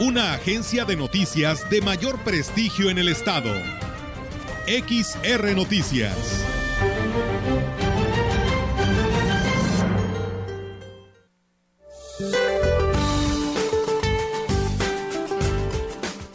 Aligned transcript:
Una 0.00 0.32
agencia 0.32 0.84
de 0.84 0.94
noticias 0.94 1.68
de 1.70 1.80
mayor 1.80 2.22
prestigio 2.22 2.88
en 2.88 2.98
el 2.98 3.08
estado. 3.08 3.52
XR 4.68 5.56
Noticias. 5.56 6.14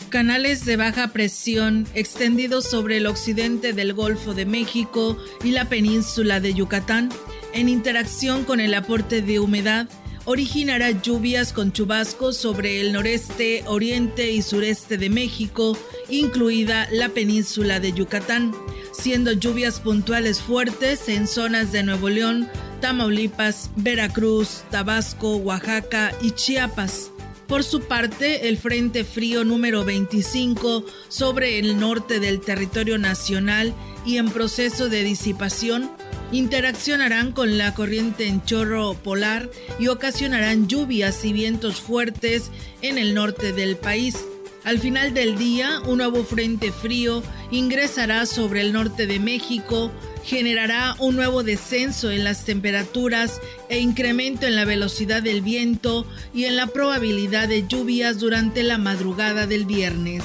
Canales 0.09 0.66
de 0.66 0.76
baja 0.76 1.07
presión 1.13 1.88
extendidos 1.93 2.70
sobre 2.70 2.98
el 2.98 3.07
occidente 3.07 3.71
del 3.71 3.93
Golfo 3.93 4.34
de 4.34 4.45
México 4.45 5.18
y 5.41 5.52
la 5.52 5.70
península 5.70 6.41
de 6.41 6.54
Yucatán, 6.54 7.07
en 7.54 7.70
interacción 7.70 8.43
con 8.43 8.59
el 8.59 8.73
aporte 8.73 9.21
de 9.21 9.40
humedad, 9.40 9.88
originará 10.26 10.91
lluvias 10.91 11.54
con 11.54 11.72
chubascos 11.72 12.38
sobre 12.38 12.82
el 12.82 12.94
noreste, 12.94 13.63
oriente 13.68 14.32
y 14.32 14.41
sureste 14.41 14.98
de 14.98 15.09
México, 15.09 15.77
incluida 16.09 16.88
la 16.91 17.10
península 17.10 17.80
de 17.80 17.93
Yucatán, 17.93 18.54
siendo 18.91 19.32
lluvias 19.34 19.80
puntuales 19.80 20.40
fuertes 20.40 21.10
en 21.10 21.27
zonas 21.27 21.71
de 21.71 21.84
Nuevo 21.84 22.10
León, 22.10 22.49
Tamaulipas, 22.82 23.71
Veracruz, 23.76 24.63
Tabasco, 24.70 25.38
Oaxaca 25.38 26.13
y 26.21 26.32
Chiapas. 26.32 27.12
Por 27.48 27.63
su 27.63 27.82
parte, 27.82 28.48
el 28.48 28.58
Frente 28.58 29.04
Frío 29.04 29.43
número 29.43 29.84
25 29.84 30.85
sobre 31.10 31.60
el 31.60 31.80
norte 31.80 32.20
del 32.20 32.40
territorio 32.40 32.98
nacional 32.98 33.74
y 34.05 34.18
en 34.18 34.30
proceso 34.32 34.90
de 34.90 35.04
disipación 35.04 35.91
interaccionarán 36.34 37.31
con 37.31 37.57
la 37.59 37.76
corriente 37.76 38.27
en 38.27 38.43
chorro 38.43 38.95
polar 38.95 39.49
y 39.79 39.87
ocasionarán 39.87 40.67
lluvias 40.67 41.23
y 41.23 41.31
vientos 41.31 41.79
fuertes 41.79 42.49
en 42.81 42.98
el 42.98 43.13
norte 43.13 43.53
del 43.53 43.77
país. 43.77 44.17
Al 44.63 44.79
final 44.79 45.13
del 45.13 45.37
día, 45.37 45.79
un 45.85 45.99
nuevo 45.99 46.23
frente 46.23 46.71
frío 46.71 47.21
ingresará 47.51 48.25
sobre 48.25 48.62
el 48.62 48.73
norte 48.73 49.05
de 49.05 49.20
México, 49.20 49.91
generará 50.23 50.95
un 50.99 51.15
nuevo 51.15 51.43
descenso 51.43 52.09
en 52.09 52.23
las 52.23 52.45
temperaturas 52.45 53.40
e 53.70 53.79
incremento 53.79 54.47
en 54.47 54.55
la 54.55 54.65
velocidad 54.65 55.21
del 55.21 55.41
viento 55.41 56.07
y 56.34 56.45
en 56.45 56.55
la 56.55 56.68
probabilidad 56.68 57.47
de 57.49 57.68
lluvias 57.68 58.20
durante 58.20 58.63
la 58.63 58.77
madrugada 58.77 59.45
del 59.47 59.65
viernes. 59.65 60.23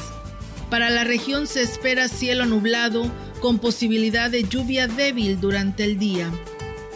Para 0.71 0.91
la 0.91 1.03
región 1.03 1.47
se 1.47 1.63
espera 1.63 2.09
cielo 2.09 2.47
nublado 2.47 3.11
con 3.41 3.59
posibilidad 3.59 4.31
de 4.31 4.45
lluvia 4.45 4.87
débil 4.87 5.41
durante 5.41 5.85
el 5.85 5.99
día. 5.99 6.31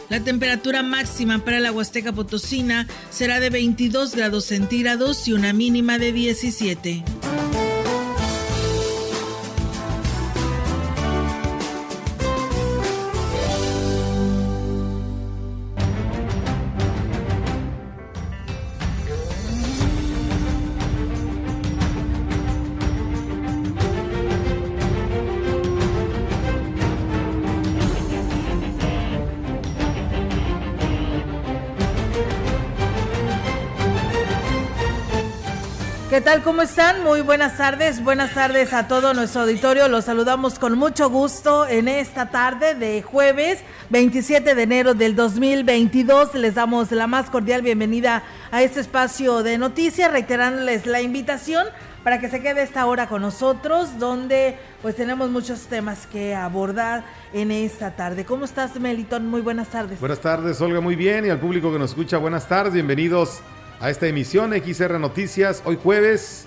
La 0.09 0.21
temperatura 0.21 0.83
máxima 0.83 1.45
para 1.45 1.61
la 1.61 1.73
Huasteca 1.73 2.13
Potosina 2.13 2.87
será 3.11 3.41
de 3.41 3.51
22 3.51 4.15
grados 4.15 4.45
centígrados 4.45 5.27
y 5.27 5.33
una 5.33 5.53
mínima 5.53 5.99
de 5.99 6.13
17. 6.13 7.22
Tal? 36.23 36.43
¿Cómo 36.43 36.63
están? 36.63 37.03
Muy 37.03 37.21
buenas 37.21 37.57
tardes. 37.57 38.03
Buenas 38.03 38.33
tardes 38.33 38.73
a 38.73 38.87
todo 38.87 39.13
nuestro 39.13 39.43
auditorio. 39.43 39.89
Los 39.89 40.05
saludamos 40.05 40.59
con 40.59 40.79
mucho 40.79 41.11
gusto 41.11 41.67
en 41.67 41.89
esta 41.89 42.31
tarde 42.31 42.75
de 42.75 43.03
jueves 43.03 43.59
27 43.91 44.55
de 44.55 44.63
enero 44.63 44.95
del 44.95 45.17
2022. 45.17 46.35
Les 46.35 46.55
damos 46.55 46.93
la 46.93 47.09
más 47.09 47.29
cordial 47.29 47.63
bienvenida 47.63 48.23
a 48.53 48.63
este 48.63 48.81
espacio 48.81 49.43
de 49.43 49.59
noticias, 49.59 50.13
reiterándoles 50.13 50.87
la 50.87 51.01
invitación 51.03 51.67
para 52.05 52.21
que 52.21 52.29
se 52.29 52.41
quede 52.41 52.63
esta 52.63 52.87
hora 52.87 53.09
con 53.09 53.23
nosotros, 53.23 53.99
donde 53.99 54.57
pues 54.81 54.95
tenemos 54.95 55.29
muchos 55.29 55.63
temas 55.63 56.07
que 56.07 56.37
abordar 56.37 57.03
en 57.33 57.51
esta 57.51 57.97
tarde. 57.97 58.25
¿Cómo 58.25 58.45
estás, 58.45 58.79
Melitón? 58.79 59.27
Muy 59.27 59.41
buenas 59.41 59.69
tardes. 59.69 59.99
Buenas 59.99 60.21
tardes, 60.21 60.61
Olga, 60.61 60.81
muy 60.81 60.95
bien. 60.95 61.27
Y 61.27 61.31
al 61.31 61.41
público 61.41 61.73
que 61.73 61.81
nos 61.81 61.91
escucha, 61.91 62.19
buenas 62.19 62.47
tardes. 62.47 62.75
Bienvenidos 62.75 63.41
a 63.83 63.91
esta 63.91 64.07
emisión 64.07 64.53
XR 64.53 65.01
Noticias, 65.01 65.61
hoy 65.65 65.77
jueves 65.83 66.47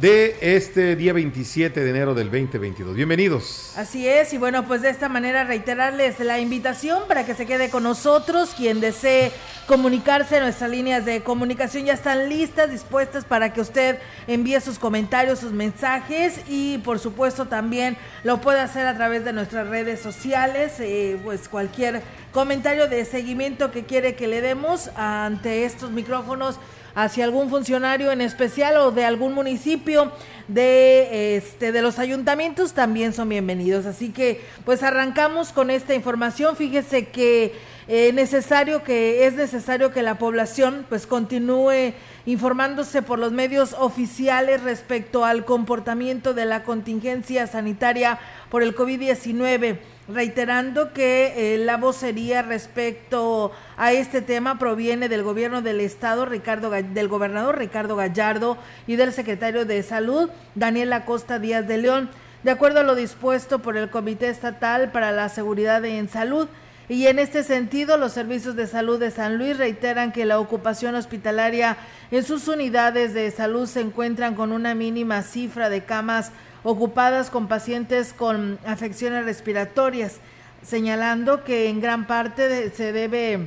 de 0.00 0.36
este 0.42 0.94
día 0.94 1.14
27 1.14 1.80
de 1.80 1.88
enero 1.88 2.14
del 2.14 2.26
2022. 2.26 2.94
Bienvenidos. 2.94 3.72
Así 3.76 4.06
es, 4.06 4.34
y 4.34 4.36
bueno, 4.36 4.66
pues 4.66 4.82
de 4.82 4.90
esta 4.90 5.08
manera 5.08 5.44
reiterarles 5.44 6.20
la 6.20 6.38
invitación 6.38 7.04
para 7.08 7.24
que 7.24 7.34
se 7.34 7.46
quede 7.46 7.70
con 7.70 7.82
nosotros. 7.82 8.52
Quien 8.54 8.80
desee 8.80 9.32
comunicarse, 9.66 10.38
nuestras 10.40 10.70
líneas 10.70 11.06
de 11.06 11.22
comunicación 11.22 11.86
ya 11.86 11.94
están 11.94 12.28
listas, 12.28 12.70
dispuestas 12.70 13.24
para 13.24 13.54
que 13.54 13.62
usted 13.62 13.98
envíe 14.26 14.60
sus 14.60 14.78
comentarios, 14.78 15.38
sus 15.38 15.52
mensajes 15.52 16.40
y 16.46 16.78
por 16.78 16.98
supuesto 16.98 17.46
también 17.46 17.96
lo 18.22 18.40
puede 18.42 18.60
hacer 18.60 18.86
a 18.86 18.96
través 18.96 19.24
de 19.24 19.32
nuestras 19.32 19.66
redes 19.68 20.00
sociales, 20.00 20.74
eh, 20.78 21.18
pues 21.24 21.48
cualquier 21.48 22.02
comentario 22.32 22.86
de 22.86 23.06
seguimiento 23.06 23.70
que 23.70 23.84
quiere 23.84 24.14
que 24.14 24.26
le 24.26 24.42
demos 24.42 24.90
ante 24.94 25.64
estos 25.64 25.90
micrófonos 25.90 26.60
hacia 26.96 27.24
algún 27.24 27.50
funcionario 27.50 28.10
en 28.10 28.22
especial 28.22 28.78
o 28.78 28.90
de 28.90 29.04
algún 29.04 29.34
municipio 29.34 30.10
de 30.48 31.36
este 31.36 31.70
de 31.70 31.82
los 31.82 31.98
ayuntamientos 31.98 32.72
también 32.72 33.12
son 33.12 33.28
bienvenidos. 33.28 33.84
Así 33.84 34.10
que 34.10 34.40
pues 34.64 34.82
arrancamos 34.82 35.52
con 35.52 35.70
esta 35.70 35.94
información. 35.94 36.56
Fíjese 36.56 37.08
que 37.08 37.54
eh, 37.86 38.12
necesario 38.14 38.82
que 38.82 39.26
es 39.26 39.34
necesario 39.34 39.92
que 39.92 40.02
la 40.02 40.16
población 40.16 40.86
pues 40.88 41.06
continúe 41.06 41.92
informándose 42.24 43.02
por 43.02 43.18
los 43.18 43.30
medios 43.30 43.74
oficiales 43.78 44.62
respecto 44.62 45.26
al 45.26 45.44
comportamiento 45.44 46.32
de 46.32 46.46
la 46.46 46.64
contingencia 46.64 47.46
sanitaria 47.46 48.18
por 48.48 48.62
el 48.62 48.74
COVID-19 48.74 49.78
reiterando 50.08 50.92
que 50.92 51.54
eh, 51.54 51.58
la 51.58 51.76
vocería 51.76 52.42
respecto 52.42 53.52
a 53.76 53.92
este 53.92 54.22
tema 54.22 54.58
proviene 54.58 55.08
del 55.08 55.22
gobierno 55.22 55.62
del 55.62 55.80
estado 55.80 56.26
Ricardo 56.26 56.70
del 56.70 57.08
gobernador 57.08 57.58
Ricardo 57.58 57.96
Gallardo 57.96 58.56
y 58.86 58.96
del 58.96 59.12
secretario 59.12 59.64
de 59.64 59.82
Salud 59.82 60.30
Daniel 60.54 60.92
Acosta 60.92 61.38
Díaz 61.38 61.66
de 61.66 61.78
León, 61.78 62.08
de 62.44 62.52
acuerdo 62.52 62.80
a 62.80 62.84
lo 62.84 62.94
dispuesto 62.94 63.60
por 63.60 63.76
el 63.76 63.90
Comité 63.90 64.28
Estatal 64.28 64.92
para 64.92 65.10
la 65.12 65.28
Seguridad 65.28 65.84
en 65.84 66.08
Salud. 66.08 66.48
Y 66.88 67.08
en 67.08 67.18
este 67.18 67.42
sentido, 67.42 67.96
los 67.96 68.12
servicios 68.12 68.54
de 68.54 68.68
salud 68.68 69.00
de 69.00 69.10
San 69.10 69.38
Luis 69.38 69.58
reiteran 69.58 70.12
que 70.12 70.24
la 70.24 70.38
ocupación 70.38 70.94
hospitalaria 70.94 71.76
en 72.12 72.22
sus 72.22 72.46
unidades 72.46 73.12
de 73.12 73.28
salud 73.32 73.66
se 73.66 73.80
encuentran 73.80 74.36
con 74.36 74.52
una 74.52 74.76
mínima 74.76 75.22
cifra 75.22 75.68
de 75.68 75.82
camas 75.82 76.30
ocupadas 76.66 77.30
con 77.30 77.46
pacientes 77.46 78.12
con 78.12 78.58
afecciones 78.66 79.24
respiratorias, 79.24 80.16
señalando 80.62 81.44
que 81.44 81.68
en 81.68 81.80
gran 81.80 82.08
parte 82.08 82.70
se 82.70 82.92
debe 82.92 83.46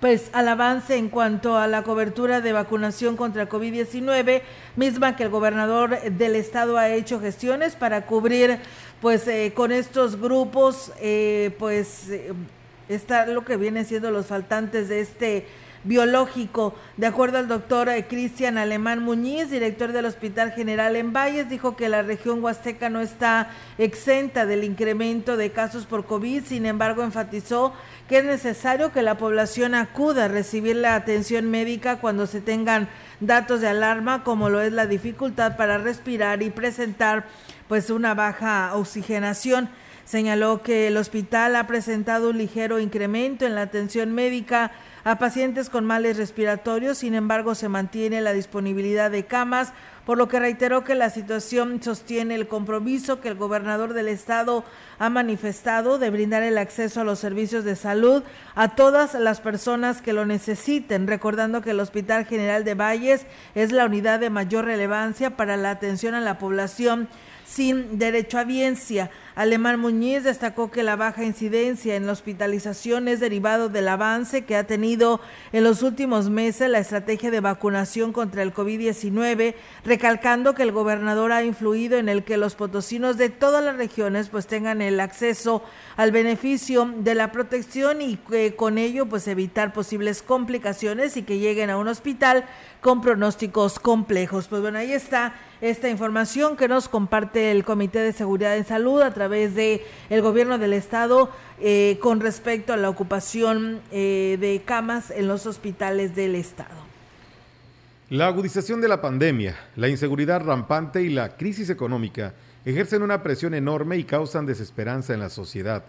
pues 0.00 0.30
al 0.32 0.48
avance 0.48 0.96
en 0.96 1.10
cuanto 1.10 1.58
a 1.58 1.66
la 1.66 1.82
cobertura 1.82 2.40
de 2.40 2.54
vacunación 2.54 3.18
contra 3.18 3.46
COVID-19, 3.46 4.40
misma 4.74 5.16
que 5.16 5.24
el 5.24 5.28
gobernador 5.28 6.00
del 6.00 6.34
estado 6.34 6.78
ha 6.78 6.88
hecho 6.88 7.20
gestiones 7.20 7.76
para 7.76 8.06
cubrir 8.06 8.58
pues 9.02 9.28
eh, 9.28 9.52
con 9.54 9.70
estos 9.70 10.18
grupos 10.18 10.92
eh, 10.98 11.54
pues 11.58 12.08
eh, 12.08 12.32
lo 13.28 13.44
que 13.44 13.58
vienen 13.58 13.84
siendo 13.84 14.10
los 14.10 14.24
faltantes 14.24 14.88
de 14.88 15.00
este 15.02 15.46
biológico. 15.84 16.74
De 16.96 17.06
acuerdo 17.06 17.38
al 17.38 17.48
doctor 17.48 17.88
eh, 17.88 18.06
Cristian 18.06 18.58
Alemán 18.58 19.02
Muñiz, 19.02 19.50
director 19.50 19.92
del 19.92 20.04
Hospital 20.04 20.52
General 20.52 20.94
en 20.96 21.12
Valles, 21.12 21.48
dijo 21.48 21.76
que 21.76 21.88
la 21.88 22.02
región 22.02 22.42
huasteca 22.42 22.90
no 22.90 23.00
está 23.00 23.50
exenta 23.78 24.46
del 24.46 24.64
incremento 24.64 25.36
de 25.36 25.50
casos 25.50 25.86
por 25.86 26.04
COVID, 26.04 26.44
sin 26.44 26.66
embargo 26.66 27.02
enfatizó 27.02 27.72
que 28.08 28.18
es 28.18 28.24
necesario 28.24 28.92
que 28.92 29.02
la 29.02 29.16
población 29.16 29.74
acuda 29.74 30.24
a 30.24 30.28
recibir 30.28 30.76
la 30.76 30.94
atención 30.94 31.50
médica 31.50 32.00
cuando 32.00 32.26
se 32.26 32.40
tengan 32.40 32.88
datos 33.20 33.60
de 33.60 33.68
alarma, 33.68 34.24
como 34.24 34.48
lo 34.48 34.60
es 34.60 34.72
la 34.72 34.86
dificultad 34.86 35.56
para 35.56 35.78
respirar 35.78 36.42
y 36.42 36.50
presentar 36.50 37.26
pues 37.68 37.88
una 37.90 38.14
baja 38.14 38.74
oxigenación. 38.74 39.70
Señaló 40.10 40.60
que 40.60 40.88
el 40.88 40.96
hospital 40.96 41.54
ha 41.54 41.68
presentado 41.68 42.30
un 42.30 42.38
ligero 42.38 42.80
incremento 42.80 43.46
en 43.46 43.54
la 43.54 43.62
atención 43.62 44.12
médica 44.12 44.72
a 45.04 45.20
pacientes 45.20 45.70
con 45.70 45.84
males 45.84 46.16
respiratorios, 46.16 46.98
sin 46.98 47.14
embargo 47.14 47.54
se 47.54 47.68
mantiene 47.68 48.20
la 48.20 48.32
disponibilidad 48.32 49.12
de 49.12 49.26
camas, 49.26 49.72
por 50.04 50.18
lo 50.18 50.26
que 50.26 50.40
reiteró 50.40 50.82
que 50.82 50.96
la 50.96 51.10
situación 51.10 51.80
sostiene 51.80 52.34
el 52.34 52.48
compromiso 52.48 53.20
que 53.20 53.28
el 53.28 53.36
gobernador 53.36 53.94
del 53.94 54.08
estado 54.08 54.64
ha 54.98 55.10
manifestado 55.10 56.00
de 56.00 56.10
brindar 56.10 56.42
el 56.42 56.58
acceso 56.58 57.02
a 57.02 57.04
los 57.04 57.20
servicios 57.20 57.62
de 57.62 57.76
salud 57.76 58.24
a 58.56 58.74
todas 58.74 59.14
las 59.14 59.40
personas 59.40 60.02
que 60.02 60.12
lo 60.12 60.26
necesiten, 60.26 61.06
recordando 61.06 61.62
que 61.62 61.70
el 61.70 61.78
Hospital 61.78 62.26
General 62.26 62.64
de 62.64 62.74
Valles 62.74 63.26
es 63.54 63.70
la 63.70 63.84
unidad 63.84 64.18
de 64.18 64.30
mayor 64.30 64.64
relevancia 64.64 65.36
para 65.36 65.56
la 65.56 65.70
atención 65.70 66.14
a 66.14 66.20
la 66.20 66.38
población 66.38 67.06
sin 67.46 67.98
derecho 67.98 68.40
a 68.40 68.44
biencia. 68.44 69.10
Alemán 69.34 69.78
Muñiz 69.78 70.24
destacó 70.24 70.70
que 70.70 70.82
la 70.82 70.96
baja 70.96 71.24
incidencia 71.24 71.94
en 71.94 72.06
la 72.06 72.12
hospitalización 72.12 73.06
es 73.06 73.20
derivado 73.20 73.68
del 73.68 73.88
avance 73.88 74.44
que 74.44 74.56
ha 74.56 74.64
tenido 74.64 75.20
en 75.52 75.62
los 75.62 75.82
últimos 75.82 76.30
meses 76.30 76.68
la 76.68 76.80
estrategia 76.80 77.30
de 77.30 77.40
vacunación 77.40 78.12
contra 78.12 78.42
el 78.42 78.52
COVID-19, 78.52 79.54
recalcando 79.84 80.54
que 80.54 80.64
el 80.64 80.72
gobernador 80.72 81.30
ha 81.30 81.44
influido 81.44 81.96
en 81.96 82.08
el 82.08 82.24
que 82.24 82.36
los 82.36 82.56
potosinos 82.56 83.16
de 83.18 83.28
todas 83.28 83.64
las 83.64 83.76
regiones 83.76 84.28
pues 84.30 84.46
tengan 84.46 84.82
el 84.82 84.98
acceso 84.98 85.62
al 85.96 86.10
beneficio 86.10 86.92
de 86.96 87.14
la 87.14 87.30
protección 87.30 88.02
y 88.02 88.16
que 88.16 88.56
con 88.56 88.78
ello 88.78 89.06
pues 89.06 89.28
evitar 89.28 89.72
posibles 89.72 90.22
complicaciones 90.22 91.16
y 91.16 91.22
que 91.22 91.38
lleguen 91.38 91.70
a 91.70 91.78
un 91.78 91.88
hospital 91.88 92.44
con 92.80 93.00
pronósticos 93.00 93.78
complejos. 93.78 94.48
Pues 94.48 94.62
bueno, 94.62 94.78
ahí 94.78 94.92
está 94.92 95.34
esta 95.60 95.88
información 95.88 96.56
que 96.56 96.68
nos 96.68 96.88
comparte 96.88 97.50
el 97.50 97.64
Comité 97.64 97.98
de 98.00 98.12
Seguridad 98.12 98.56
en 98.56 98.64
Salud 98.64 99.02
a 99.02 99.12
través 99.12 99.54
de 99.54 99.84
el 100.08 100.22
Gobierno 100.22 100.58
del 100.58 100.72
Estado 100.72 101.30
eh, 101.60 101.98
con 102.00 102.20
respecto 102.20 102.72
a 102.72 102.76
la 102.76 102.88
ocupación 102.88 103.80
eh, 103.90 104.38
de 104.40 104.62
camas 104.64 105.10
en 105.10 105.28
los 105.28 105.46
hospitales 105.46 106.14
del 106.14 106.34
Estado. 106.34 106.90
La 108.08 108.26
agudización 108.26 108.80
de 108.80 108.88
la 108.88 109.00
pandemia, 109.00 109.56
la 109.76 109.88
inseguridad 109.88 110.42
rampante 110.42 111.02
y 111.02 111.10
la 111.10 111.36
crisis 111.36 111.70
económica 111.70 112.34
ejercen 112.64 113.02
una 113.02 113.22
presión 113.22 113.54
enorme 113.54 113.98
y 113.98 114.04
causan 114.04 114.46
desesperanza 114.46 115.14
en 115.14 115.20
la 115.20 115.28
sociedad. 115.28 115.84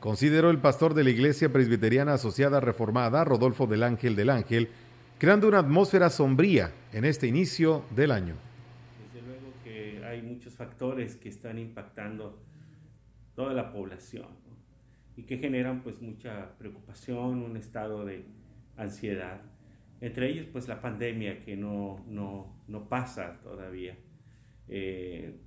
Consideró 0.00 0.50
el 0.50 0.58
pastor 0.58 0.94
de 0.94 1.04
la 1.04 1.10
Iglesia 1.10 1.52
Presbiteriana 1.52 2.14
Asociada 2.14 2.60
Reformada, 2.60 3.24
Rodolfo 3.24 3.66
del 3.66 3.82
Ángel 3.82 4.14
del 4.14 4.30
Ángel, 4.30 4.70
creando 5.18 5.48
una 5.48 5.60
atmósfera 5.60 6.10
sombría 6.10 6.72
en 6.92 7.04
este 7.04 7.26
inicio 7.26 7.84
del 7.94 8.10
año. 8.10 8.34
Desde 9.12 9.26
luego 9.26 9.52
que 9.64 10.04
hay 10.04 10.20
muchos 10.22 10.54
factores 10.54 11.16
que 11.16 11.28
están 11.28 11.58
impactando 11.58 12.38
toda 13.34 13.54
la 13.54 13.72
población 13.72 14.28
y 15.16 15.22
que 15.22 15.38
generan 15.38 15.82
pues 15.82 16.02
mucha 16.02 16.56
preocupación, 16.58 17.42
un 17.42 17.56
estado 17.56 18.04
de 18.04 18.26
ansiedad. 18.76 19.40
Entre 20.02 20.28
ellos 20.28 20.46
pues 20.52 20.68
la 20.68 20.82
pandemia 20.82 21.40
que 21.42 21.56
no, 21.56 22.04
no, 22.06 22.54
no 22.68 22.88
pasa 22.88 23.40
todavía. 23.42 23.96
Eh, 24.68 25.40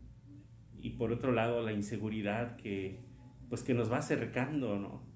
y 0.82 0.92
por 0.92 1.12
otro 1.12 1.32
lado 1.32 1.62
la 1.62 1.74
inseguridad 1.74 2.56
que 2.56 3.00
pues 3.50 3.64
que 3.64 3.74
nos 3.74 3.92
va 3.92 3.98
acercando, 3.98 4.78
¿no? 4.78 5.09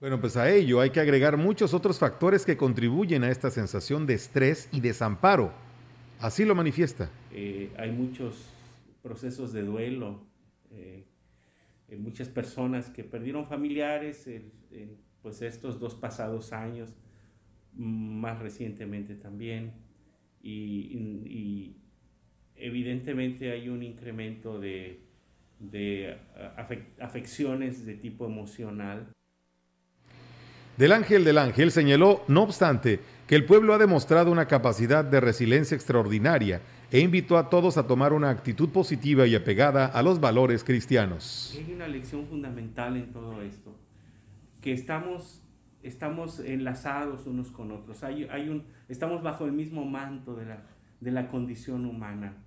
Bueno, 0.00 0.18
pues 0.18 0.38
a 0.38 0.50
ello 0.50 0.80
hay 0.80 0.88
que 0.88 1.00
agregar 1.00 1.36
muchos 1.36 1.74
otros 1.74 1.98
factores 1.98 2.46
que 2.46 2.56
contribuyen 2.56 3.22
a 3.22 3.30
esta 3.30 3.50
sensación 3.50 4.06
de 4.06 4.14
estrés 4.14 4.66
y 4.72 4.80
desamparo. 4.80 5.52
Así 6.18 6.46
lo 6.46 6.54
manifiesta. 6.54 7.10
Eh, 7.30 7.70
hay 7.76 7.92
muchos 7.92 8.50
procesos 9.02 9.52
de 9.52 9.62
duelo, 9.62 10.22
eh, 10.70 11.04
muchas 11.98 12.30
personas 12.30 12.88
que 12.88 13.04
perdieron 13.04 13.46
familiares, 13.46 14.26
pues 15.20 15.42
estos 15.42 15.78
dos 15.78 15.94
pasados 15.94 16.54
años, 16.54 16.94
más 17.74 18.38
recientemente 18.38 19.16
también, 19.16 19.74
y, 20.42 21.76
evidentemente 22.56 23.52
hay 23.52 23.68
un 23.68 23.82
incremento 23.82 24.58
de 24.58 25.00
afecciones 26.98 27.84
de 27.84 27.94
tipo 27.94 28.24
emocional 28.24 29.12
del 30.80 30.92
Ángel 30.92 31.24
del 31.24 31.36
Ángel 31.36 31.70
señaló, 31.72 32.24
no 32.26 32.42
obstante, 32.42 33.00
que 33.26 33.34
el 33.34 33.44
pueblo 33.44 33.74
ha 33.74 33.78
demostrado 33.78 34.32
una 34.32 34.46
capacidad 34.46 35.04
de 35.04 35.20
resiliencia 35.20 35.74
extraordinaria 35.74 36.62
e 36.90 37.00
invitó 37.00 37.36
a 37.36 37.50
todos 37.50 37.76
a 37.76 37.86
tomar 37.86 38.14
una 38.14 38.30
actitud 38.30 38.70
positiva 38.70 39.26
y 39.26 39.34
apegada 39.34 39.84
a 39.84 40.02
los 40.02 40.20
valores 40.20 40.64
cristianos. 40.64 41.54
Hay 41.54 41.74
una 41.74 41.86
lección 41.86 42.26
fundamental 42.26 42.96
en 42.96 43.12
todo 43.12 43.42
esto, 43.42 43.76
que 44.62 44.72
estamos, 44.72 45.42
estamos 45.82 46.40
enlazados 46.40 47.26
unos 47.26 47.50
con 47.50 47.72
otros, 47.72 48.02
hay, 48.02 48.26
hay 48.30 48.48
un, 48.48 48.64
estamos 48.88 49.22
bajo 49.22 49.44
el 49.44 49.52
mismo 49.52 49.84
manto 49.84 50.34
de 50.34 50.46
la, 50.46 50.62
de 51.00 51.10
la 51.10 51.28
condición 51.28 51.84
humana. 51.84 52.38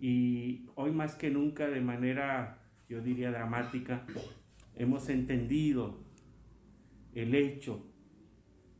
Y 0.00 0.66
hoy 0.74 0.90
más 0.90 1.14
que 1.14 1.30
nunca, 1.30 1.68
de 1.68 1.80
manera, 1.80 2.58
yo 2.88 3.00
diría, 3.00 3.30
dramática, 3.30 4.02
hemos 4.74 5.08
entendido 5.08 6.02
el 7.14 7.34
hecho 7.34 7.80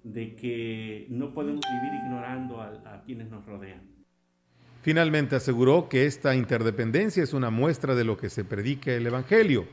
de 0.02 0.36
que 0.36 1.06
no 1.08 1.32
podemos 1.32 1.62
vivir 1.64 2.00
ignorando 2.04 2.60
a, 2.60 3.02
quienes 3.06 3.30
nos 3.30 3.44
rodean. 3.46 3.82
Finalmente 4.82 5.34
aseguró 5.34 5.88
que 5.88 6.04
esta 6.04 6.34
interdependencia 6.34 7.22
es 7.22 7.32
una 7.32 7.50
muestra 7.50 7.94
de 7.94 8.04
lo 8.04 8.18
que 8.18 8.28
se 8.28 8.44
predica 8.44 8.92
el 8.92 9.06
Evangelio. 9.06 9.66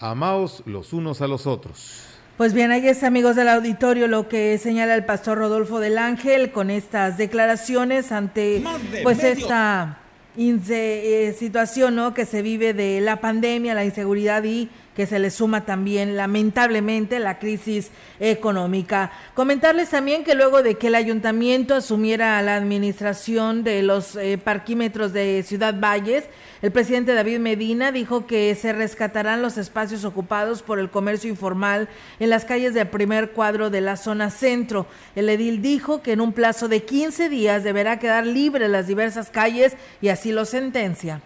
Amaos 0.00 0.64
los 0.66 0.92
unos 0.92 1.20
a 1.20 1.28
los 1.28 1.46
otros. 1.46 2.06
Pues 2.36 2.52
bien, 2.54 2.72
ahí 2.72 2.88
es 2.88 3.04
amigos 3.04 3.36
del 3.36 3.48
auditorio 3.48 4.08
lo 4.08 4.28
que 4.28 4.58
señala 4.58 4.94
el 4.94 5.04
pastor 5.04 5.38
Rodolfo 5.38 5.78
del 5.78 5.98
Ángel 5.98 6.50
con 6.50 6.70
estas 6.70 7.18
declaraciones 7.18 8.12
ante 8.12 8.64
pues 9.02 9.22
esta 9.22 10.00
eh, 10.36 11.36
situación 11.38 11.96
¿no? 11.96 12.14
que 12.14 12.24
se 12.24 12.40
vive 12.40 12.72
de 12.72 13.00
la 13.02 13.20
pandemia, 13.20 13.74
la 13.74 13.84
inseguridad 13.84 14.42
y 14.44 14.70
que 15.00 15.06
se 15.06 15.18
le 15.18 15.30
suma 15.30 15.64
también 15.64 16.14
lamentablemente 16.14 17.20
la 17.20 17.38
crisis 17.38 17.90
económica. 18.18 19.10
Comentarles 19.32 19.88
también 19.88 20.24
que 20.24 20.34
luego 20.34 20.62
de 20.62 20.74
que 20.74 20.88
el 20.88 20.94
ayuntamiento 20.94 21.74
asumiera 21.74 22.42
la 22.42 22.56
administración 22.56 23.64
de 23.64 23.82
los 23.82 24.14
eh, 24.16 24.36
parquímetros 24.36 25.14
de 25.14 25.42
Ciudad 25.42 25.74
Valles, 25.80 26.24
el 26.60 26.70
presidente 26.70 27.14
David 27.14 27.38
Medina 27.38 27.92
dijo 27.92 28.26
que 28.26 28.54
se 28.54 28.74
rescatarán 28.74 29.40
los 29.40 29.56
espacios 29.56 30.04
ocupados 30.04 30.60
por 30.60 30.78
el 30.78 30.90
comercio 30.90 31.30
informal 31.30 31.88
en 32.18 32.28
las 32.28 32.44
calles 32.44 32.74
del 32.74 32.88
primer 32.88 33.30
cuadro 33.30 33.70
de 33.70 33.80
la 33.80 33.96
zona 33.96 34.28
centro. 34.28 34.84
El 35.16 35.30
edil 35.30 35.62
dijo 35.62 36.02
que 36.02 36.12
en 36.12 36.20
un 36.20 36.34
plazo 36.34 36.68
de 36.68 36.82
15 36.82 37.30
días 37.30 37.64
deberá 37.64 37.98
quedar 37.98 38.26
libre 38.26 38.68
las 38.68 38.86
diversas 38.86 39.30
calles 39.30 39.78
y 40.02 40.08
así 40.08 40.30
lo 40.30 40.44
sentencia 40.44 41.22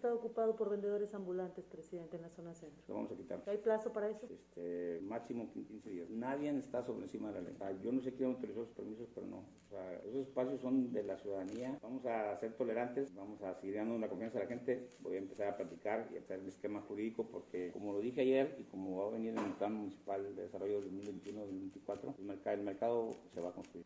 está 0.00 0.14
ocupado 0.14 0.56
por 0.56 0.70
vendedores 0.70 1.12
ambulantes, 1.12 1.66
presidente, 1.66 2.16
en 2.16 2.22
la 2.22 2.30
zona 2.30 2.54
centro. 2.54 2.82
Lo 2.88 2.94
vamos 2.94 3.12
a 3.12 3.16
quitar. 3.16 3.39
¿Hay 3.50 3.58
plazo 3.58 3.92
para 3.92 4.08
eso? 4.08 4.28
Este, 4.30 5.00
máximo 5.02 5.50
15 5.52 5.90
días. 5.90 6.08
Nadie 6.08 6.56
está 6.56 6.84
sobre 6.84 7.02
encima 7.06 7.32
de 7.32 7.42
la 7.42 7.48
ley. 7.48 7.80
yo 7.82 7.90
no 7.90 8.00
sé 8.00 8.14
quién 8.14 8.28
autorizó 8.28 8.62
esos 8.62 8.74
permisos, 8.76 9.08
pero 9.12 9.26
no. 9.26 9.38
O 9.38 9.68
sea, 9.68 9.94
esos 10.06 10.28
espacios 10.28 10.60
son 10.60 10.92
de 10.92 11.02
la 11.02 11.18
ciudadanía. 11.18 11.76
Vamos 11.82 12.06
a 12.06 12.36
ser 12.36 12.52
tolerantes, 12.52 13.12
vamos 13.16 13.42
a 13.42 13.56
seguir 13.56 13.74
dando 13.74 13.98
la 13.98 14.08
confianza 14.08 14.38
a 14.38 14.42
la 14.42 14.46
gente. 14.46 14.88
Voy 15.00 15.16
a 15.16 15.18
empezar 15.18 15.48
a 15.48 15.56
platicar 15.56 16.08
y 16.12 16.16
a 16.16 16.20
hacer 16.20 16.38
el 16.38 16.46
esquema 16.46 16.80
jurídico 16.82 17.26
porque, 17.26 17.72
como 17.72 17.92
lo 17.92 18.00
dije 18.00 18.20
ayer 18.20 18.56
y 18.60 18.62
como 18.70 18.98
va 18.98 19.08
a 19.08 19.10
venir 19.10 19.30
en 19.36 19.44
el 19.44 19.52
plan 19.54 19.74
municipal 19.74 20.36
de 20.36 20.42
desarrollo 20.42 20.80
2021-2024, 20.84 22.52
el 22.52 22.62
mercado 22.62 23.10
se 23.34 23.40
va 23.40 23.48
a 23.48 23.52
construir. 23.52 23.84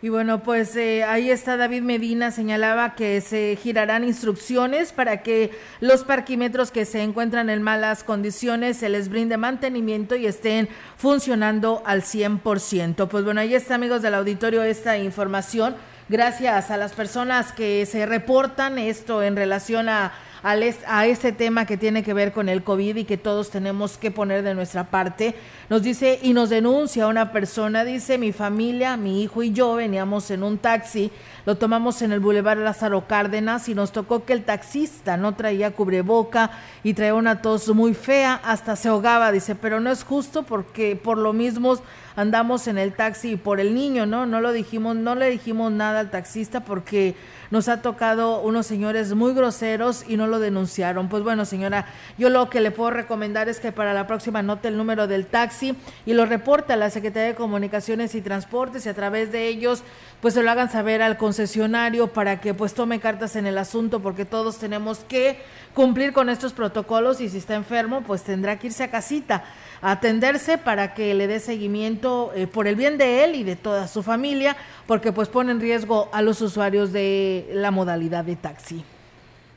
Y 0.00 0.10
bueno, 0.10 0.44
pues 0.44 0.76
eh, 0.76 1.02
ahí 1.02 1.28
está 1.28 1.56
David 1.56 1.82
Medina, 1.82 2.30
señalaba 2.30 2.94
que 2.94 3.20
se 3.20 3.58
girarán 3.60 4.04
instrucciones 4.04 4.92
para 4.92 5.24
que 5.24 5.50
los 5.80 6.04
parquímetros 6.04 6.70
que 6.70 6.84
se 6.84 7.02
encuentran 7.02 7.50
en 7.50 7.62
malas 7.62 8.04
condiciones 8.04 8.76
se 8.76 8.90
les 8.90 9.08
brinde 9.08 9.36
mantenimiento 9.38 10.14
y 10.14 10.26
estén 10.26 10.68
funcionando 10.96 11.82
al 11.84 12.02
100%. 12.02 13.08
Pues 13.08 13.24
bueno, 13.24 13.40
ahí 13.40 13.54
está 13.54 13.74
amigos 13.74 14.00
del 14.00 14.14
auditorio 14.14 14.62
esta 14.62 14.96
información. 14.98 15.74
Gracias 16.08 16.70
a 16.70 16.76
las 16.76 16.92
personas 16.92 17.52
que 17.52 17.84
se 17.84 18.06
reportan 18.06 18.78
esto 18.78 19.24
en 19.24 19.34
relación 19.34 19.88
a, 19.88 20.12
a 20.42 21.06
ese 21.06 21.32
tema 21.32 21.66
que 21.66 21.76
tiene 21.76 22.02
que 22.02 22.14
ver 22.14 22.32
con 22.32 22.48
el 22.48 22.62
COVID 22.62 22.96
y 22.96 23.04
que 23.04 23.16
todos 23.16 23.50
tenemos 23.50 23.98
que 23.98 24.10
poner 24.10 24.42
de 24.42 24.54
nuestra 24.54 24.84
parte. 24.84 25.34
Nos 25.68 25.82
dice 25.82 26.18
y 26.22 26.32
nos 26.32 26.50
denuncia 26.50 27.06
una 27.06 27.32
persona, 27.32 27.84
dice, 27.84 28.18
mi 28.18 28.32
familia, 28.32 28.96
mi 28.96 29.22
hijo 29.22 29.42
y 29.42 29.52
yo 29.52 29.74
veníamos 29.74 30.30
en 30.30 30.42
un 30.42 30.58
taxi, 30.58 31.10
lo 31.44 31.56
tomamos 31.56 32.02
en 32.02 32.12
el 32.12 32.20
Boulevard 32.20 32.58
Lázaro 32.58 33.06
Cárdenas 33.06 33.68
y 33.68 33.74
nos 33.74 33.92
tocó 33.92 34.24
que 34.24 34.32
el 34.32 34.44
taxista 34.44 35.16
no 35.16 35.34
traía 35.34 35.72
cubreboca 35.72 36.50
y 36.84 36.94
traía 36.94 37.14
una 37.14 37.42
tos 37.42 37.68
muy 37.74 37.94
fea, 37.94 38.40
hasta 38.44 38.76
se 38.76 38.88
ahogaba, 38.88 39.32
dice, 39.32 39.54
pero 39.54 39.80
no 39.80 39.90
es 39.90 40.04
justo 40.04 40.42
porque 40.42 40.96
por 40.96 41.18
lo 41.18 41.32
mismo 41.32 41.78
andamos 42.16 42.66
en 42.66 42.78
el 42.78 42.94
taxi 42.94 43.36
por 43.36 43.60
el 43.60 43.74
niño, 43.74 44.04
¿no? 44.04 44.26
No 44.26 44.40
lo 44.40 44.52
dijimos, 44.52 44.96
no 44.96 45.14
le 45.14 45.30
dijimos 45.30 45.70
nada 45.70 46.00
al 46.00 46.10
taxista 46.10 46.60
porque 46.64 47.14
nos 47.50 47.68
ha 47.68 47.82
tocado 47.82 48.40
unos 48.40 48.66
señores 48.66 49.14
muy 49.14 49.32
groseros 49.32 50.04
y 50.08 50.16
no 50.16 50.26
lo 50.26 50.38
denunciaron. 50.38 51.08
Pues 51.08 51.22
bueno, 51.22 51.44
señora, 51.44 51.86
yo 52.18 52.30
lo 52.30 52.50
que 52.50 52.60
le 52.60 52.70
puedo 52.70 52.90
recomendar 52.90 53.48
es 53.48 53.60
que 53.60 53.72
para 53.72 53.94
la 53.94 54.06
próxima 54.06 54.40
anote 54.40 54.68
el 54.68 54.76
número 54.76 55.06
del 55.06 55.26
taxi 55.26 55.74
y 56.06 56.12
lo 56.12 56.26
reporte 56.26 56.72
a 56.72 56.76
la 56.76 56.90
Secretaría 56.90 57.28
de 57.28 57.34
Comunicaciones 57.34 58.14
y 58.14 58.20
Transportes 58.20 58.86
y 58.86 58.88
a 58.88 58.94
través 58.94 59.32
de 59.32 59.48
ellos 59.48 59.82
pues 60.20 60.34
se 60.34 60.42
lo 60.42 60.50
hagan 60.50 60.70
saber 60.70 61.00
al 61.00 61.16
concesionario 61.16 62.08
para 62.08 62.40
que 62.40 62.52
pues 62.52 62.74
tome 62.74 62.98
cartas 62.98 63.36
en 63.36 63.46
el 63.46 63.56
asunto 63.56 64.00
porque 64.00 64.24
todos 64.24 64.58
tenemos 64.58 64.98
que 65.00 65.40
cumplir 65.74 66.12
con 66.12 66.28
estos 66.28 66.52
protocolos 66.52 67.20
y 67.20 67.28
si 67.28 67.38
está 67.38 67.54
enfermo 67.54 68.02
pues 68.02 68.22
tendrá 68.22 68.58
que 68.58 68.66
irse 68.66 68.84
a 68.84 68.90
casita 68.90 69.44
a 69.80 69.92
atenderse 69.92 70.58
para 70.58 70.92
que 70.92 71.14
le 71.14 71.28
dé 71.28 71.38
seguimiento 71.38 72.32
eh, 72.34 72.48
por 72.48 72.66
el 72.66 72.74
bien 72.74 72.98
de 72.98 73.24
él 73.24 73.36
y 73.36 73.44
de 73.44 73.54
toda 73.54 73.86
su 73.86 74.02
familia 74.02 74.56
porque 74.86 75.12
pues 75.12 75.28
pone 75.28 75.52
en 75.52 75.60
riesgo 75.60 76.08
a 76.12 76.20
los 76.20 76.40
usuarios 76.40 76.92
de 76.92 77.37
la 77.52 77.70
modalidad 77.70 78.24
de 78.24 78.36
taxi. 78.36 78.84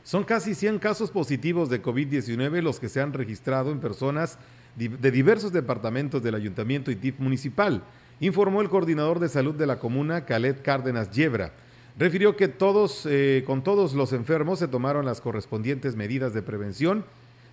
Son 0.04 0.24
casi 0.24 0.54
100 0.54 0.78
casos 0.78 1.10
positivos 1.10 1.70
de 1.70 1.82
COVID-19 1.82 2.60
los 2.60 2.80
que 2.80 2.88
se 2.88 3.00
han 3.00 3.12
registrado 3.12 3.70
en 3.70 3.80
personas 3.80 4.38
de 4.76 5.10
diversos 5.10 5.52
departamentos 5.52 6.22
del 6.22 6.34
ayuntamiento 6.34 6.90
y 6.90 6.96
TIF 6.96 7.20
municipal, 7.20 7.82
informó 8.20 8.62
el 8.62 8.70
coordinador 8.70 9.20
de 9.20 9.28
salud 9.28 9.54
de 9.54 9.66
la 9.66 9.78
comuna, 9.78 10.24
Khaled 10.24 10.62
Cárdenas 10.62 11.10
Yebra. 11.10 11.52
Refirió 11.98 12.36
que 12.36 12.48
todos, 12.48 13.04
eh, 13.04 13.44
con 13.46 13.62
todos 13.62 13.92
los 13.92 14.14
enfermos 14.14 14.60
se 14.60 14.68
tomaron 14.68 15.04
las 15.04 15.20
correspondientes 15.20 15.94
medidas 15.94 16.32
de 16.32 16.40
prevención 16.40 17.04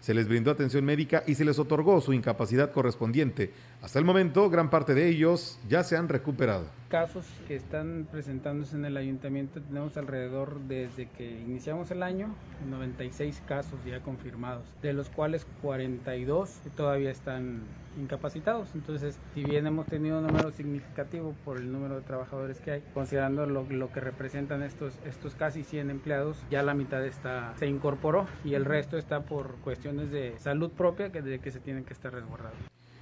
se 0.01 0.13
les 0.13 0.27
brindó 0.27 0.51
atención 0.51 0.85
médica 0.85 1.23
y 1.27 1.35
se 1.35 1.45
les 1.45 1.59
otorgó 1.59 1.99
su 2.01 2.13
incapacidad 2.13 2.71
correspondiente. 2.71 3.51
Hasta 3.81 3.99
el 3.99 4.05
momento, 4.05 4.49
gran 4.49 4.69
parte 4.69 4.93
de 4.93 5.07
ellos 5.09 5.59
ya 5.67 5.83
se 5.83 5.97
han 5.97 6.07
recuperado. 6.07 6.65
Casos 6.89 7.27
que 7.47 7.55
están 7.55 8.07
presentándose 8.11 8.75
en 8.75 8.83
el 8.83 8.97
ayuntamiento 8.97 9.61
tenemos 9.61 9.95
alrededor 9.95 10.59
desde 10.61 11.07
que 11.07 11.39
iniciamos 11.39 11.91
el 11.91 12.01
año 12.01 12.33
96 12.67 13.43
casos 13.47 13.79
ya 13.85 13.99
confirmados, 13.99 14.63
de 14.81 14.93
los 14.93 15.07
cuales 15.11 15.45
42 15.61 16.49
todavía 16.75 17.11
están 17.11 17.61
incapacitados. 17.99 18.69
Entonces, 18.73 19.19
si 19.35 19.43
bien 19.43 19.67
hemos 19.67 19.85
tenido 19.85 20.17
un 20.17 20.25
número 20.25 20.49
significativo 20.49 21.35
por 21.45 21.57
el 21.57 21.71
número 21.71 21.93
de 21.93 22.01
trabajadores 22.01 22.59
que 22.59 22.71
hay, 22.71 22.83
considerando 22.95 23.45
lo, 23.45 23.91
que 23.91 23.99
representan 23.99 24.63
estos, 24.63 24.97
estos 25.05 25.35
casi 25.35 25.63
100 25.63 25.91
empleados, 25.91 26.43
ya 26.49 26.63
la 26.63 26.73
mitad 26.73 27.05
está, 27.05 27.53
se 27.57 27.67
incorporó 27.67 28.25
y 28.43 28.55
el 28.55 28.65
resto 28.65 28.97
está 28.97 29.21
por 29.21 29.57
cuestiones 29.57 30.09
de 30.09 30.39
salud 30.39 30.71
propia 30.71 31.11
que, 31.11 31.21
de 31.21 31.37
que 31.37 31.51
se 31.51 31.59
tienen 31.59 31.85
que 31.85 31.93
estar 31.93 32.11
resguardados. 32.11 32.57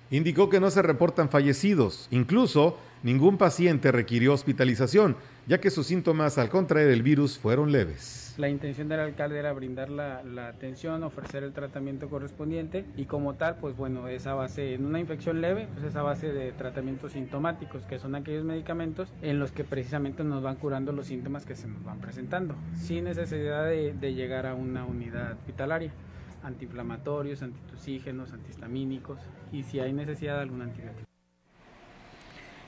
Indicó 0.10 0.50
que 0.50 0.62
no 0.62 0.72
se 0.72 0.82
reportan 0.82 1.28
fallecidos, 1.28 2.08
incluso 2.12 2.78
ningún 3.04 3.38
paciente 3.38 3.92
requirió 3.92 4.34
hospitalización, 4.34 5.18
ya 5.48 5.60
que 5.60 5.70
sus 5.70 5.88
síntomas 5.88 6.38
al 6.38 6.50
contraer 6.50 6.90
el 6.90 7.04
virus 7.04 7.38
fueron 7.38 7.74
leves. 7.74 8.34
La 8.38 8.48
intención 8.48 8.88
del 8.88 9.02
alcalde 9.02 9.40
era 9.40 9.52
brindar 9.52 9.90
la, 9.90 10.48
atención, 10.48 11.04
ofrecer 11.04 11.44
el 11.44 11.52
tratamiento 11.52 12.08
correspondiente 12.08 12.86
y 12.96 13.04
como 13.04 13.34
tal, 13.34 13.58
pues 13.58 13.76
bueno, 13.76 14.08
esa 14.08 14.34
base, 14.34 14.76
en 14.76 14.86
una 14.86 15.02
infección 15.02 15.42
leve, 15.42 15.68
pues 15.74 15.86
esa 15.86 16.04
base 16.04 16.32
de 16.32 16.54
tratamientos 16.54 17.12
sintomáticos, 17.12 17.84
que 17.84 18.00
son 18.00 18.16
aquellos 18.16 18.46
medicamentos 18.46 19.10
en 19.22 19.40
los 19.40 19.52
que 19.52 19.66
precisamente 19.66 20.24
nos 20.24 20.42
van 20.42 20.56
curando 20.56 20.94
los 20.94 21.08
síntomas 21.08 21.46
que 21.46 21.56
se 21.56 21.68
nos 21.68 21.84
van 21.84 22.00
presentando, 22.00 22.56
sin 22.76 23.04
necesidad 23.04 23.66
de, 23.66 23.94
de 23.94 24.14
llegar 24.14 24.46
a 24.46 24.56
una 24.56 24.86
unidad 24.86 25.34
hospitalaria 25.34 25.92
antiinflamatorios, 26.48 27.44
antitusígenos, 27.44 28.32
antihistamínicos 28.32 29.20
y 29.52 29.64
si 29.64 29.80
hay 29.80 29.94
necesidad 29.94 30.36
de 30.36 30.42
algún 30.42 30.62
antibiótico. 30.62 31.08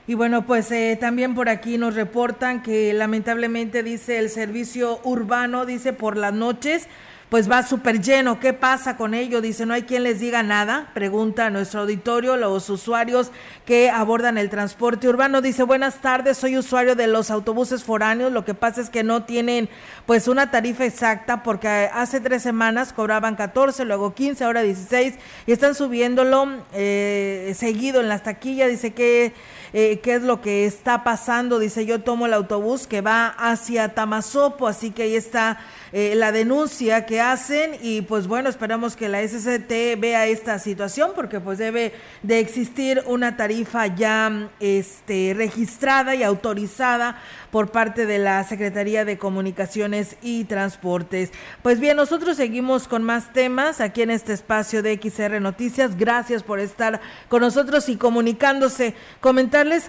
Y 0.06 0.14
bueno, 0.14 0.44
pues 0.44 0.70
eh, 0.72 0.96
también 1.00 1.34
por 1.34 1.48
aquí 1.48 1.78
nos 1.78 1.94
reportan 1.94 2.62
que 2.62 2.92
lamentablemente 2.92 3.82
dice 3.82 4.18
el 4.18 4.28
servicio 4.28 5.00
urbano, 5.04 5.66
dice 5.66 5.92
por 5.92 6.16
las 6.16 6.32
noches, 6.32 6.88
pues 7.30 7.48
va 7.48 7.62
súper 7.62 8.02
lleno. 8.02 8.40
¿Qué 8.40 8.52
pasa 8.52 8.96
con 8.96 9.14
ello? 9.14 9.40
Dice, 9.40 9.64
no 9.64 9.72
hay 9.72 9.84
quien 9.84 10.02
les 10.02 10.18
diga 10.18 10.42
nada. 10.42 10.90
Pregunta 10.94 11.46
a 11.46 11.50
nuestro 11.50 11.82
auditorio, 11.82 12.36
los 12.36 12.68
usuarios 12.68 13.30
que 13.64 13.88
abordan 13.88 14.36
el 14.36 14.50
transporte 14.50 15.08
urbano. 15.08 15.40
Dice, 15.40 15.62
buenas 15.62 16.02
tardes, 16.02 16.36
soy 16.36 16.58
usuario 16.58 16.96
de 16.96 17.06
los 17.06 17.30
autobuses 17.30 17.84
foráneos. 17.84 18.32
Lo 18.32 18.44
que 18.44 18.54
pasa 18.54 18.80
es 18.80 18.90
que 18.90 19.04
no 19.04 19.22
tienen 19.22 19.68
pues 20.06 20.26
una 20.26 20.50
tarifa 20.50 20.84
exacta 20.84 21.44
porque 21.44 21.68
hace 21.68 22.20
tres 22.20 22.42
semanas 22.42 22.92
cobraban 22.92 23.36
14, 23.36 23.84
luego 23.84 24.12
15, 24.12 24.42
ahora 24.44 24.62
16 24.62 25.14
y 25.46 25.52
están 25.52 25.76
subiéndolo 25.76 26.48
eh, 26.72 27.54
seguido 27.56 28.00
en 28.00 28.08
las 28.08 28.24
taquillas. 28.24 28.68
Dice 28.68 28.92
que 28.92 29.34
eh, 29.72 30.00
qué 30.02 30.14
es 30.14 30.22
lo 30.22 30.40
que 30.40 30.66
está 30.66 31.04
pasando. 31.04 31.58
Dice, 31.58 31.86
yo 31.86 32.00
tomo 32.00 32.26
el 32.26 32.34
autobús 32.34 32.86
que 32.86 33.00
va 33.00 33.28
hacia 33.28 33.94
Tamazopo, 33.94 34.66
así 34.66 34.90
que 34.90 35.04
ahí 35.04 35.16
está 35.16 35.58
eh, 35.92 36.14
la 36.14 36.30
denuncia 36.30 37.04
que 37.04 37.20
hacen 37.20 37.76
y 37.82 38.02
pues 38.02 38.28
bueno, 38.28 38.48
esperamos 38.48 38.94
que 38.94 39.08
la 39.08 39.26
SCT 39.26 39.98
vea 39.98 40.28
esta 40.28 40.60
situación 40.60 41.10
porque 41.16 41.40
pues 41.40 41.58
debe 41.58 41.92
de 42.22 42.38
existir 42.38 43.02
una 43.06 43.36
tarifa 43.36 43.88
ya 43.88 44.50
este, 44.60 45.34
registrada 45.36 46.14
y 46.14 46.22
autorizada 46.22 47.18
por 47.50 47.72
parte 47.72 48.06
de 48.06 48.18
la 48.18 48.44
Secretaría 48.44 49.04
de 49.04 49.18
Comunicaciones 49.18 50.16
y 50.22 50.44
Transportes. 50.44 51.32
Pues 51.62 51.80
bien, 51.80 51.96
nosotros 51.96 52.36
seguimos 52.36 52.86
con 52.86 53.02
más 53.02 53.32
temas 53.32 53.80
aquí 53.80 54.02
en 54.02 54.10
este 54.10 54.32
espacio 54.32 54.82
de 54.82 55.00
XR 55.02 55.40
Noticias. 55.40 55.96
Gracias 55.96 56.44
por 56.44 56.60
estar 56.60 57.00
con 57.28 57.40
nosotros 57.40 57.88
y 57.88 57.96
comunicándose. 57.96 58.94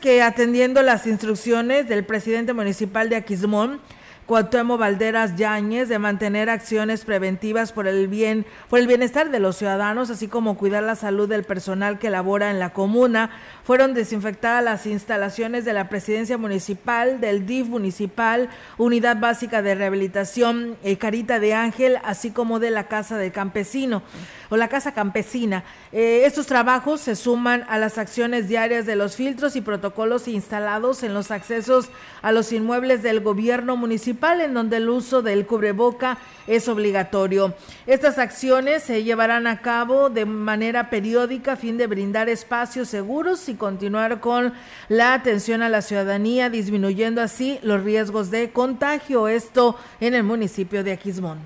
Que 0.02 0.22
atendiendo 0.22 0.82
las 0.82 1.08
instrucciones 1.08 1.88
del 1.88 2.04
presidente 2.04 2.52
municipal 2.52 3.08
de 3.08 3.16
Aquismón, 3.16 3.80
Cuauhtémoc 4.26 4.78
Valderas 4.78 5.38
Yáñez 5.38 5.88
de 5.88 5.98
mantener 5.98 6.50
acciones 6.50 7.06
preventivas 7.06 7.72
por 7.72 7.88
el 7.88 8.10
bien, 8.10 8.46
por 8.70 8.80
el 8.80 8.88
bienestar 8.88 9.32
de 9.32 9.40
los 9.40 9.56
ciudadanos, 9.56 10.10
así 10.10 10.28
como 10.28 10.58
cuidar 10.58 10.84
la 10.84 10.96
salud 10.96 11.30
del 11.30 11.46
personal 11.46 12.00
que 12.00 12.10
labora 12.10 12.52
en 12.52 12.60
la 12.60 12.74
comuna. 12.74 13.30
Fueron 13.72 13.94
desinfectadas 13.94 14.62
las 14.62 14.86
instalaciones 14.86 15.64
de 15.64 15.72
la 15.72 15.88
presidencia 15.88 16.38
municipal, 16.38 17.22
del 17.22 17.46
DIF 17.46 17.68
municipal, 17.68 18.50
Unidad 18.78 19.18
Básica 19.18 19.62
de 19.62 19.76
Rehabilitación 19.76 20.76
eh, 20.84 20.98
Carita 20.98 21.40
de 21.40 21.54
Ángel, 21.54 21.98
así 22.04 22.32
como 22.32 22.60
de 22.60 22.70
la 22.70 22.90
Casa 22.90 23.18
del 23.18 23.32
Campesino 23.32 24.04
o 24.50 24.58
la 24.58 24.68
Casa 24.68 24.94
Campesina. 24.94 25.64
Eh, 25.94 26.24
estos 26.26 26.48
trabajos 26.48 27.00
se 27.00 27.16
suman 27.16 27.64
a 27.70 27.78
las 27.78 27.98
acciones 27.98 28.50
diarias 28.50 28.86
de 28.86 28.98
los 28.98 29.16
filtros 29.16 29.56
y 29.56 29.62
protocolos 29.62 30.28
instalados 30.28 31.04
en 31.04 31.14
los 31.14 31.32
accesos 31.32 31.88
a 32.22 32.34
los 32.34 32.52
inmuebles 32.52 33.02
del 33.02 33.22
gobierno 33.22 33.78
municipal 33.78 34.42
en 34.42 34.54
donde 34.54 34.78
el 34.78 34.90
uso 34.90 35.22
del 35.22 35.46
cubreboca 35.46 36.18
es 36.48 36.68
obligatorio. 36.68 37.56
Estas 37.88 38.18
acciones 38.18 38.84
se 38.84 39.06
llevarán 39.06 39.48
a 39.48 39.62
cabo 39.62 40.10
de 40.10 40.26
manera 40.26 40.90
periódica 40.90 41.54
a 41.54 41.56
fin 41.56 41.78
de 41.78 41.88
brindar 41.88 42.28
espacios 42.28 42.90
seguros 42.90 43.48
y 43.48 43.56
continuar 43.62 44.20
con 44.22 44.54
la 44.90 45.14
atención 45.14 45.62
a 45.62 45.70
la 45.70 45.84
ciudadanía, 45.84 46.50
disminuyendo 46.50 47.22
así 47.22 47.60
los 47.62 47.84
riesgos 47.84 48.32
de 48.32 48.50
contagio. 48.50 49.28
Esto 49.28 49.76
en 50.00 50.16
el 50.16 50.24
municipio 50.24 50.84
de 50.84 50.94
Aquismón. 50.94 51.38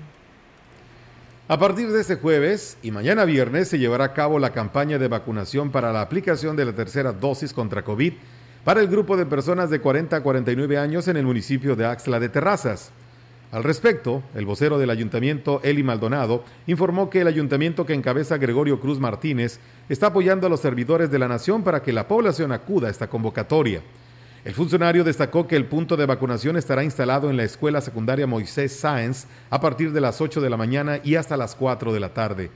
A 1.46 1.58
partir 1.58 1.92
de 1.92 2.00
este 2.00 2.16
jueves 2.16 2.78
y 2.82 2.90
mañana 2.90 3.26
viernes 3.26 3.68
se 3.68 3.78
llevará 3.78 4.04
a 4.04 4.14
cabo 4.14 4.38
la 4.38 4.54
campaña 4.54 4.98
de 4.98 5.08
vacunación 5.08 5.70
para 5.70 5.92
la 5.92 6.00
aplicación 6.00 6.56
de 6.56 6.64
la 6.64 6.72
tercera 6.72 7.12
dosis 7.12 7.52
contra 7.52 7.84
COVID 7.84 8.14
para 8.64 8.80
el 8.80 8.88
grupo 8.88 9.18
de 9.18 9.26
personas 9.26 9.68
de 9.68 9.80
40 9.80 10.16
a 10.16 10.22
49 10.22 10.78
años 10.78 11.08
en 11.08 11.18
el 11.18 11.26
municipio 11.26 11.76
de 11.76 11.84
Axla 11.84 12.18
de 12.18 12.30
Terrazas. 12.30 12.92
Al 13.56 13.64
respecto, 13.64 14.22
el 14.34 14.44
vocero 14.44 14.78
del 14.78 14.90
ayuntamiento, 14.90 15.62
Eli 15.64 15.82
Maldonado, 15.82 16.44
informó 16.66 17.08
que 17.08 17.22
el 17.22 17.26
ayuntamiento 17.26 17.86
que 17.86 17.94
encabeza 17.94 18.36
Gregorio 18.36 18.80
Cruz 18.80 19.00
Martínez 19.00 19.60
está 19.88 20.08
apoyando 20.08 20.46
a 20.46 20.50
los 20.50 20.60
servidores 20.60 21.10
de 21.10 21.18
la 21.18 21.26
nación 21.26 21.62
para 21.62 21.80
que 21.80 21.94
la 21.94 22.06
población 22.06 22.52
acuda 22.52 22.88
a 22.88 22.90
esta 22.90 23.08
convocatoria. 23.08 23.80
El 24.44 24.52
funcionario 24.52 25.04
destacó 25.04 25.46
que 25.46 25.56
el 25.56 25.64
punto 25.64 25.96
de 25.96 26.04
vacunación 26.04 26.58
estará 26.58 26.84
instalado 26.84 27.30
en 27.30 27.38
la 27.38 27.44
escuela 27.44 27.80
secundaria 27.80 28.26
Moisés 28.26 28.76
Sáenz 28.78 29.24
a 29.48 29.58
partir 29.58 29.90
de 29.90 30.02
las 30.02 30.20
8 30.20 30.42
de 30.42 30.50
la 30.50 30.58
mañana 30.58 31.00
y 31.02 31.14
hasta 31.14 31.38
las 31.38 31.54
4 31.54 31.94
de 31.94 32.00
la 32.00 32.10
tarde. 32.10 32.50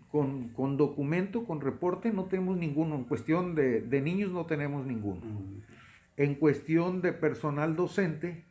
con, 0.09 0.51
con, 0.51 0.77
documento, 0.77 1.45
con 1.45 1.61
reporte, 1.61 2.13
no 2.13 2.27
tenemos 2.27 2.57
ninguno. 2.57 2.95
En 2.95 3.05
cuestión 3.05 3.55
de, 3.55 3.81
de 3.81 4.01
niños 4.01 4.31
no 4.31 4.47
tenemos 4.47 4.87
ninguno. 4.87 5.23
En 6.17 6.37
cuestión 6.37 7.03
de 7.03 7.13
personal 7.13 7.75
docente, 7.75 8.45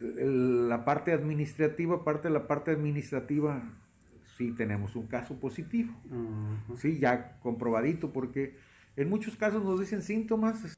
la 0.00 0.84
parte 0.84 1.12
administrativa, 1.12 2.02
parte 2.02 2.28
de 2.28 2.34
la 2.34 2.46
parte 2.46 2.70
administrativa, 2.70 3.62
sí 4.36 4.52
tenemos 4.52 4.96
un 4.96 5.06
caso 5.06 5.34
positivo. 5.36 5.92
Sí, 6.76 6.98
ya 6.98 7.38
comprobadito, 7.40 8.12
porque 8.12 8.56
en 8.96 9.08
muchos 9.08 9.36
casos 9.36 9.64
nos 9.64 9.80
dicen 9.80 10.02
síntomas. 10.02 10.76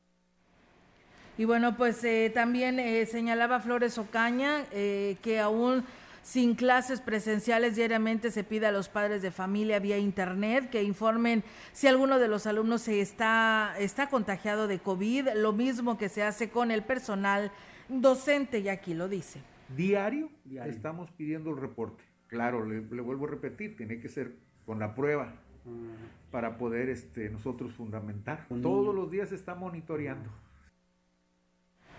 Y 1.37 1.45
bueno, 1.45 1.77
pues 1.77 2.03
eh, 2.05 2.31
también 2.33 2.79
eh, 2.79 3.07
señalaba 3.07 3.61
Flores 3.61 3.99
Ocaña 3.99 4.65
eh, 4.71 5.17
que 5.21 5.41
aún 5.41 5.85
sin 6.23 6.55
clases 6.55 7.01
presenciales 7.01 7.75
diariamente 7.75 8.31
se 8.31 8.45
pide 8.45 8.67
a 8.67 8.73
los 8.73 8.89
padres 8.89 9.21
de 9.21 9.31
familia 9.31 9.79
vía 9.79 9.99
internet 9.99 10.71
que 10.71 10.83
informen 10.83 11.43
si 11.73 11.87
alguno 11.87 12.19
de 12.19 12.29
los 12.29 12.47
alumnos 12.47 12.83
se 12.83 13.01
está, 13.01 13.75
está 13.79 14.09
contagiado 14.09 14.69
de 14.69 14.79
COVID, 14.79 15.31
lo 15.35 15.53
mismo 15.53 15.99
que 15.99 16.09
se 16.09 16.23
hace 16.23 16.49
con 16.51 16.71
el 16.71 16.83
personal 16.83 17.51
docente, 17.89 18.61
y 18.61 18.69
aquí 18.69 18.95
lo 18.95 19.09
dice. 19.09 19.41
Diario, 19.77 20.31
estamos 20.67 21.11
pidiendo 21.11 21.51
el 21.51 21.59
reporte. 21.59 22.05
Claro, 22.29 22.65
le, 22.65 22.81
vuelvo 22.81 23.27
a 23.27 23.31
repetir, 23.31 23.77
tiene 23.77 24.01
que 24.01 24.09
ser 24.09 24.35
con 24.67 24.79
la 24.79 24.95
prueba 24.95 25.35
mm. 25.65 26.31
para 26.31 26.59
poder 26.59 26.89
este, 26.89 27.31
nosotros 27.31 27.73
fundamentar. 27.73 28.47
Todos 28.63 28.95
los 28.95 29.11
días 29.11 29.29
se 29.29 29.35
está 29.35 29.55
monitoreando. 29.55 30.31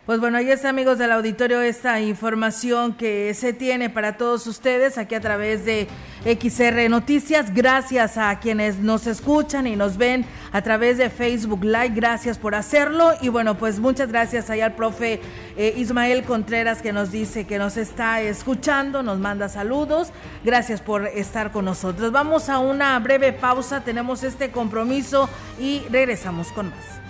Pues 0.05 0.19
bueno, 0.19 0.37
ahí 0.37 0.51
está 0.51 0.69
amigos 0.69 0.99
del 0.99 1.11
auditorio 1.11 1.61
esta 1.61 1.99
información 1.99 2.93
que 2.93 3.33
se 3.33 3.53
tiene 3.53 3.89
para 3.89 4.17
todos 4.17 4.45
ustedes 4.45 4.99
aquí 4.99 5.15
a 5.15 5.19
través 5.19 5.65
de 5.65 5.87
XR 6.25 6.87
Noticias. 6.91 7.51
Gracias 7.51 8.15
a 8.19 8.37
quienes 8.39 8.77
nos 8.77 9.07
escuchan 9.07 9.65
y 9.65 9.75
nos 9.75 9.97
ven 9.97 10.23
a 10.51 10.61
través 10.61 10.99
de 10.99 11.09
Facebook 11.09 11.63
Live. 11.63 11.93
Gracias 11.95 12.37
por 12.37 12.53
hacerlo. 12.53 13.13
Y 13.19 13.29
bueno, 13.29 13.57
pues 13.57 13.79
muchas 13.79 14.09
gracias 14.09 14.51
ahí 14.51 14.61
al 14.61 14.75
profe 14.75 15.21
eh, 15.57 15.73
Ismael 15.75 16.21
Contreras 16.23 16.83
que 16.83 16.93
nos 16.93 17.11
dice 17.11 17.47
que 17.47 17.57
nos 17.57 17.75
está 17.75 18.21
escuchando, 18.21 19.01
nos 19.01 19.17
manda 19.17 19.49
saludos. 19.49 20.09
Gracias 20.43 20.81
por 20.81 21.07
estar 21.07 21.51
con 21.51 21.65
nosotros. 21.65 22.11
Vamos 22.11 22.49
a 22.49 22.59
una 22.59 22.99
breve 22.99 23.33
pausa, 23.33 23.83
tenemos 23.83 24.23
este 24.23 24.51
compromiso 24.51 25.27
y 25.59 25.81
regresamos 25.89 26.51
con 26.51 26.69
más. 26.69 27.04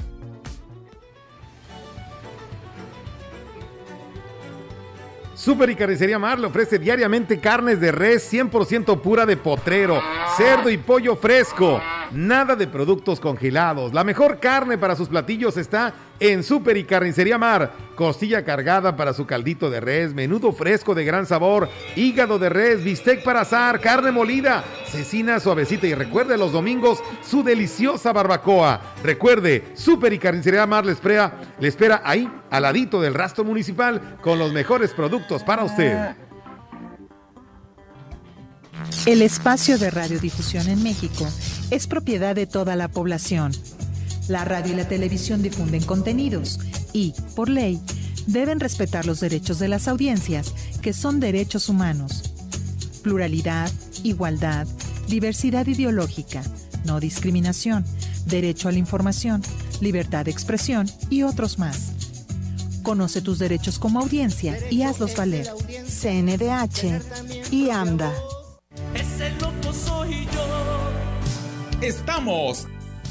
Super 5.34 5.68
y 5.68 5.74
Carnicería 5.74 6.18
Mar 6.18 6.38
le 6.38 6.46
ofrece 6.46 6.78
diariamente 6.78 7.40
carnes 7.40 7.80
de 7.80 7.92
res 7.92 8.32
100% 8.32 9.00
pura 9.00 9.26
de 9.26 9.36
potrero, 9.36 10.00
cerdo 10.36 10.70
y 10.70 10.78
pollo 10.78 11.16
fresco. 11.16 11.80
Nada 12.12 12.56
de 12.56 12.66
productos 12.66 13.20
congelados. 13.20 13.92
La 13.92 14.04
mejor 14.04 14.38
carne 14.38 14.78
para 14.78 14.96
sus 14.96 15.08
platillos 15.08 15.56
está 15.56 15.94
en 16.20 16.42
Super 16.42 16.76
y 16.76 16.84
Carnicería 16.84 17.38
Mar. 17.38 17.72
Costilla 17.94 18.44
cargada 18.44 18.96
para 18.96 19.12
su 19.12 19.26
caldito 19.26 19.70
de 19.70 19.80
res, 19.80 20.14
menudo 20.14 20.52
fresco 20.52 20.94
de 20.94 21.04
gran 21.04 21.26
sabor, 21.26 21.68
hígado 21.96 22.38
de 22.38 22.48
res, 22.48 22.84
bistec 22.84 23.22
para 23.22 23.42
asar, 23.42 23.80
carne 23.80 24.10
molida, 24.10 24.64
cecina 24.86 25.40
suavecita 25.40 25.86
y 25.86 25.94
recuerde 25.94 26.36
los 26.36 26.52
domingos 26.52 27.02
su 27.22 27.42
deliciosa 27.42 28.12
barbacoa. 28.12 28.80
Recuerde, 29.02 29.64
Super 29.74 30.12
y 30.12 30.18
Carnicería 30.18 30.66
Mar 30.66 30.84
le 30.84 30.92
espera, 30.92 31.40
le 31.60 31.68
espera 31.68 32.02
ahí, 32.04 32.30
al 32.50 32.62
ladito 32.62 33.00
del 33.00 33.14
rastro 33.14 33.44
municipal, 33.44 34.18
con 34.20 34.38
los 34.38 34.52
mejores 34.52 34.92
productos 34.92 35.42
para 35.42 35.64
usted. 35.64 36.16
El 39.06 39.22
espacio 39.22 39.78
de 39.78 39.90
radiodifusión 39.90 40.68
en 40.68 40.82
México 40.82 41.26
es 41.70 41.86
propiedad 41.86 42.34
de 42.34 42.46
toda 42.46 42.76
la 42.76 42.88
población 42.88 43.52
La 44.28 44.44
radio 44.44 44.72
y 44.72 44.76
la 44.76 44.88
televisión 44.88 45.42
difunden 45.42 45.82
contenidos 45.82 46.58
y, 46.92 47.14
por 47.34 47.48
ley, 47.48 47.80
deben 48.26 48.60
respetar 48.60 49.04
los 49.04 49.20
derechos 49.20 49.58
de 49.58 49.68
las 49.68 49.88
audiencias, 49.88 50.54
que 50.80 50.92
son 50.92 51.20
derechos 51.20 51.68
humanos. 51.68 52.32
Pluralidad, 53.02 53.70
igualdad, 54.02 54.66
diversidad 55.08 55.66
ideológica, 55.66 56.42
no 56.86 57.00
discriminación, 57.00 57.84
derecho 58.26 58.68
a 58.68 58.72
la 58.72 58.78
información, 58.78 59.42
libertad 59.80 60.24
de 60.24 60.30
expresión 60.30 60.88
y 61.10 61.22
otros 61.22 61.58
más. 61.58 61.92
Conoce 62.82 63.20
tus 63.20 63.38
derechos 63.38 63.78
como 63.78 64.00
audiencia 64.00 64.58
y 64.70 64.82
hazlos 64.82 65.16
valer. 65.16 65.48
CNDH 65.86 67.02
y 67.50 67.70
AMDA. 67.70 68.12
Ese 68.94 69.30
loco 69.40 69.72
soy 69.72 70.26
yo. 70.26 70.90
Estamos, 71.80 72.66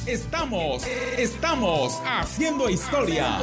estamos, 0.05 0.83
estamos 1.17 2.01
haciendo 2.05 2.69
historia 2.69 3.39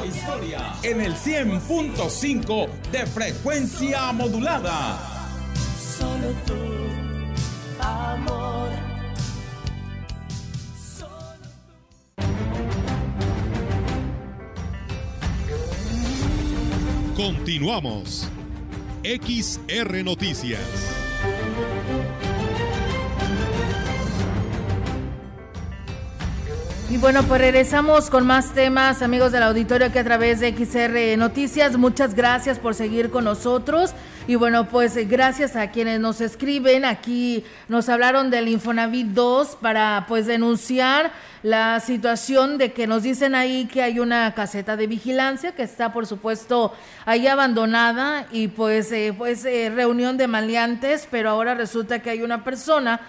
en 0.82 1.00
el 1.00 1.14
100.5 1.14 2.68
de 2.90 3.06
frecuencia 3.06 4.12
modulada. 4.12 4.98
Solo 5.98 6.32
tú, 6.46 6.54
amor. 7.78 8.70
Continuamos. 17.14 18.28
XR 19.04 20.02
Noticias. 20.04 20.99
Y 26.90 26.96
bueno, 26.96 27.22
pues 27.22 27.40
regresamos 27.40 28.10
con 28.10 28.26
más 28.26 28.52
temas, 28.52 29.00
amigos 29.00 29.30
del 29.30 29.44
auditorio, 29.44 29.92
que 29.92 30.00
a 30.00 30.04
través 30.04 30.40
de 30.40 30.48
XR 30.48 31.16
Noticias. 31.16 31.76
Muchas 31.76 32.16
gracias 32.16 32.58
por 32.58 32.74
seguir 32.74 33.10
con 33.10 33.22
nosotros. 33.22 33.92
Y 34.26 34.34
bueno, 34.34 34.68
pues 34.68 34.96
gracias 35.08 35.54
a 35.54 35.70
quienes 35.70 36.00
nos 36.00 36.20
escriben. 36.20 36.84
Aquí 36.84 37.44
nos 37.68 37.88
hablaron 37.88 38.28
del 38.28 38.48
Infonavit 38.48 39.06
2 39.06 39.58
para 39.60 40.04
pues 40.08 40.26
denunciar 40.26 41.12
la 41.44 41.78
situación 41.78 42.58
de 42.58 42.72
que 42.72 42.88
nos 42.88 43.04
dicen 43.04 43.36
ahí 43.36 43.66
que 43.66 43.82
hay 43.82 44.00
una 44.00 44.34
caseta 44.34 44.76
de 44.76 44.88
vigilancia 44.88 45.52
que 45.52 45.62
está 45.62 45.92
por 45.92 46.06
supuesto 46.06 46.74
ahí 47.06 47.28
abandonada 47.28 48.26
y 48.32 48.48
pues 48.48 48.90
eh, 48.90 49.14
pues 49.16 49.44
eh, 49.44 49.70
reunión 49.72 50.16
de 50.16 50.26
maleantes, 50.26 51.06
pero 51.08 51.30
ahora 51.30 51.54
resulta 51.54 52.00
que 52.00 52.10
hay 52.10 52.22
una 52.22 52.42
persona 52.42 53.00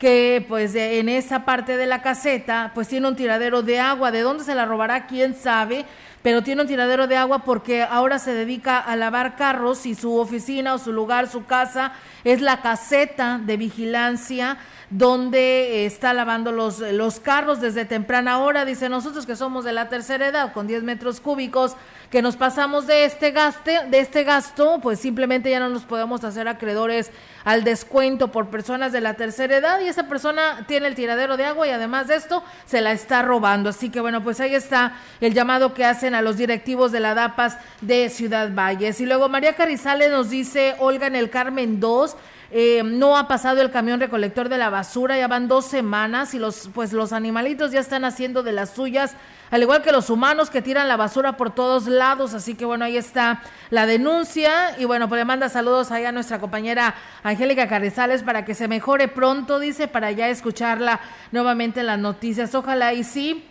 que 0.00 0.44
pues 0.48 0.74
en 0.74 1.10
esa 1.10 1.44
parte 1.44 1.76
de 1.76 1.86
la 1.86 2.00
caseta 2.00 2.72
pues 2.74 2.88
tiene 2.88 3.06
un 3.06 3.14
tiradero 3.14 3.62
de 3.62 3.78
agua. 3.78 4.10
¿De 4.10 4.22
dónde 4.22 4.42
se 4.42 4.54
la 4.54 4.64
robará? 4.64 5.06
¿Quién 5.06 5.34
sabe? 5.34 5.84
Pero 6.22 6.42
tiene 6.42 6.62
un 6.62 6.68
tiradero 6.68 7.06
de 7.06 7.18
agua 7.18 7.44
porque 7.44 7.82
ahora 7.82 8.18
se 8.18 8.32
dedica 8.32 8.78
a 8.78 8.96
lavar 8.96 9.36
carros 9.36 9.84
y 9.84 9.94
su 9.94 10.16
oficina 10.16 10.74
o 10.74 10.78
su 10.78 10.92
lugar, 10.92 11.28
su 11.28 11.44
casa 11.44 11.92
es 12.24 12.40
la 12.40 12.62
caseta 12.62 13.38
de 13.44 13.58
vigilancia 13.58 14.56
donde 14.90 15.86
está 15.86 16.12
lavando 16.12 16.50
los, 16.50 16.80
los 16.80 17.20
carros 17.20 17.60
desde 17.60 17.84
temprana 17.84 18.40
hora. 18.40 18.64
Dice 18.64 18.88
nosotros 18.88 19.24
que 19.24 19.36
somos 19.36 19.64
de 19.64 19.72
la 19.72 19.88
tercera 19.88 20.26
edad 20.26 20.52
con 20.52 20.66
10 20.66 20.82
metros 20.82 21.20
cúbicos 21.20 21.76
que 22.10 22.22
nos 22.22 22.36
pasamos 22.36 22.88
de 22.88 23.04
este 23.04 23.30
gaste, 23.30 23.86
de 23.88 24.00
este 24.00 24.24
gasto, 24.24 24.80
pues 24.82 24.98
simplemente 24.98 25.48
ya 25.48 25.60
no 25.60 25.68
nos 25.68 25.84
podemos 25.84 26.24
hacer 26.24 26.48
acreedores 26.48 27.12
al 27.44 27.62
descuento 27.62 28.32
por 28.32 28.48
personas 28.48 28.90
de 28.90 29.00
la 29.00 29.14
tercera 29.14 29.56
edad 29.56 29.80
y 29.80 29.86
esa 29.86 30.08
persona 30.08 30.64
tiene 30.66 30.88
el 30.88 30.96
tiradero 30.96 31.36
de 31.36 31.44
agua 31.44 31.68
y 31.68 31.70
además 31.70 32.08
de 32.08 32.16
esto 32.16 32.42
se 32.66 32.80
la 32.80 32.90
está 32.90 33.22
robando. 33.22 33.70
Así 33.70 33.90
que 33.90 34.00
bueno, 34.00 34.24
pues 34.24 34.40
ahí 34.40 34.56
está 34.56 34.94
el 35.20 35.34
llamado 35.34 35.72
que 35.72 35.84
hacen 35.84 36.16
a 36.16 36.22
los 36.22 36.36
directivos 36.36 36.90
de 36.90 36.98
la 36.98 37.14
DAPAS 37.14 37.58
de 37.80 38.08
Ciudad 38.08 38.50
Valles. 38.52 39.00
Y 39.00 39.06
luego 39.06 39.28
María 39.28 39.54
Carizales 39.54 40.10
nos 40.10 40.30
dice, 40.30 40.74
Olga 40.80 41.06
en 41.06 41.14
el 41.14 41.30
Carmen 41.30 41.78
2, 41.78 42.16
eh, 42.52 42.82
no 42.84 43.16
ha 43.16 43.28
pasado 43.28 43.60
el 43.60 43.70
camión 43.70 44.00
recolector 44.00 44.48
de 44.48 44.58
la 44.58 44.70
basura, 44.70 45.16
ya 45.16 45.28
van 45.28 45.46
dos 45.46 45.66
semanas 45.66 46.34
y 46.34 46.38
los, 46.38 46.68
pues 46.74 46.92
los 46.92 47.12
animalitos 47.12 47.70
ya 47.70 47.80
están 47.80 48.04
haciendo 48.04 48.42
de 48.42 48.52
las 48.52 48.70
suyas, 48.70 49.14
al 49.50 49.62
igual 49.62 49.82
que 49.82 49.92
los 49.92 50.10
humanos 50.10 50.50
que 50.50 50.62
tiran 50.62 50.88
la 50.88 50.96
basura 50.96 51.36
por 51.36 51.54
todos 51.54 51.86
lados, 51.86 52.34
así 52.34 52.54
que 52.54 52.64
bueno, 52.64 52.84
ahí 52.84 52.96
está 52.96 53.42
la 53.70 53.86
denuncia 53.86 54.78
y 54.78 54.84
bueno, 54.84 55.08
pues 55.08 55.20
le 55.20 55.24
manda 55.24 55.48
saludos 55.48 55.90
ahí 55.90 56.04
a 56.04 56.12
nuestra 56.12 56.38
compañera 56.38 56.94
Angélica 57.22 57.68
Carrizales 57.68 58.22
para 58.22 58.44
que 58.44 58.54
se 58.54 58.68
mejore 58.68 59.08
pronto, 59.08 59.58
dice, 59.58 59.88
para 59.88 60.10
ya 60.10 60.28
escucharla 60.28 61.00
nuevamente 61.32 61.80
en 61.80 61.86
las 61.86 61.98
noticias, 61.98 62.54
ojalá 62.54 62.94
y 62.94 63.04
sí 63.04 63.49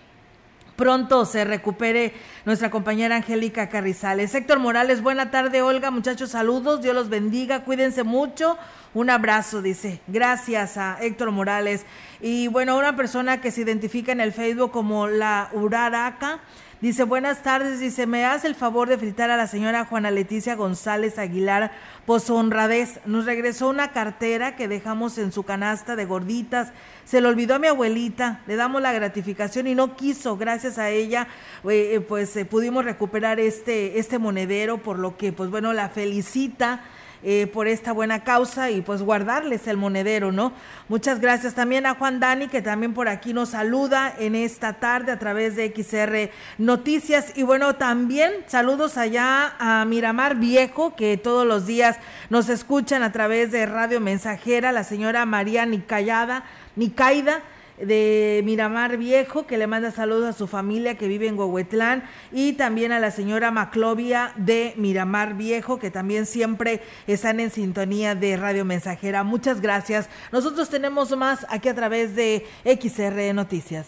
pronto 0.79 1.25
se 1.25 1.43
recupere 1.43 2.13
nuestra 2.45 2.71
compañera 2.71 3.17
Angélica 3.17 3.67
Carrizales. 3.67 4.33
Héctor 4.33 4.59
Morales, 4.59 5.01
buena 5.01 5.29
tarde, 5.29 5.61
Olga, 5.61 5.91
muchachos, 5.91 6.29
saludos, 6.29 6.81
Dios 6.81 6.95
los 6.95 7.09
bendiga, 7.09 7.65
cuídense 7.65 8.03
mucho. 8.03 8.57
Un 8.93 9.09
abrazo, 9.09 9.61
dice. 9.61 9.99
Gracias 10.07 10.77
a 10.77 10.97
Héctor 11.01 11.31
Morales. 11.31 11.85
Y 12.21 12.47
bueno, 12.47 12.77
una 12.77 12.95
persona 12.95 13.41
que 13.41 13.51
se 13.51 13.59
identifica 13.59 14.13
en 14.13 14.21
el 14.21 14.31
Facebook 14.31 14.71
como 14.71 15.07
la 15.07 15.49
Uraraca. 15.51 16.39
Dice, 16.81 17.03
buenas 17.03 17.43
tardes, 17.43 17.81
dice, 17.81 18.07
me 18.07 18.23
hace 18.23 18.47
el 18.47 18.55
favor 18.55 18.87
de 18.87 18.97
fritar 18.97 19.29
a 19.29 19.35
la 19.35 19.47
señora 19.47 19.83
Juana 19.83 20.11
Leticia 20.11 20.55
González 20.55 21.17
Aguilar 21.17 21.73
por 22.05 22.21
su 22.21 22.33
honradez. 22.35 23.01
Nos 23.05 23.25
regresó 23.25 23.67
una 23.67 23.91
cartera 23.91 24.55
que 24.55 24.69
dejamos 24.69 25.17
en 25.17 25.33
su 25.33 25.43
canasta 25.43 25.97
de 25.97 26.05
gorditas. 26.05 26.71
Se 27.03 27.19
le 27.19 27.27
olvidó 27.27 27.55
a 27.55 27.59
mi 27.59 27.67
abuelita, 27.67 28.39
le 28.47 28.55
damos 28.55 28.81
la 28.81 28.93
gratificación 28.93 29.67
y 29.67 29.75
no 29.75 29.97
quiso. 29.97 30.37
Gracias 30.37 30.77
a 30.77 30.89
ella, 30.89 31.27
eh, 31.65 31.95
eh, 31.95 31.99
pues 31.99 32.33
eh, 32.37 32.45
pudimos 32.45 32.85
recuperar 32.85 33.41
este, 33.41 33.99
este 33.99 34.17
monedero, 34.17 34.77
por 34.77 34.99
lo 34.99 35.17
que, 35.17 35.33
pues 35.33 35.49
bueno, 35.49 35.73
la 35.73 35.89
felicita. 35.89 36.85
Eh, 37.23 37.47
por 37.47 37.67
esta 37.67 37.91
buena 37.91 38.23
causa 38.23 38.71
y 38.71 38.81
pues 38.81 39.01
guardarles 39.01 39.67
el 39.67 39.77
monedero, 39.77 40.31
¿no? 40.31 40.53
Muchas 40.87 41.19
gracias 41.19 41.53
también 41.53 41.85
a 41.85 41.95
Juan 41.95 42.19
Dani 42.19 42.47
que 42.47 42.61
también 42.61 42.93
por 42.93 43.09
aquí 43.09 43.33
nos 43.33 43.49
saluda 43.49 44.13
en 44.17 44.35
esta 44.35 44.73
tarde 44.73 45.11
a 45.11 45.19
través 45.19 45.55
de 45.55 45.73
XR 45.75 46.31
Noticias 46.57 47.33
y 47.35 47.43
bueno, 47.43 47.75
también 47.75 48.31
saludos 48.47 48.97
allá 48.97 49.55
a 49.59 49.85
Miramar 49.85 50.35
Viejo 50.35 50.95
que 50.95 51.17
todos 51.17 51.45
los 51.45 51.65
días 51.65 51.97
nos 52.29 52.49
escuchan 52.49 53.03
a 53.03 53.11
través 53.11 53.51
de 53.51 53.65
Radio 53.65 53.99
Mensajera, 53.99 54.71
la 54.71 54.83
señora 54.83 55.25
María 55.25 55.65
Nicayada, 55.65 56.43
Nicaida 56.75 57.41
de 57.81 58.41
Miramar 58.45 58.97
Viejo, 58.97 59.47
que 59.47 59.57
le 59.57 59.67
manda 59.67 59.91
saludos 59.91 60.35
a 60.35 60.37
su 60.37 60.47
familia 60.47 60.95
que 60.95 61.07
vive 61.07 61.27
en 61.27 61.37
Huehuetlán, 61.37 62.03
y 62.31 62.53
también 62.53 62.91
a 62.91 62.99
la 62.99 63.11
señora 63.11 63.51
Maclovia 63.51 64.33
de 64.35 64.73
Miramar 64.77 65.35
Viejo, 65.35 65.79
que 65.79 65.91
también 65.91 66.25
siempre 66.25 66.81
están 67.07 67.39
en 67.39 67.51
sintonía 67.51 68.15
de 68.15 68.37
Radio 68.37 68.65
Mensajera. 68.65 69.23
Muchas 69.23 69.61
gracias. 69.61 70.09
Nosotros 70.31 70.69
tenemos 70.69 71.15
más 71.17 71.45
aquí 71.49 71.69
a 71.69 71.75
través 71.75 72.15
de 72.15 72.45
XR 72.65 73.33
Noticias. 73.33 73.87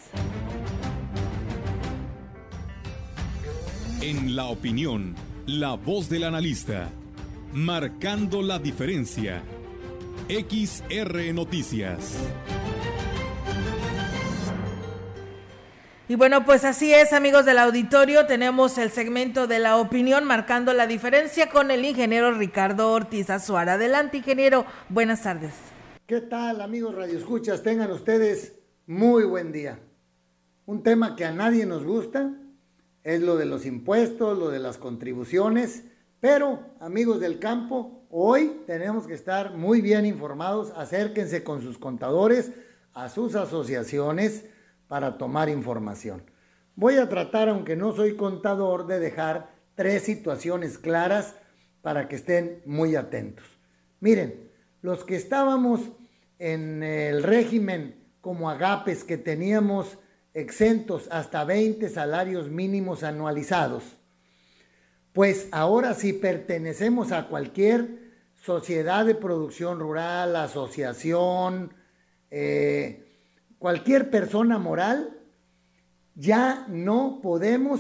En 4.01 4.35
la 4.35 4.45
opinión, 4.45 5.15
la 5.45 5.75
voz 5.75 6.09
del 6.09 6.23
analista, 6.23 6.89
marcando 7.53 8.41
la 8.41 8.57
diferencia. 8.57 9.43
XR 10.27 11.33
Noticias. 11.33 12.17
Y 16.11 16.15
bueno, 16.15 16.43
pues 16.43 16.65
así 16.65 16.93
es, 16.93 17.13
amigos 17.13 17.45
del 17.45 17.57
auditorio, 17.57 18.25
tenemos 18.25 18.77
el 18.77 18.91
segmento 18.91 19.47
de 19.47 19.59
la 19.59 19.77
opinión 19.77 20.25
marcando 20.25 20.73
la 20.73 20.85
diferencia 20.85 21.49
con 21.49 21.71
el 21.71 21.85
ingeniero 21.85 22.33
Ricardo 22.33 22.91
Ortiz 22.91 23.29
Azuara. 23.29 23.75
Adelante, 23.75 24.17
ingeniero, 24.17 24.65
buenas 24.89 25.23
tardes. 25.23 25.53
¿Qué 26.05 26.19
tal, 26.19 26.59
amigos 26.59 26.95
radioescuchas? 26.95 27.63
Tengan 27.63 27.89
ustedes 27.91 28.55
muy 28.87 29.23
buen 29.23 29.53
día. 29.53 29.79
Un 30.65 30.83
tema 30.83 31.15
que 31.15 31.23
a 31.23 31.31
nadie 31.31 31.65
nos 31.65 31.85
gusta 31.85 32.33
es 33.05 33.21
lo 33.21 33.37
de 33.37 33.45
los 33.45 33.65
impuestos, 33.65 34.37
lo 34.37 34.49
de 34.49 34.59
las 34.59 34.77
contribuciones, 34.77 35.85
pero, 36.19 36.59
amigos 36.81 37.21
del 37.21 37.39
campo, 37.39 38.03
hoy 38.09 38.63
tenemos 38.67 39.07
que 39.07 39.13
estar 39.13 39.53
muy 39.53 39.79
bien 39.79 40.05
informados. 40.05 40.73
Acérquense 40.75 41.45
con 41.45 41.61
sus 41.61 41.77
contadores, 41.77 42.51
a 42.93 43.07
sus 43.07 43.35
asociaciones, 43.35 44.43
para 44.91 45.17
tomar 45.17 45.47
información. 45.47 46.21
Voy 46.75 46.97
a 46.97 47.07
tratar, 47.07 47.47
aunque 47.47 47.77
no 47.77 47.95
soy 47.95 48.17
contador, 48.17 48.87
de 48.87 48.99
dejar 48.99 49.49
tres 49.73 50.03
situaciones 50.03 50.77
claras 50.77 51.33
para 51.81 52.09
que 52.09 52.17
estén 52.17 52.61
muy 52.65 52.97
atentos. 52.97 53.45
Miren, 54.01 54.51
los 54.81 55.05
que 55.05 55.15
estábamos 55.15 55.79
en 56.39 56.83
el 56.83 57.23
régimen 57.23 58.03
como 58.19 58.49
agapes 58.49 59.05
que 59.05 59.17
teníamos 59.17 59.97
exentos 60.33 61.07
hasta 61.09 61.45
20 61.45 61.87
salarios 61.87 62.49
mínimos 62.49 63.03
anualizados, 63.03 63.95
pues 65.13 65.47
ahora 65.53 65.93
si 65.93 66.11
pertenecemos 66.11 67.13
a 67.13 67.29
cualquier 67.29 68.11
sociedad 68.43 69.05
de 69.05 69.15
producción 69.15 69.79
rural, 69.79 70.35
asociación, 70.35 71.73
eh, 72.29 73.07
cualquier 73.61 74.09
persona 74.09 74.57
moral, 74.57 75.19
ya 76.15 76.65
no 76.67 77.19
podemos 77.21 77.79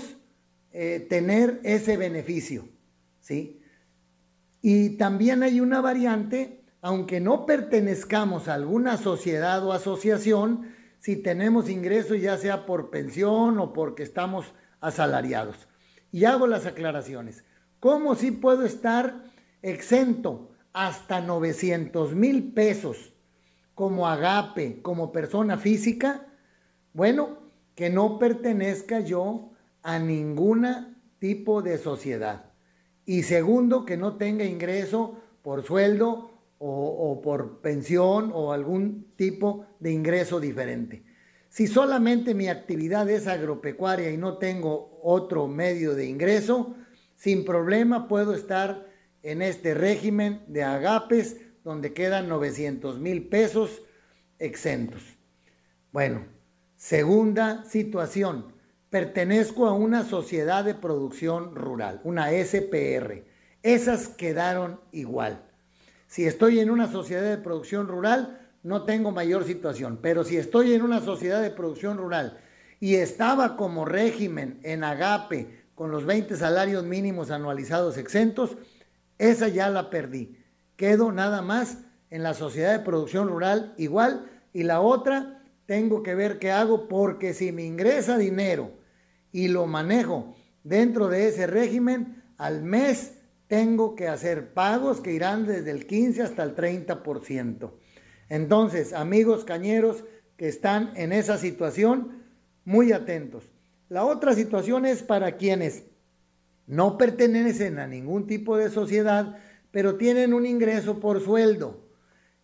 eh, 0.71 1.07
tener 1.09 1.59
ese 1.63 1.97
beneficio, 1.97 2.69
¿sí? 3.19 3.63
Y 4.61 4.91
también 4.97 5.41
hay 5.41 5.59
una 5.59 5.81
variante, 5.81 6.63
aunque 6.83 7.19
no 7.19 7.47
pertenezcamos 7.47 8.47
a 8.47 8.53
alguna 8.53 8.97
sociedad 8.97 9.65
o 9.65 9.73
asociación, 9.73 10.67
si 10.99 11.15
tenemos 11.15 11.67
ingresos 11.67 12.21
ya 12.21 12.37
sea 12.37 12.67
por 12.67 12.91
pensión 12.91 13.57
o 13.57 13.73
porque 13.73 14.03
estamos 14.03 14.53
asalariados. 14.81 15.67
Y 16.11 16.25
hago 16.25 16.45
las 16.45 16.67
aclaraciones. 16.67 17.43
¿Cómo 17.79 18.13
si 18.13 18.29
puedo 18.29 18.67
estar 18.67 19.23
exento 19.63 20.51
hasta 20.73 21.21
900 21.21 22.13
mil 22.13 22.53
pesos 22.53 23.10
como 23.81 24.07
agape, 24.07 24.79
como 24.83 25.11
persona 25.11 25.57
física? 25.57 26.27
Bueno, 26.93 27.39
que 27.73 27.89
no 27.89 28.19
pertenezca 28.19 28.99
yo 28.99 29.53
a 29.81 29.97
ningún 29.97 30.67
tipo 31.17 31.63
de 31.63 31.79
sociedad. 31.79 32.45
Y 33.07 33.23
segundo, 33.23 33.83
que 33.83 33.97
no 33.97 34.17
tenga 34.17 34.45
ingreso 34.45 35.17
por 35.41 35.63
sueldo 35.63 36.29
o, 36.59 36.69
o, 36.69 37.21
por 37.23 37.61
pensión 37.61 38.29
o 38.35 38.51
algún 38.53 39.15
tipo 39.15 39.65
de 39.79 39.91
ingreso 39.91 40.39
diferente. 40.39 41.03
Si 41.49 41.65
solamente 41.65 42.35
mi 42.35 42.49
actividad 42.49 43.09
es 43.09 43.25
agropecuaria 43.25 44.11
y 44.11 44.17
no 44.17 44.37
tengo 44.37 44.99
otro 45.01 45.47
medio 45.47 45.95
de 45.95 46.05
ingreso, 46.05 46.75
sin 47.15 47.45
problema 47.45 48.07
puedo 48.07 48.35
estar 48.35 48.85
en 49.23 49.41
este 49.41 49.73
régimen 49.73 50.43
de 50.45 50.61
agapes 50.61 51.37
donde 51.63 51.93
quedan 51.93 52.27
900 52.27 52.99
mil 52.99 53.27
pesos 53.27 53.81
exentos. 54.39 55.01
Bueno, 55.91 56.25
segunda 56.75 57.63
situación, 57.65 58.53
pertenezco 58.89 59.67
a 59.67 59.73
una 59.73 60.03
sociedad 60.03 60.63
de 60.63 60.73
producción 60.73 61.55
rural, 61.55 62.01
una 62.03 62.29
SPR. 62.31 63.25
Esas 63.63 64.07
quedaron 64.07 64.79
igual. 64.91 65.43
Si 66.07 66.25
estoy 66.25 66.59
en 66.59 66.69
una 66.69 66.91
sociedad 66.91 67.23
de 67.23 67.37
producción 67.37 67.87
rural, 67.87 68.39
no 68.63 68.83
tengo 68.83 69.11
mayor 69.11 69.45
situación, 69.45 69.99
pero 70.01 70.23
si 70.23 70.37
estoy 70.37 70.73
en 70.73 70.81
una 70.81 70.99
sociedad 70.99 71.41
de 71.41 71.51
producción 71.51 71.97
rural 71.97 72.39
y 72.79 72.95
estaba 72.95 73.55
como 73.55 73.85
régimen 73.85 74.59
en 74.63 74.83
agape 74.83 75.61
con 75.75 75.91
los 75.91 76.05
20 76.05 76.35
salarios 76.35 76.83
mínimos 76.83 77.31
anualizados 77.31 77.97
exentos, 77.97 78.57
esa 79.17 79.47
ya 79.47 79.69
la 79.69 79.89
perdí. 79.89 80.40
Quedo 80.81 81.11
nada 81.11 81.43
más 81.43 81.77
en 82.09 82.23
la 82.23 82.33
sociedad 82.33 82.75
de 82.75 82.83
producción 82.83 83.27
rural 83.27 83.75
igual 83.77 84.25
y 84.51 84.63
la 84.63 84.81
otra 84.81 85.43
tengo 85.67 86.01
que 86.01 86.15
ver 86.15 86.39
qué 86.39 86.49
hago 86.49 86.87
porque 86.87 87.35
si 87.35 87.51
me 87.51 87.63
ingresa 87.63 88.17
dinero 88.17 88.71
y 89.31 89.47
lo 89.49 89.67
manejo 89.67 90.33
dentro 90.63 91.07
de 91.07 91.27
ese 91.27 91.45
régimen, 91.45 92.23
al 92.39 92.63
mes 92.63 93.13
tengo 93.45 93.93
que 93.93 94.07
hacer 94.07 94.55
pagos 94.55 95.01
que 95.01 95.13
irán 95.13 95.45
desde 95.45 95.69
el 95.69 95.85
15 95.85 96.23
hasta 96.23 96.41
el 96.41 96.55
30%. 96.55 97.69
Entonces, 98.27 98.93
amigos 98.93 99.45
cañeros 99.45 100.03
que 100.35 100.47
están 100.47 100.93
en 100.95 101.13
esa 101.13 101.37
situación, 101.37 102.23
muy 102.65 102.91
atentos. 102.91 103.43
La 103.87 104.03
otra 104.03 104.33
situación 104.33 104.87
es 104.87 105.03
para 105.03 105.37
quienes 105.37 105.83
no 106.65 106.97
pertenecen 106.97 107.77
a 107.77 107.85
ningún 107.85 108.25
tipo 108.25 108.57
de 108.57 108.71
sociedad, 108.71 109.37
pero 109.71 109.95
tienen 109.95 110.33
un 110.33 110.45
ingreso 110.45 110.99
por 110.99 111.23
sueldo. 111.23 111.81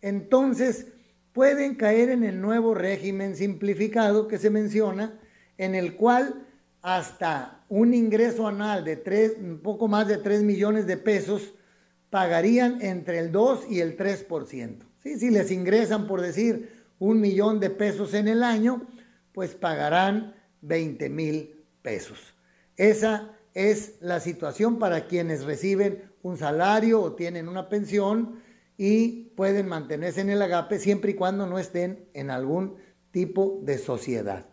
Entonces, 0.01 0.87
pueden 1.33 1.75
caer 1.75 2.09
en 2.09 2.23
el 2.23 2.41
nuevo 2.41 2.73
régimen 2.73 3.35
simplificado 3.35 4.27
que 4.27 4.37
se 4.37 4.49
menciona, 4.49 5.19
en 5.57 5.75
el 5.75 5.95
cual 5.95 6.47
hasta 6.81 7.65
un 7.69 7.93
ingreso 7.93 8.47
anual 8.47 8.85
de 8.85 8.95
tres, 8.95 9.33
un 9.39 9.59
poco 9.59 9.87
más 9.87 10.07
de 10.07 10.17
3 10.17 10.43
millones 10.43 10.87
de 10.87 10.97
pesos, 10.97 11.53
pagarían 12.09 12.81
entre 12.81 13.19
el 13.19 13.31
2 13.31 13.65
y 13.69 13.81
el 13.81 13.97
3%. 13.97 14.77
¿Sí? 15.03 15.19
Si 15.19 15.29
les 15.29 15.51
ingresan, 15.51 16.07
por 16.07 16.21
decir, 16.21 16.71
un 16.99 17.19
millón 17.19 17.59
de 17.59 17.69
pesos 17.69 18.13
en 18.13 18.27
el 18.27 18.41
año, 18.41 18.87
pues 19.33 19.53
pagarán 19.53 20.35
20 20.61 21.09
mil 21.09 21.65
pesos. 21.81 22.33
Esa 22.75 23.37
es 23.53 23.95
la 24.01 24.19
situación 24.19 24.79
para 24.79 25.07
quienes 25.07 25.43
reciben 25.43 26.06
un 26.21 26.37
salario 26.37 27.01
o 27.01 27.13
tienen 27.13 27.47
una 27.47 27.69
pensión 27.69 28.41
y 28.77 29.31
pueden 29.35 29.67
mantenerse 29.67 30.21
en 30.21 30.29
el 30.29 30.41
agape 30.41 30.79
siempre 30.79 31.11
y 31.11 31.15
cuando 31.15 31.47
no 31.47 31.59
estén 31.59 32.07
en 32.13 32.29
algún 32.29 32.77
tipo 33.11 33.59
de 33.63 33.77
sociedad. 33.77 34.45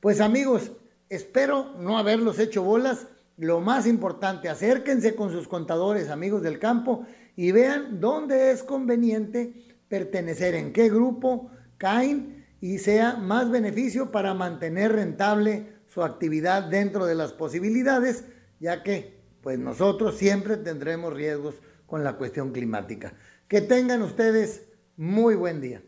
Pues 0.00 0.20
amigos, 0.20 0.72
Espero 1.10 1.74
no 1.76 1.98
haberlos 1.98 2.38
hecho 2.38 2.62
bolas. 2.62 3.08
Lo 3.36 3.60
más 3.60 3.86
importante, 3.86 4.48
acérquense 4.48 5.16
con 5.16 5.32
sus 5.32 5.48
contadores, 5.48 6.08
amigos 6.08 6.42
del 6.42 6.60
campo, 6.60 7.04
y 7.34 7.50
vean 7.50 8.00
dónde 8.00 8.52
es 8.52 8.62
conveniente 8.62 9.52
pertenecer, 9.88 10.54
en 10.54 10.72
qué 10.72 10.88
grupo 10.88 11.50
caen 11.78 12.46
y 12.60 12.78
sea 12.78 13.16
más 13.16 13.50
beneficio 13.50 14.12
para 14.12 14.34
mantener 14.34 14.92
rentable 14.92 15.72
su 15.88 16.04
actividad 16.04 16.64
dentro 16.64 17.06
de 17.06 17.16
las 17.16 17.32
posibilidades, 17.32 18.24
ya 18.60 18.84
que 18.84 19.19
pues 19.42 19.58
nosotros 19.58 20.16
siempre 20.16 20.56
tendremos 20.56 21.12
riesgos 21.14 21.54
con 21.86 22.04
la 22.04 22.14
cuestión 22.14 22.52
climática. 22.52 23.14
Que 23.48 23.60
tengan 23.60 24.02
ustedes 24.02 24.68
muy 24.96 25.34
buen 25.34 25.60
día. 25.60 25.82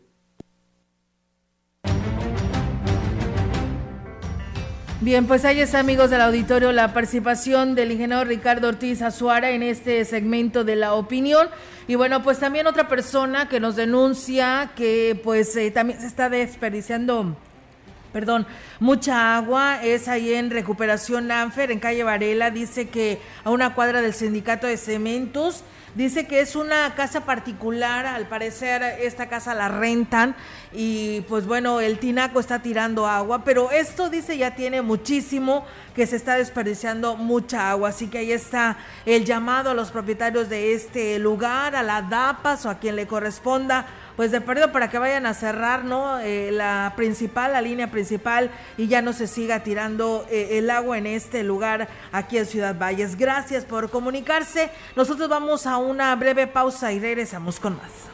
Bien, 5.03 5.27
pues 5.27 5.43
ahí 5.43 5.59
está, 5.59 5.79
amigos 5.79 6.09
del 6.11 6.21
auditorio, 6.21 6.71
la 6.71 6.93
participación 6.93 7.75
del 7.75 7.91
ingeniero 7.91 8.23
Ricardo 8.23 8.69
Ortiz 8.69 9.01
Azuara 9.01 9.51
en 9.51 9.61
este 9.61 10.05
segmento 10.05 10.63
de 10.63 10.77
la 10.77 10.93
opinión. 10.93 11.49
Y 11.89 11.95
bueno, 11.95 12.23
pues 12.23 12.39
también 12.39 12.67
otra 12.67 12.87
persona 12.87 13.49
que 13.49 13.59
nos 13.59 13.75
denuncia 13.75 14.71
que 14.77 15.19
pues 15.21 15.57
eh, 15.57 15.71
también 15.71 15.99
se 15.99 16.07
está 16.07 16.29
desperdiciando 16.29 17.35
perdón, 18.13 18.45
mucha 18.79 19.35
agua, 19.35 19.83
es 19.83 20.07
ahí 20.07 20.33
en 20.33 20.51
Recuperación 20.51 21.27
Lanfer, 21.27 21.71
en 21.71 21.79
calle 21.79 22.03
Varela, 22.03 22.51
dice 22.51 22.87
que 22.87 23.19
a 23.43 23.49
una 23.49 23.73
cuadra 23.73 24.01
del 24.01 24.13
sindicato 24.13 24.67
de 24.67 24.77
cementos, 24.77 25.63
dice 25.95 26.25
que 26.25 26.39
es 26.39 26.55
una 26.55 26.95
casa 26.95 27.21
particular, 27.25 28.05
al 28.05 28.27
parecer 28.27 28.81
esta 29.01 29.27
casa 29.27 29.53
la 29.53 29.67
rentan 29.67 30.35
y 30.71 31.21
pues 31.21 31.45
bueno, 31.45 31.81
el 31.81 31.99
tinaco 31.99 32.39
está 32.39 32.61
tirando 32.61 33.07
agua, 33.07 33.43
pero 33.43 33.71
esto 33.71 34.09
dice 34.09 34.37
ya 34.37 34.55
tiene 34.55 34.81
muchísimo 34.81 35.65
que 35.95 36.07
se 36.07 36.15
está 36.15 36.35
desperdiciando 36.35 37.15
mucha 37.15 37.69
agua, 37.69 37.89
así 37.89 38.07
que 38.07 38.19
ahí 38.19 38.31
está 38.31 38.77
el 39.05 39.25
llamado 39.25 39.71
a 39.71 39.73
los 39.73 39.91
propietarios 39.91 40.49
de 40.49 40.73
este 40.73 41.19
lugar, 41.19 41.75
a 41.75 41.83
la 41.83 42.01
DAPAS 42.01 42.65
o 42.65 42.69
a 42.69 42.79
quien 42.79 42.95
le 42.95 43.05
corresponda, 43.05 43.85
pues 44.15 44.31
de 44.31 44.41
perdido 44.41 44.71
para 44.71 44.89
que 44.89 44.99
vayan 44.99 45.25
a 45.25 45.33
cerrar, 45.33 45.83
¿no? 45.83 46.19
Eh, 46.19 46.51
la 46.51 46.93
principal, 46.95 47.53
la 47.53 47.61
línea 47.61 47.89
principal 47.91 48.51
y 48.77 48.87
ya 48.87 49.01
no 49.01 49.13
se 49.13 49.27
siga 49.27 49.63
tirando 49.63 50.25
eh, 50.29 50.57
el 50.57 50.69
agua 50.69 50.97
en 50.97 51.07
este 51.07 51.43
lugar 51.43 51.87
aquí 52.11 52.37
en 52.37 52.45
Ciudad 52.45 52.77
Valles. 52.77 53.17
Gracias 53.17 53.65
por 53.65 53.89
comunicarse. 53.89 54.69
Nosotros 54.95 55.29
vamos 55.29 55.65
a 55.65 55.77
una 55.77 56.15
breve 56.15 56.47
pausa 56.47 56.91
y 56.91 56.99
regresamos 56.99 57.59
con 57.59 57.77
más. 57.77 58.13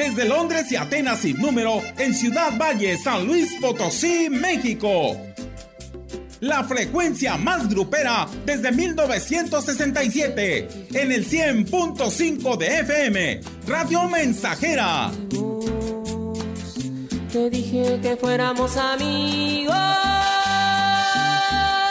Desde 0.00 0.24
Londres 0.24 0.72
y 0.72 0.76
Atenas 0.76 1.18
sin 1.20 1.36
número, 1.36 1.82
en 1.98 2.14
Ciudad 2.14 2.56
Valle, 2.56 2.96
San 2.96 3.26
Luis 3.26 3.54
Potosí, 3.60 4.30
México. 4.30 5.14
La 6.40 6.64
frecuencia 6.64 7.36
más 7.36 7.68
grupera 7.68 8.26
desde 8.46 8.72
1967, 8.72 10.68
en 10.94 11.12
el 11.12 11.28
100.5 11.28 12.56
de 12.56 12.80
FM, 12.80 13.40
Radio 13.66 14.08
Mensajera. 14.08 15.10
Te 17.30 17.50
dije 17.50 17.98
que 18.00 18.16
fuéramos 18.16 18.78
amigos 18.78 19.76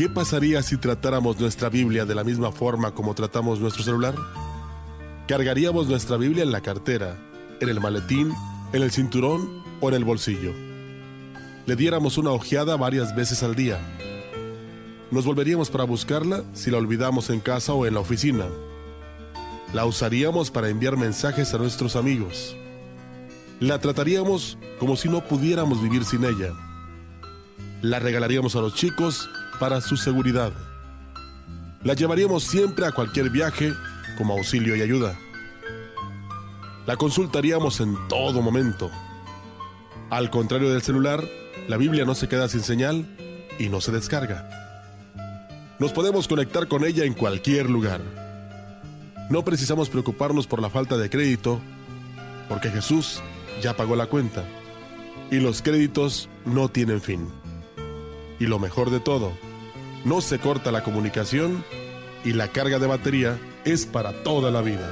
qué 0.00 0.08
pasaría 0.08 0.62
si 0.62 0.78
tratáramos 0.78 1.38
nuestra 1.38 1.68
Biblia 1.68 2.06
de 2.06 2.14
la 2.14 2.24
misma 2.24 2.50
forma 2.50 2.94
como 2.94 3.14
tratamos 3.14 3.60
nuestro 3.60 3.82
celular? 3.82 4.14
Cargaríamos 5.28 5.88
nuestra 5.88 6.16
Biblia 6.16 6.42
en 6.42 6.52
la 6.52 6.62
cartera, 6.62 7.18
en 7.60 7.68
el 7.68 7.80
maletín, 7.82 8.32
en 8.72 8.82
el 8.82 8.92
cinturón 8.92 9.62
o 9.78 9.90
en 9.90 9.96
el 9.96 10.04
bolsillo. 10.04 10.54
Le 11.66 11.76
diéramos 11.76 12.16
una 12.16 12.30
ojeada 12.30 12.78
varias 12.78 13.14
veces 13.14 13.42
al 13.42 13.54
día. 13.54 13.78
Nos 15.10 15.26
volveríamos 15.26 15.68
para 15.68 15.84
buscarla 15.84 16.44
si 16.54 16.70
la 16.70 16.78
olvidamos 16.78 17.28
en 17.28 17.40
casa 17.40 17.74
o 17.74 17.84
en 17.84 17.92
la 17.92 18.00
oficina. 18.00 18.46
La 19.74 19.84
usaríamos 19.84 20.50
para 20.50 20.70
enviar 20.70 20.96
mensajes 20.96 21.52
a 21.52 21.58
nuestros 21.58 21.94
amigos. 21.94 22.56
La 23.60 23.78
trataríamos 23.78 24.56
como 24.78 24.96
si 24.96 25.10
no 25.10 25.22
pudiéramos 25.28 25.82
vivir 25.82 26.06
sin 26.06 26.24
ella 26.24 26.54
la 27.82 27.98
regalaríamos 27.98 28.56
a 28.56 28.60
los 28.60 28.74
chicos 28.74 29.30
para 29.60 29.80
su 29.80 29.96
seguridad. 29.96 30.52
La 31.84 31.94
llevaríamos 31.94 32.42
siempre 32.42 32.86
a 32.86 32.92
cualquier 32.92 33.30
viaje 33.30 33.72
como 34.18 34.34
auxilio 34.34 34.74
y 34.74 34.82
ayuda. 34.82 35.16
La 36.86 36.96
consultaríamos 36.96 37.78
en 37.80 37.96
todo 38.08 38.42
momento. 38.42 38.90
Al 40.10 40.30
contrario 40.30 40.70
del 40.70 40.82
celular, 40.82 41.22
la 41.68 41.76
Biblia 41.76 42.04
no 42.04 42.14
se 42.14 42.26
queda 42.26 42.48
sin 42.48 42.62
señal 42.62 43.06
y 43.58 43.68
no 43.68 43.80
se 43.80 43.92
descarga. 43.92 44.48
Nos 45.78 45.92
podemos 45.92 46.26
conectar 46.26 46.66
con 46.66 46.84
ella 46.84 47.04
en 47.04 47.14
cualquier 47.14 47.70
lugar. 47.70 48.00
No 49.28 49.44
precisamos 49.44 49.88
preocuparnos 49.88 50.46
por 50.46 50.60
la 50.60 50.70
falta 50.70 50.96
de 50.96 51.08
crédito, 51.08 51.60
porque 52.48 52.70
Jesús 52.70 53.22
ya 53.62 53.76
pagó 53.76 53.94
la 53.94 54.06
cuenta 54.06 54.44
y 55.30 55.36
los 55.36 55.62
créditos 55.62 56.28
no 56.44 56.68
tienen 56.68 57.00
fin. 57.00 57.28
Y 58.40 58.46
lo 58.46 58.58
mejor 58.58 58.90
de 58.90 59.00
todo, 59.00 59.32
no 60.04 60.20
se 60.20 60.38
corta 60.38 60.72
la 60.72 60.82
comunicación 60.82 61.64
y 62.24 62.32
la 62.32 62.48
carga 62.48 62.78
de 62.78 62.86
batería 62.86 63.38
es 63.64 63.86
para 63.86 64.12
toda 64.22 64.50
la 64.50 64.62
vida. 64.62 64.90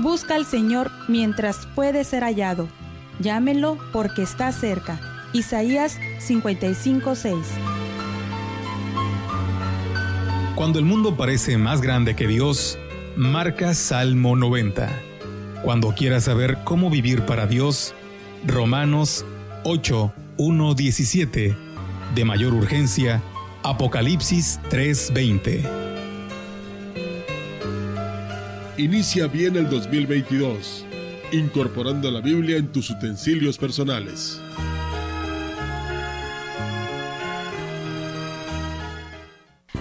Busca 0.00 0.36
al 0.36 0.46
Señor 0.46 0.90
mientras 1.08 1.66
puede 1.74 2.04
ser 2.04 2.22
hallado. 2.22 2.68
Llámenlo 3.20 3.78
porque 3.92 4.22
está 4.22 4.52
cerca. 4.52 5.00
Isaías 5.32 5.98
55:6. 6.20 7.36
Cuando 10.54 10.78
el 10.78 10.84
mundo 10.84 11.16
parece 11.16 11.58
más 11.58 11.80
grande 11.80 12.16
que 12.16 12.26
Dios, 12.26 12.78
marca 13.16 13.74
Salmo 13.74 14.36
90. 14.36 14.88
Cuando 15.62 15.92
quieras 15.94 16.24
saber 16.24 16.58
cómo 16.64 16.90
vivir 16.90 17.22
para 17.22 17.46
Dios, 17.46 17.94
Romanos 18.46 19.24
8, 19.64 20.12
1.17. 20.38 21.67
De 22.14 22.24
mayor 22.24 22.54
urgencia, 22.54 23.22
Apocalipsis 23.62 24.58
3.20. 24.70 25.88
Inicia 28.78 29.26
bien 29.26 29.56
el 29.56 29.68
2022, 29.68 30.86
incorporando 31.32 32.10
la 32.10 32.20
Biblia 32.20 32.56
en 32.56 32.72
tus 32.72 32.90
utensilios 32.90 33.58
personales. 33.58 34.40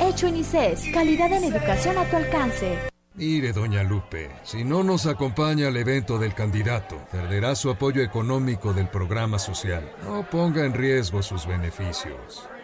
Hecho 0.00 0.28
en 0.28 0.36
ICES. 0.36 0.92
Calidad 0.94 1.32
en 1.32 1.42
educación 1.42 1.98
a 1.98 2.04
tu 2.04 2.16
alcance. 2.16 2.78
Mire, 3.14 3.52
doña 3.52 3.82
Lupe, 3.82 4.30
si 4.44 4.62
no 4.62 4.84
nos 4.84 5.06
acompaña 5.06 5.66
al 5.66 5.76
evento 5.76 6.20
del 6.20 6.32
candidato, 6.32 6.96
perderá 7.10 7.56
su 7.56 7.68
apoyo 7.68 8.00
económico 8.00 8.72
del 8.72 8.88
programa 8.88 9.40
social. 9.40 9.90
No 10.04 10.22
ponga 10.30 10.64
en 10.64 10.74
riesgo 10.74 11.22
sus 11.22 11.44
beneficios. 11.44 12.48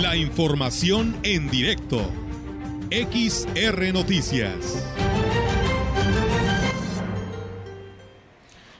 La 0.00 0.16
información 0.16 1.16
en 1.22 1.50
directo. 1.50 2.10
XR 2.90 3.92
Noticias. 3.92 4.84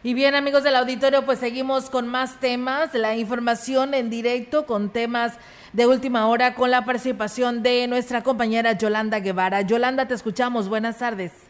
Y 0.02 0.14
bien 0.14 0.34
amigos 0.34 0.62
del 0.62 0.76
auditorio, 0.76 1.26
pues 1.26 1.38
seguimos 1.38 1.90
con 1.90 2.08
más 2.08 2.40
temas, 2.40 2.94
la 2.94 3.16
información 3.16 3.92
en 3.94 4.08
directo 4.08 4.64
con 4.64 4.90
temas 4.90 5.34
de 5.72 5.86
última 5.86 6.28
hora 6.28 6.54
con 6.54 6.70
la 6.70 6.84
participación 6.84 7.62
de 7.62 7.86
nuestra 7.88 8.22
compañera 8.22 8.72
Yolanda 8.72 9.20
Guevara. 9.20 9.60
Yolanda, 9.62 10.08
te 10.08 10.14
escuchamos. 10.14 10.68
Buenas 10.68 10.98
tardes. 10.98 11.47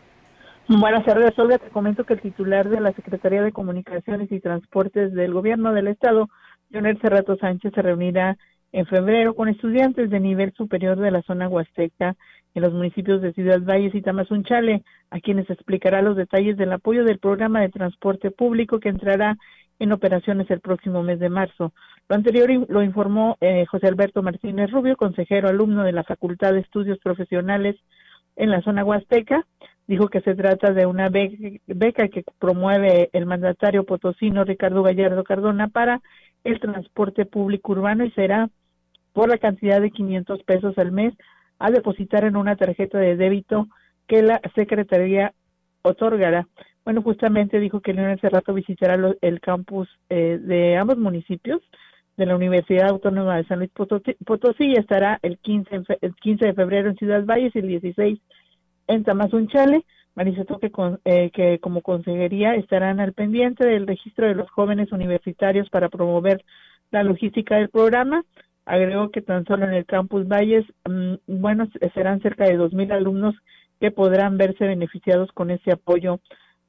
Buenas 0.70 1.06
tardes, 1.06 1.38
Olga. 1.38 1.56
Te 1.56 1.70
comento 1.70 2.04
que 2.04 2.12
el 2.12 2.20
titular 2.20 2.68
de 2.68 2.78
la 2.78 2.92
Secretaría 2.92 3.42
de 3.42 3.52
Comunicaciones 3.52 4.30
y 4.30 4.38
Transportes 4.38 5.14
del 5.14 5.32
Gobierno 5.32 5.72
del 5.72 5.88
Estado, 5.88 6.28
Leonel 6.68 7.00
Cerrato 7.00 7.38
Sánchez, 7.38 7.72
se 7.74 7.80
reunirá 7.80 8.36
en 8.72 8.84
febrero 8.84 9.34
con 9.34 9.48
estudiantes 9.48 10.10
de 10.10 10.20
nivel 10.20 10.52
superior 10.52 10.98
de 10.98 11.10
la 11.10 11.22
zona 11.22 11.48
huasteca 11.48 12.16
en 12.54 12.62
los 12.62 12.74
municipios 12.74 13.22
de 13.22 13.32
Ciudad 13.32 13.62
Valles 13.62 13.94
y 13.94 14.02
Tamazunchale, 14.02 14.82
a 15.08 15.20
quienes 15.20 15.48
explicará 15.48 16.02
los 16.02 16.16
detalles 16.16 16.58
del 16.58 16.74
apoyo 16.74 17.02
del 17.02 17.18
programa 17.18 17.62
de 17.62 17.70
transporte 17.70 18.30
público 18.30 18.78
que 18.78 18.90
entrará 18.90 19.38
en 19.78 19.92
operaciones 19.92 20.50
el 20.50 20.60
próximo 20.60 21.02
mes 21.02 21.18
de 21.18 21.30
marzo. 21.30 21.72
Lo 22.10 22.16
anterior 22.16 22.50
lo 22.68 22.82
informó 22.82 23.38
eh, 23.40 23.64
José 23.64 23.86
Alberto 23.86 24.22
Martínez 24.22 24.70
Rubio, 24.70 24.98
consejero 24.98 25.48
alumno 25.48 25.82
de 25.82 25.92
la 25.92 26.04
Facultad 26.04 26.52
de 26.52 26.60
Estudios 26.60 26.98
Profesionales 26.98 27.76
en 28.36 28.50
la 28.50 28.60
zona 28.60 28.84
huasteca. 28.84 29.46
Dijo 29.88 30.08
que 30.08 30.20
se 30.20 30.34
trata 30.34 30.72
de 30.72 30.86
una 30.86 31.08
beca 31.08 32.08
que 32.08 32.22
promueve 32.38 33.08
el 33.12 33.26
mandatario 33.26 33.84
potosino 33.84 34.44
Ricardo 34.44 34.82
Gallardo 34.82 35.24
Cardona 35.24 35.68
para 35.68 36.02
el 36.44 36.60
transporte 36.60 37.24
público 37.24 37.72
urbano 37.72 38.04
y 38.04 38.10
será 38.12 38.50
por 39.14 39.30
la 39.30 39.38
cantidad 39.38 39.80
de 39.80 39.90
500 39.90 40.42
pesos 40.44 40.76
al 40.76 40.92
mes 40.92 41.14
a 41.58 41.70
depositar 41.70 42.24
en 42.24 42.36
una 42.36 42.54
tarjeta 42.54 42.98
de 42.98 43.16
débito 43.16 43.66
que 44.06 44.22
la 44.22 44.40
Secretaría 44.54 45.32
otorgará. 45.82 46.46
Bueno, 46.84 47.02
justamente 47.02 47.58
dijo 47.58 47.80
que 47.80 47.94
Leonel 47.94 48.20
Cerrato 48.20 48.52
visitará 48.52 48.98
el 49.20 49.40
campus 49.40 49.88
eh, 50.10 50.38
de 50.38 50.76
ambos 50.76 50.98
municipios 50.98 51.62
de 52.18 52.26
la 52.26 52.36
Universidad 52.36 52.88
Autónoma 52.88 53.36
de 53.36 53.44
San 53.44 53.58
Luis 53.60 53.70
Potosí, 53.70 54.66
y 54.66 54.78
estará 54.78 55.18
el 55.22 55.38
15, 55.38 55.82
el 56.00 56.14
15 56.14 56.46
de 56.46 56.52
febrero 56.52 56.90
en 56.90 56.96
Ciudad 56.96 57.24
Valles 57.24 57.54
y 57.54 57.60
el 57.60 57.68
16 57.68 58.18
en 58.88 59.04
Tamazunchale. 59.04 59.84
Manifestó 60.14 60.58
que, 60.58 60.72
eh, 61.04 61.30
que 61.30 61.60
como 61.60 61.80
consejería 61.80 62.56
estarán 62.56 62.98
al 62.98 63.12
pendiente 63.12 63.64
del 63.64 63.86
registro 63.86 64.26
de 64.26 64.34
los 64.34 64.50
jóvenes 64.50 64.90
universitarios 64.90 65.70
para 65.70 65.88
promover 65.88 66.44
la 66.90 67.04
logística 67.04 67.56
del 67.56 67.68
programa. 67.68 68.24
Agregó 68.64 69.10
que 69.10 69.22
tan 69.22 69.44
solo 69.46 69.66
en 69.66 69.74
el 69.74 69.86
campus 69.86 70.26
Valles, 70.26 70.64
mm, 70.88 71.14
bueno, 71.40 71.68
serán 71.94 72.20
cerca 72.20 72.44
de 72.44 72.56
2.000 72.56 72.92
alumnos 72.92 73.36
que 73.80 73.92
podrán 73.92 74.36
verse 74.36 74.66
beneficiados 74.66 75.30
con 75.32 75.50
ese 75.50 75.70
apoyo 75.70 76.20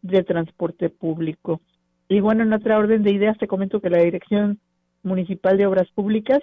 de 0.02 0.24
transporte 0.24 0.90
público. 0.90 1.62
Y 2.08 2.22
bueno, 2.22 2.44
en 2.44 2.54
otra 2.54 2.78
orden 2.78 3.04
de 3.04 3.12
ideas 3.12 3.38
te 3.38 3.48
comento 3.48 3.82
que 3.82 3.90
la 3.90 4.00
Dirección 4.00 4.60
Municipal 5.04 5.58
de 5.58 5.66
Obras 5.66 5.90
Públicas, 5.92 6.40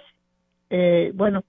eh, 0.69 1.11
bueno, 1.15 1.43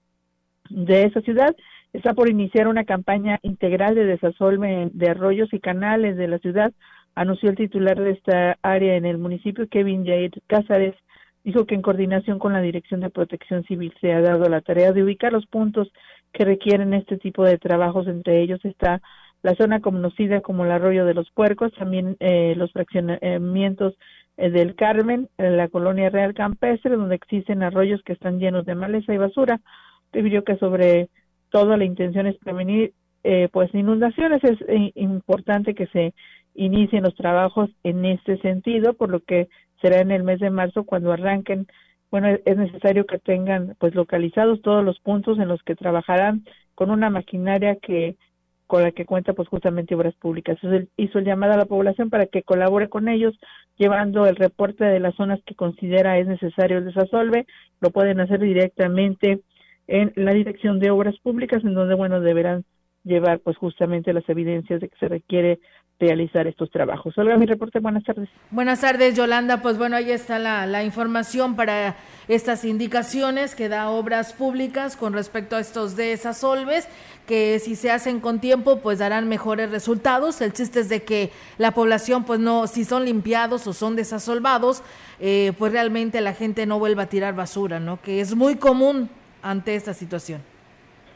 de 0.69 1.03
esa 1.03 1.21
ciudad, 1.21 1.55
está 1.93 2.13
por 2.13 2.29
iniciar 2.29 2.67
una 2.67 2.85
campaña 2.85 3.39
integral 3.41 3.95
de 3.95 4.05
desasolve 4.05 4.89
de 4.93 5.09
arroyos 5.09 5.53
y 5.53 5.59
canales 5.59 6.17
de 6.17 6.27
la 6.27 6.39
ciudad, 6.39 6.71
anunció 7.15 7.49
el 7.49 7.55
titular 7.55 7.99
de 7.99 8.11
esta 8.11 8.57
área 8.61 8.95
en 8.95 9.05
el 9.05 9.17
municipio, 9.17 9.67
Kevin 9.67 10.05
Jair 10.05 10.31
Cázares, 10.47 10.95
dijo 11.43 11.65
que 11.65 11.75
en 11.75 11.81
coordinación 11.81 12.39
con 12.39 12.53
la 12.53 12.61
Dirección 12.61 12.99
de 13.01 13.09
Protección 13.09 13.63
Civil 13.63 13.93
se 14.01 14.13
ha 14.13 14.21
dado 14.21 14.47
la 14.49 14.61
tarea 14.61 14.91
de 14.91 15.03
ubicar 15.03 15.33
los 15.33 15.45
puntos 15.47 15.91
que 16.31 16.45
requieren 16.45 16.93
este 16.93 17.17
tipo 17.17 17.43
de 17.43 17.57
trabajos, 17.57 18.07
entre 18.07 18.41
ellos 18.41 18.63
está 18.63 19.01
la 19.41 19.55
zona 19.55 19.79
conocida 19.79 20.41
como 20.41 20.65
el 20.65 20.71
Arroyo 20.71 21.05
de 21.05 21.13
los 21.13 21.31
Puercos, 21.31 21.73
también 21.73 22.17
eh, 22.19 22.53
los 22.57 22.71
fraccionamientos 22.71 23.95
eh, 24.37 24.49
del 24.49 24.75
Carmen, 24.75 25.29
en 25.37 25.57
la 25.57 25.69
colonia 25.69 26.09
Real 26.09 26.33
Campestre, 26.33 26.95
donde 26.95 27.15
existen 27.15 27.63
arroyos 27.63 28.01
que 28.03 28.13
están 28.13 28.39
llenos 28.39 28.65
de 28.65 28.75
maleza 28.75 29.13
y 29.13 29.17
basura. 29.17 29.61
Debido 30.11 30.43
que 30.43 30.57
sobre 30.57 31.09
todo 31.49 31.77
la 31.77 31.85
intención 31.85 32.27
es 32.27 32.37
prevenir 32.37 32.93
eh, 33.23 33.49
pues 33.51 33.73
inundaciones. 33.73 34.43
Es 34.43 34.59
eh, 34.67 34.91
importante 34.95 35.75
que 35.75 35.87
se 35.87 36.13
inicien 36.55 37.03
los 37.03 37.15
trabajos 37.15 37.69
en 37.83 38.05
este 38.05 38.37
sentido, 38.39 38.93
por 38.93 39.09
lo 39.09 39.21
que 39.21 39.49
será 39.81 40.01
en 40.01 40.11
el 40.11 40.23
mes 40.23 40.39
de 40.39 40.49
marzo 40.49 40.83
cuando 40.83 41.11
arranquen. 41.11 41.67
Bueno, 42.11 42.27
es 42.27 42.57
necesario 42.57 43.05
que 43.05 43.19
tengan 43.19 43.75
pues 43.79 43.93
localizados 43.93 44.61
todos 44.61 44.83
los 44.83 44.99
puntos 44.99 45.37
en 45.37 45.47
los 45.47 45.61
que 45.63 45.75
trabajarán 45.75 46.43
con 46.75 46.89
una 46.89 47.09
maquinaria 47.09 47.75
que 47.75 48.15
con 48.69 48.83
la 48.83 48.91
que 48.91 49.05
cuenta 49.05 49.33
pues 49.33 49.47
justamente 49.47 49.95
Obras 49.95 50.13
Públicas. 50.15 50.55
hizo 50.95 51.17
el 51.17 51.25
llamado 51.25 51.53
a 51.53 51.57
la 51.57 51.65
población 51.65 52.11
para 52.11 52.27
que 52.27 52.43
colabore 52.43 52.87
con 52.87 53.07
ellos 53.07 53.33
llevando 53.77 54.27
el 54.27 54.35
reporte 54.35 54.85
de 54.85 54.99
las 54.99 55.15
zonas 55.15 55.39
que 55.43 55.55
considera 55.55 56.19
es 56.19 56.27
necesario 56.27 56.77
el 56.77 56.85
desasolve. 56.85 57.47
Lo 57.81 57.89
pueden 57.89 58.19
hacer 58.19 58.39
directamente 58.39 59.41
en 59.89 60.13
la 60.15 60.33
Dirección 60.33 60.79
de 60.79 60.91
Obras 60.91 61.15
Públicas, 61.19 61.63
en 61.63 61.73
donde, 61.73 61.95
bueno, 61.95 62.21
deberán 62.21 62.63
llevar 63.03 63.39
pues 63.39 63.57
justamente 63.57 64.13
las 64.13 64.27
evidencias 64.29 64.81
de 64.81 64.87
que 64.87 64.97
se 64.97 65.07
requiere 65.07 65.59
realizar 65.99 66.47
estos 66.47 66.69
trabajos. 66.69 67.17
Olga, 67.17 67.37
mi 67.37 67.45
reporte, 67.45 67.79
buenas 67.79 68.03
tardes. 68.03 68.29
Buenas 68.51 68.81
tardes, 68.81 69.17
Yolanda. 69.17 69.61
Pues 69.61 69.77
bueno, 69.77 69.97
ahí 69.97 70.11
está 70.11 70.37
la, 70.37 70.65
la, 70.65 70.83
información 70.83 71.55
para 71.55 71.97
estas 72.27 72.63
indicaciones 72.63 73.55
que 73.55 73.67
da 73.67 73.89
Obras 73.89 74.31
Públicas 74.33 74.95
con 74.95 75.11
respecto 75.13 75.55
a 75.55 75.59
estos 75.59 75.97
desasolves, 75.97 76.87
que 77.25 77.59
si 77.59 77.75
se 77.75 77.91
hacen 77.91 78.21
con 78.21 78.39
tiempo, 78.39 78.79
pues 78.79 78.99
darán 78.99 79.27
mejores 79.27 79.71
resultados. 79.71 80.39
El 80.39 80.53
chiste 80.53 80.81
es 80.81 80.89
de 80.89 81.03
que 81.03 81.31
la 81.57 81.71
población, 81.71 82.23
pues 82.23 82.39
no, 82.39 82.67
si 82.67 82.85
son 82.85 83.03
limpiados 83.03 83.67
o 83.67 83.73
son 83.73 83.95
desasolvados, 83.95 84.83
eh, 85.19 85.51
pues 85.57 85.73
realmente 85.73 86.21
la 86.21 86.33
gente 86.33 86.65
no 86.65 86.79
vuelva 86.79 87.03
a 87.03 87.09
tirar 87.09 87.35
basura, 87.35 87.79
¿no? 87.79 87.99
Que 88.01 88.21
es 88.21 88.35
muy 88.35 88.55
común 88.55 89.09
ante 89.41 89.75
esta 89.75 89.93
situación. 89.93 90.41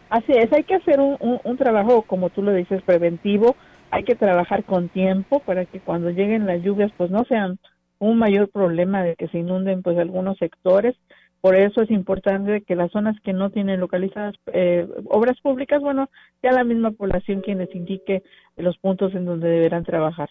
Así 0.10 0.32
es, 0.32 0.52
hay 0.54 0.64
que 0.64 0.76
hacer 0.76 1.00
un, 1.00 1.18
un, 1.44 1.58
trabajo, 1.58 2.04
como 2.04 2.30
tú 2.30 2.44
lo 2.44 2.54
dices, 2.54 2.82
preventivo, 2.84 3.56
hay 3.90 4.04
que 4.04 4.16
trabajar 4.16 4.64
con 4.64 4.90
tiempo 4.90 5.40
para 5.40 5.66
que 5.66 5.80
cuando 5.80 6.10
lleguen 6.10 6.46
las 6.46 6.62
lluvias 6.62 6.92
pues 6.98 7.10
no 7.10 7.24
sean 7.26 7.58
un 8.00 8.18
mayor 8.18 8.50
problema 8.50 9.04
de 9.04 9.16
que 9.16 9.28
se 9.30 9.40
inunden 9.40 9.82
pues 9.82 9.98
algunos 9.98 10.38
sectores. 10.38 10.96
Por 11.42 11.56
eso 11.56 11.82
es 11.82 11.92
importante 11.92 12.62
que 12.62 12.76
las 12.76 12.92
zonas 12.92 13.16
que 13.24 13.34
no 13.34 13.50
tienen 13.50 13.80
localizadas 13.80 14.36
eh, 14.54 14.88
obras 15.10 15.40
públicas, 15.42 15.82
bueno, 15.82 16.10
sea 16.42 16.54
la 16.54 16.64
misma 16.64 16.92
población 16.92 17.42
quienes 17.42 17.74
indique 17.76 18.24
los 18.56 18.78
puntos 18.78 19.14
en 19.14 19.26
donde 19.26 19.50
deberán 19.50 19.84
trabajar. 19.84 20.30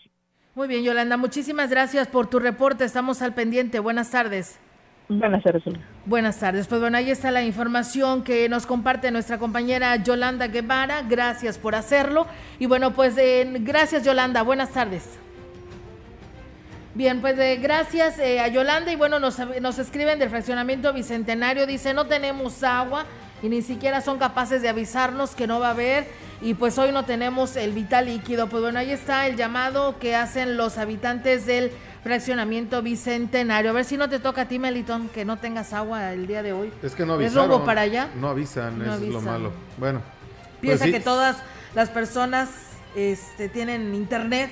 Muy 0.54 0.68
bien, 0.68 0.84
Yolanda, 0.84 1.16
muchísimas 1.16 1.70
gracias 1.70 2.08
por 2.08 2.28
tu 2.28 2.38
reporte. 2.38 2.84
Estamos 2.84 3.22
al 3.22 3.34
pendiente. 3.34 3.78
Buenas 3.78 4.10
tardes. 4.10 4.60
Buenas 5.08 5.42
tardes. 5.42 5.62
Buenas 6.06 6.38
tardes. 6.38 6.66
Pues 6.66 6.80
bueno, 6.80 6.96
ahí 6.96 7.10
está 7.10 7.30
la 7.30 7.42
información 7.42 8.24
que 8.24 8.48
nos 8.48 8.66
comparte 8.66 9.10
nuestra 9.10 9.38
compañera 9.38 9.96
Yolanda 9.96 10.46
Guevara. 10.46 11.02
Gracias 11.02 11.58
por 11.58 11.74
hacerlo. 11.74 12.26
Y 12.58 12.66
bueno, 12.66 12.92
pues 12.92 13.16
gracias 13.60 14.04
Yolanda. 14.04 14.42
Buenas 14.42 14.70
tardes. 14.70 15.18
Bien, 16.94 17.22
pues 17.22 17.38
eh, 17.38 17.56
gracias 17.56 18.18
eh, 18.18 18.38
a 18.38 18.48
Yolanda 18.48 18.92
y 18.92 18.96
bueno, 18.96 19.18
nos, 19.18 19.38
nos 19.62 19.78
escriben 19.78 20.18
del 20.18 20.28
fraccionamiento 20.28 20.92
Bicentenario, 20.92 21.66
dice 21.66 21.94
no 21.94 22.04
tenemos 22.04 22.62
agua 22.62 23.06
y 23.42 23.48
ni 23.48 23.62
siquiera 23.62 24.02
son 24.02 24.18
capaces 24.18 24.60
de 24.60 24.68
avisarnos 24.68 25.34
que 25.34 25.46
no 25.46 25.58
va 25.58 25.68
a 25.68 25.70
haber 25.70 26.06
y 26.42 26.52
pues 26.52 26.76
hoy 26.76 26.92
no 26.92 27.06
tenemos 27.06 27.56
el 27.56 27.72
vital 27.72 28.06
líquido. 28.06 28.48
Pues 28.48 28.62
bueno, 28.62 28.78
ahí 28.78 28.90
está 28.90 29.26
el 29.26 29.36
llamado 29.36 29.98
que 29.98 30.14
hacen 30.14 30.58
los 30.58 30.76
habitantes 30.76 31.46
del 31.46 31.70
fraccionamiento 32.02 32.82
Bicentenario. 32.82 33.70
A 33.70 33.74
ver 33.74 33.84
si 33.84 33.96
no 33.96 34.08
te 34.08 34.18
toca 34.18 34.42
a 34.42 34.48
ti, 34.48 34.58
Melitón, 34.58 35.08
que 35.08 35.24
no 35.24 35.38
tengas 35.38 35.72
agua 35.72 36.12
el 36.12 36.26
día 36.26 36.42
de 36.42 36.52
hoy. 36.52 36.72
Es 36.82 36.94
que 36.94 37.06
no 37.06 37.14
¿Es 37.14 37.26
avisaron. 37.26 37.50
rumbo 37.50 37.64
para 37.64 37.82
allá? 37.82 38.08
No 38.20 38.28
avisan, 38.28 38.78
No 38.78 38.84
eso 38.84 38.94
es 38.94 39.00
lo 39.00 39.06
avisan. 39.18 39.24
malo. 39.24 39.52
Bueno. 39.78 40.00
Piensa 40.60 40.84
pues 40.84 40.92
sí. 40.94 40.98
que 40.98 41.04
todas 41.04 41.36
las 41.74 41.90
personas 41.90 42.48
este, 42.96 43.48
tienen 43.48 43.94
internet 43.94 44.50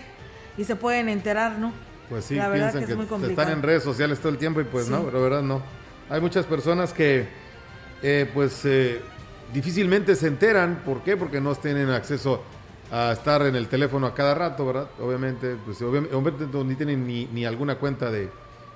y 0.57 0.65
se 0.65 0.77
pueden 0.77 1.09
enterar, 1.09 1.59
¿no? 1.59 1.73
Pues 2.09 2.25
sí, 2.25 2.35
La 2.35 2.49
verdad 2.49 2.73
piensan 2.73 2.81
que 2.81 2.87
que, 2.87 2.93
es 2.93 2.97
muy 2.97 3.07
complicado. 3.07 3.41
están 3.43 3.57
en 3.59 3.63
redes 3.63 3.83
sociales 3.85 4.19
todo 4.19 4.31
el 4.31 4.39
tiempo 4.39 4.61
y 4.61 4.65
pues 4.65 4.87
Sí. 4.87 4.91
no, 4.93 5.03
pero 5.05 5.19
la 5.19 5.23
verdad 5.25 5.43
no. 5.43 5.63
Hay 6.09 6.21
muchas 6.21 6.47
personas 6.47 6.93
que 6.93 7.29
eh, 8.03 8.29
pues 8.35 8.63
eh, 8.65 9.01
difícilmente 9.53 10.17
se 10.17 10.27
enteran. 10.27 10.83
¿Por 10.85 11.03
qué? 11.03 11.17
Porque 11.17 11.41
no 11.41 11.55
tienen 11.55 11.91
acceso 11.91 12.43
a 12.91 13.13
estar 13.13 13.43
en 13.43 13.55
el 13.55 13.69
teléfono 13.69 14.07
a 14.07 14.15
cada 14.15 14.35
rato, 14.35 14.67
¿verdad? 14.67 14.89
Obviamente, 15.01 15.57
pues 15.65 15.81
obviamente, 15.83 16.47
ni 16.65 16.75
tienen 16.75 17.07
ni, 17.07 17.27
ni 17.27 17.45
alguna 17.45 17.77
cuenta 17.77 18.11
de 18.11 18.29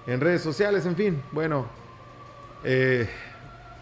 en 0.07 0.21
redes 0.21 0.43
sociales, 0.43 0.87
en 0.87 0.95
fin. 0.97 1.23
Bueno, 1.33 1.67
eh, 2.63 3.09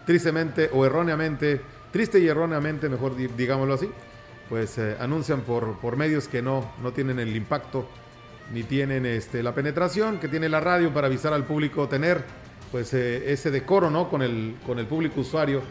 tristemente 0.05 0.69
o 0.73 0.85
erróneamente, 0.85 1.61
triste 1.91 2.19
y 2.19 2.27
erróneamente, 2.27 2.89
mejor 2.89 3.15
di- 3.15 3.27
digámoslo 3.27 3.75
así, 3.75 3.89
pues 4.49 4.77
eh, 4.77 4.95
anuncian 4.99 5.41
por, 5.41 5.77
por 5.79 5.97
medios 5.97 6.27
que 6.27 6.41
no, 6.41 6.71
no 6.81 6.91
tienen 6.91 7.19
el 7.19 7.35
impacto 7.35 7.87
ni 8.51 8.63
tienen 8.63 9.05
este, 9.05 9.41
la 9.41 9.53
penetración 9.55 10.19
que 10.19 10.27
tiene 10.27 10.49
la 10.49 10.59
radio 10.59 10.93
para 10.93 11.07
avisar 11.07 11.33
al 11.33 11.45
público, 11.45 11.87
tener 11.87 12.23
pues 12.71 12.93
eh, 12.93 13.31
ese 13.31 13.51
decoro 13.51 13.89
¿no? 13.89 14.09
con, 14.09 14.21
el, 14.21 14.55
con 14.65 14.79
el 14.79 14.85
público 14.85 15.21
usuario 15.21 15.61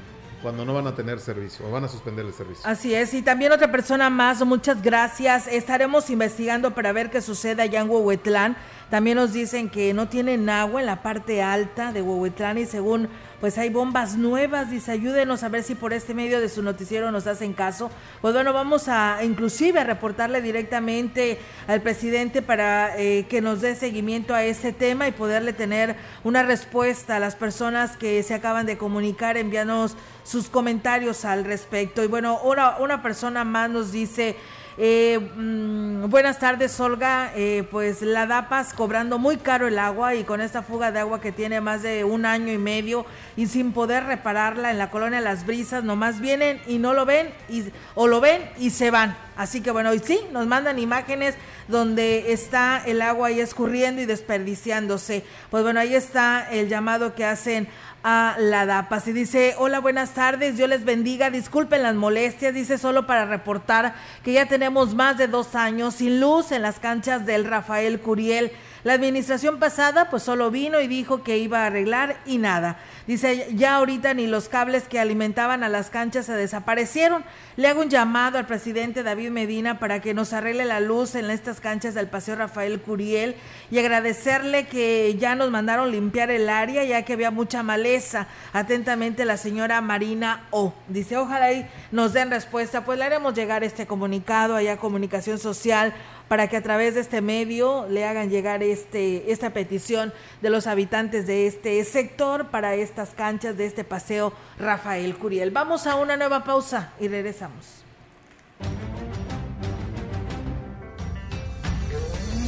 cuando 0.43 0.64
no 0.64 0.74
van 0.74 0.86
a 0.86 0.95
tener 0.95 1.20
servicio 1.20 1.66
o 1.66 1.70
van 1.70 1.84
a 1.84 1.88
suspender 1.88 2.26
el 2.26 2.32
servicio. 2.32 2.68
Así 2.68 2.95
es, 2.95 3.14
y 3.14 3.22
también 3.22 3.53
otra 3.53 3.70
persona 3.70 4.11
más, 4.11 4.45
muchas 4.45 4.82
gracias. 4.82 5.47
Estaremos 5.47 6.11
investigando 6.11 6.74
para 6.74 6.93
ver 6.93 7.11
qué 7.11 7.22
sucede 7.22 7.62
allá 7.62 7.80
en 7.80 7.88
Huehuetlán. 7.88 8.57
También 8.93 9.16
nos 9.16 9.32
dicen 9.32 9.70
que 9.70 9.95
no 9.95 10.09
tienen 10.09 10.51
agua 10.51 10.82
en 10.82 10.86
la 10.86 11.03
parte 11.03 11.43
alta 11.43 11.93
de 11.93 12.03
Huehuetlán 12.03 12.59
y 12.59 12.66
según 12.66 13.09
pues 13.40 13.57
hay 13.57 13.70
bombas 13.70 14.18
nuevas, 14.18 14.70
dice 14.70 14.93
ayúdenos 14.93 15.43
a 15.43 15.49
ver 15.49 15.62
si 15.62 15.74
por 15.74 15.95
este 15.95 16.12
medio 16.12 16.43
de 16.43 16.51
su 16.51 16.62
noticiero 16.62 17.11
nos 17.11 17.26
hacen 17.26 17.55
caso. 17.55 17.90
Pues 18.20 18.34
bueno, 18.34 18.53
vamos 18.53 18.88
a 18.88 19.24
inclusive 19.24 19.80
a 19.80 19.84
reportarle 19.84 20.43
directamente 20.43 21.38
al 21.68 21.80
presidente 21.80 22.43
para 22.43 22.95
eh, 22.99 23.24
que 23.30 23.40
nos 23.40 23.62
dé 23.62 23.76
seguimiento 23.76 24.34
a 24.34 24.45
este 24.45 24.74
tema 24.74 25.09
y 25.09 25.12
poderle 25.12 25.55
tener 25.55 25.97
una 26.22 26.43
respuesta 26.43 27.16
a 27.16 27.18
las 27.18 27.34
personas 27.34 27.97
que 27.97 28.22
se 28.22 28.34
acaban 28.34 28.66
de 28.66 28.76
comunicar, 28.76 29.38
enviándonos 29.38 29.97
sus 30.22 30.51
comentarios 30.51 31.24
al 31.24 31.47
respecto. 31.47 32.05
Y 32.05 32.09
bueno, 32.09 32.40
una, 32.45 32.76
una 32.76 33.03
persona 33.03 33.43
más 33.43 33.70
nos 33.70 33.90
dice, 33.90 34.36
eh, 34.78 35.18
mm, 35.18 36.08
buenas 36.08 36.38
tardes 36.38 36.78
Olga, 36.80 37.32
Eh, 37.34 37.66
pues 37.70 38.02
la 38.02 38.26
DAPAS 38.26 38.74
cobrando 38.74 39.18
muy 39.18 39.36
caro 39.36 39.66
el 39.66 39.78
agua 39.78 40.14
y 40.14 40.24
con 40.24 40.40
esta 40.40 40.62
fuga 40.62 40.92
de 40.92 41.00
agua 41.00 41.20
que 41.20 41.32
tiene 41.32 41.60
más 41.60 41.82
de 41.82 42.04
un 42.04 42.24
año 42.26 42.52
y 42.52 42.58
medio 42.58 43.06
y 43.36 43.46
sin 43.46 43.72
poder 43.72 44.04
repararla 44.04 44.70
en 44.70 44.78
la 44.78 44.90
colonia 44.90 45.20
Las 45.20 45.46
Brisas, 45.46 45.84
nomás 45.84 46.20
vienen 46.20 46.60
y 46.66 46.78
no 46.78 46.94
lo 46.94 47.04
ven 47.04 47.30
y, 47.48 47.64
o 47.94 48.06
lo 48.06 48.20
ven 48.20 48.42
y 48.58 48.70
se 48.70 48.90
van. 48.90 49.16
Así 49.36 49.60
que 49.62 49.70
bueno, 49.70 49.94
y 49.94 49.98
sí, 49.98 50.20
nos 50.30 50.46
mandan 50.46 50.78
imágenes 50.78 51.34
donde 51.68 52.32
está 52.32 52.82
el 52.84 53.00
agua 53.00 53.28
ahí 53.28 53.40
escurriendo 53.40 54.02
y 54.02 54.06
desperdiciándose. 54.06 55.24
Pues 55.50 55.62
bueno, 55.62 55.80
ahí 55.80 55.94
está 55.94 56.48
el 56.50 56.68
llamado 56.68 57.14
que 57.14 57.24
hacen 57.24 57.68
a 58.05 58.36
la 58.38 58.66
DAPAS. 58.66 59.09
Y 59.09 59.12
dice, 59.12 59.55
hola, 59.59 59.80
buenas 59.80 60.14
tardes, 60.14 60.57
Dios 60.57 60.68
les 60.68 60.84
bendiga, 60.84 61.30
disculpen 61.30 61.82
las 61.82 61.94
molestias, 61.94 62.55
dice 62.55 62.78
solo 62.78 63.07
para 63.07 63.26
reportar 63.26 63.94
que 64.24 64.32
ya 64.32 64.46
tenemos 64.46 64.94
más 64.94 65.18
de 65.18 65.28
dos 65.28 65.55
años 65.55 65.94
sin 65.94 66.20
luz 66.20 66.53
en 66.53 66.62
las 66.62 66.78
canchas 66.78 67.26
del 67.26 67.44
Rafael 67.44 68.00
Curiel. 68.00 68.53
La 68.85 68.95
administración 68.95 69.61
pasada 69.61 70.11
pues 70.11 70.24
solo 70.24 70.51
vino 70.51 70.80
y 70.80 70.89
dijo 70.89 71.22
que 71.22 71.39
iba 71.39 71.62
a 71.62 71.66
arreglar 71.66 72.16
y 72.26 72.39
nada. 72.39 72.78
Dice, 73.07 73.49
ya 73.55 73.76
ahorita 73.76 74.14
ni 74.14 74.26
los 74.26 74.49
cables 74.49 74.89
que 74.89 74.99
alimentaban 74.99 75.62
a 75.62 75.68
las 75.68 75.89
canchas 75.89 76.26
se 76.26 76.33
desaparecieron. 76.33 77.24
Le 77.57 77.68
hago 77.68 77.80
un 77.80 77.91
llamado 77.91 78.39
al 78.39 78.47
presidente 78.47 79.03
David 79.03 79.30
Medina 79.30 79.78
para 79.78 80.01
que 80.01 80.14
nos 80.14 80.33
arregle 80.33 80.64
la 80.64 80.80
luz 80.80 81.14
en 81.14 81.30
estas 81.30 81.61
canchas 81.61 81.95
del 81.95 82.09
Paseo 82.09 82.35
Rafael 82.35 82.80
Curiel 82.80 83.37
y 83.70 83.78
agradecerle 83.78 84.66
que 84.66 85.16
ya 85.18 85.35
nos 85.37 85.51
mandaron 85.51 85.93
limpiar 85.93 86.30
el 86.30 86.49
área 86.49 86.85
ya 86.85 87.03
que 87.03 87.12
había 87.12 87.30
mucha 87.30 87.62
maleza. 87.62 88.26
Atentamente 88.53 89.24
la 89.24 89.37
señora 89.37 89.80
Marina 89.80 90.47
O. 90.51 90.74
Dice, 90.89 91.16
ojalá 91.16 91.53
y 91.53 91.66
nos 91.93 92.12
den 92.12 92.30
respuesta. 92.30 92.85
Pues 92.85 92.99
le 92.99 93.05
haremos 93.05 93.35
llegar 93.35 93.62
este 93.62 93.87
comunicado 93.87 94.57
allá 94.57 94.76
Comunicación 94.76 95.39
Social 95.39 95.95
para 96.33 96.49
que 96.49 96.57
a 96.57 96.62
través 96.62 96.95
de 96.95 97.03
este 97.03 97.20
medio 97.20 97.87
le 97.91 98.07
hagan 98.07 98.30
llegar 98.30 98.62
este, 98.62 99.30
esta 99.30 99.53
petición 99.53 100.14
de 100.41 100.49
los 100.49 100.66
habitantes 100.66 101.26
de 101.26 101.47
este 101.47 101.85
sector 101.85 102.47
para 102.47 102.74
estas 102.74 103.11
canchas 103.11 103.59
de 103.59 103.66
este 103.66 103.85
paseo 103.85 104.33
Rafael 104.59 105.14
Curiel. 105.16 105.51
Vamos 105.51 105.87
a 105.87 105.97
una 105.97 106.16
nueva 106.16 106.43
pausa 106.43 106.95
y 106.99 107.09
regresamos. 107.09 107.83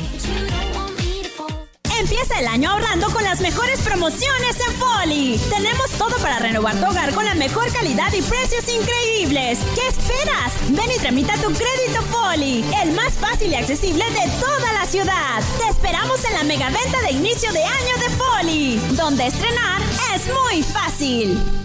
Empieza 1.99 2.38
el 2.38 2.46
año 2.46 2.70
ahorrando 2.70 3.11
con 3.11 3.24
las 3.24 3.40
mejores 3.40 3.80
promociones 3.80 4.57
en 4.68 4.74
Foli. 4.74 5.40
Tenemos 5.51 5.90
todo 5.99 6.16
para 6.18 6.38
renovar 6.38 6.76
tu 6.76 6.86
hogar 6.86 7.12
con 7.12 7.24
la 7.24 7.34
mejor 7.34 7.72
calidad 7.72 8.12
y 8.12 8.22
precios 8.22 8.64
increíbles. 8.68 9.59
¿Qué 9.74 9.88
esperas? 9.88 10.53
Ven 10.68 10.90
y 10.94 10.99
tramita 11.01 11.34
tu 11.34 11.49
crédito 11.53 12.01
Foli, 12.09 12.64
el 12.84 12.92
más 12.92 13.14
fácil 13.14 13.51
y 13.51 13.57
accesible 13.57 14.05
de 14.11 14.30
toda 14.38 14.72
la 14.74 14.86
ciudad. 14.86 15.42
Te 15.59 15.70
esperamos 15.70 16.24
en 16.24 16.34
la 16.34 16.44
mega 16.44 16.70
venta 16.70 17.01
de 17.03 17.11
inicio 17.11 17.53
de 17.53 17.64
año 17.64 17.96
de 17.99 18.11
Foli, 18.11 18.76
donde 18.92 19.26
estrenar 19.26 19.82
es 20.14 20.22
muy 20.26 20.62
fácil. 20.62 21.57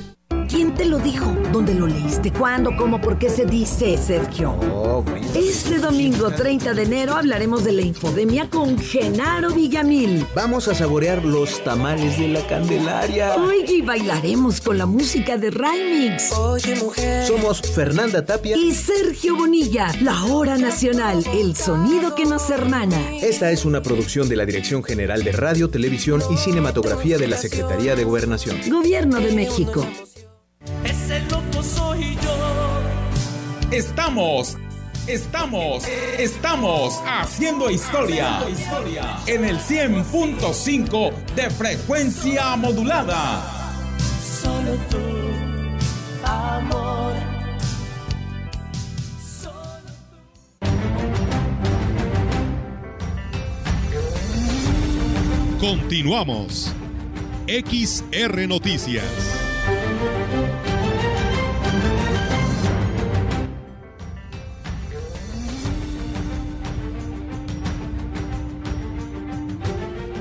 ¿Quién 0.54 0.76
te 0.76 0.86
lo 0.86 1.00
dijo? 1.00 1.36
¿Dónde 1.52 1.74
lo 1.74 1.88
leíste? 1.88 2.32
¿Cuándo? 2.32 2.70
¿Cómo? 2.78 3.02
¿Por 3.02 3.18
qué 3.18 3.28
se 3.28 3.44
dice, 3.44 3.98
Sergio? 3.98 4.56
Este 5.34 5.80
domingo 5.80 6.30
30 6.30 6.76
de 6.76 6.84
enero 6.84 7.16
hablaremos 7.16 7.64
de 7.64 7.72
la 7.72 7.82
infodemia 7.82 8.48
con 8.52 8.78
Genaro 8.78 9.50
Villamil. 9.50 10.28
Vamos 10.36 10.68
a 10.68 10.76
saborear 10.76 11.26
los 11.26 11.64
tamales 11.64 12.20
de 12.20 12.28
la 12.28 12.46
Candelaria. 12.46 13.34
Oye, 13.38 13.78
y 13.78 13.82
bailaremos 13.82 14.62
con 14.62 14.78
la 14.78 14.86
música 14.86 15.38
de 15.38 15.50
Rymix. 15.50 16.32
Oye, 16.34 16.76
mujer. 16.76 17.26
Somos 17.26 17.60
Fernanda 17.60 18.24
Tapia 18.24 18.56
y 18.56 18.76
Sergio 18.76 19.36
Bonilla, 19.36 19.92
la 20.02 20.24
hora 20.26 20.60
nacional, 20.60 21.26
el 21.34 21.56
sonido 21.56 22.14
que 22.14 22.26
nos 22.26 22.52
hermana. 22.52 23.00
Esta 23.24 23.50
es 23.50 23.66
una 23.66 23.82
producción 23.82 24.30
de 24.30 24.36
la 24.36 24.46
Dirección 24.46 24.84
General 24.84 25.24
de 25.24 25.32
Radio, 25.32 25.72
Televisión 25.72 26.22
y 26.30 26.38
Cinematografía 26.38 27.18
de 27.18 27.28
la 27.28 27.38
Secretaría 27.38 27.96
de 27.96 28.04
Gobernación. 28.04 28.58
Gobierno 28.70 29.20
de 29.20 29.32
México. 29.32 29.84
Ese 31.14 31.30
loco 31.30 31.64
soy 31.64 32.16
yo. 32.16 32.82
Estamos 33.72 34.58
Estamos, 35.06 35.84
estamos 36.18 37.04
haciendo 37.06 37.70
historia 37.70 38.40
en 39.28 39.44
el 39.44 39.58
100.5 39.58 41.14
de 41.36 41.50
frecuencia 41.50 42.56
modulada. 42.56 43.44
Solo 44.42 44.78
tú, 44.90 44.98
amor. 46.26 47.14
Continuamos. 55.60 56.74
XR 57.46 58.48
Noticias. 58.48 59.43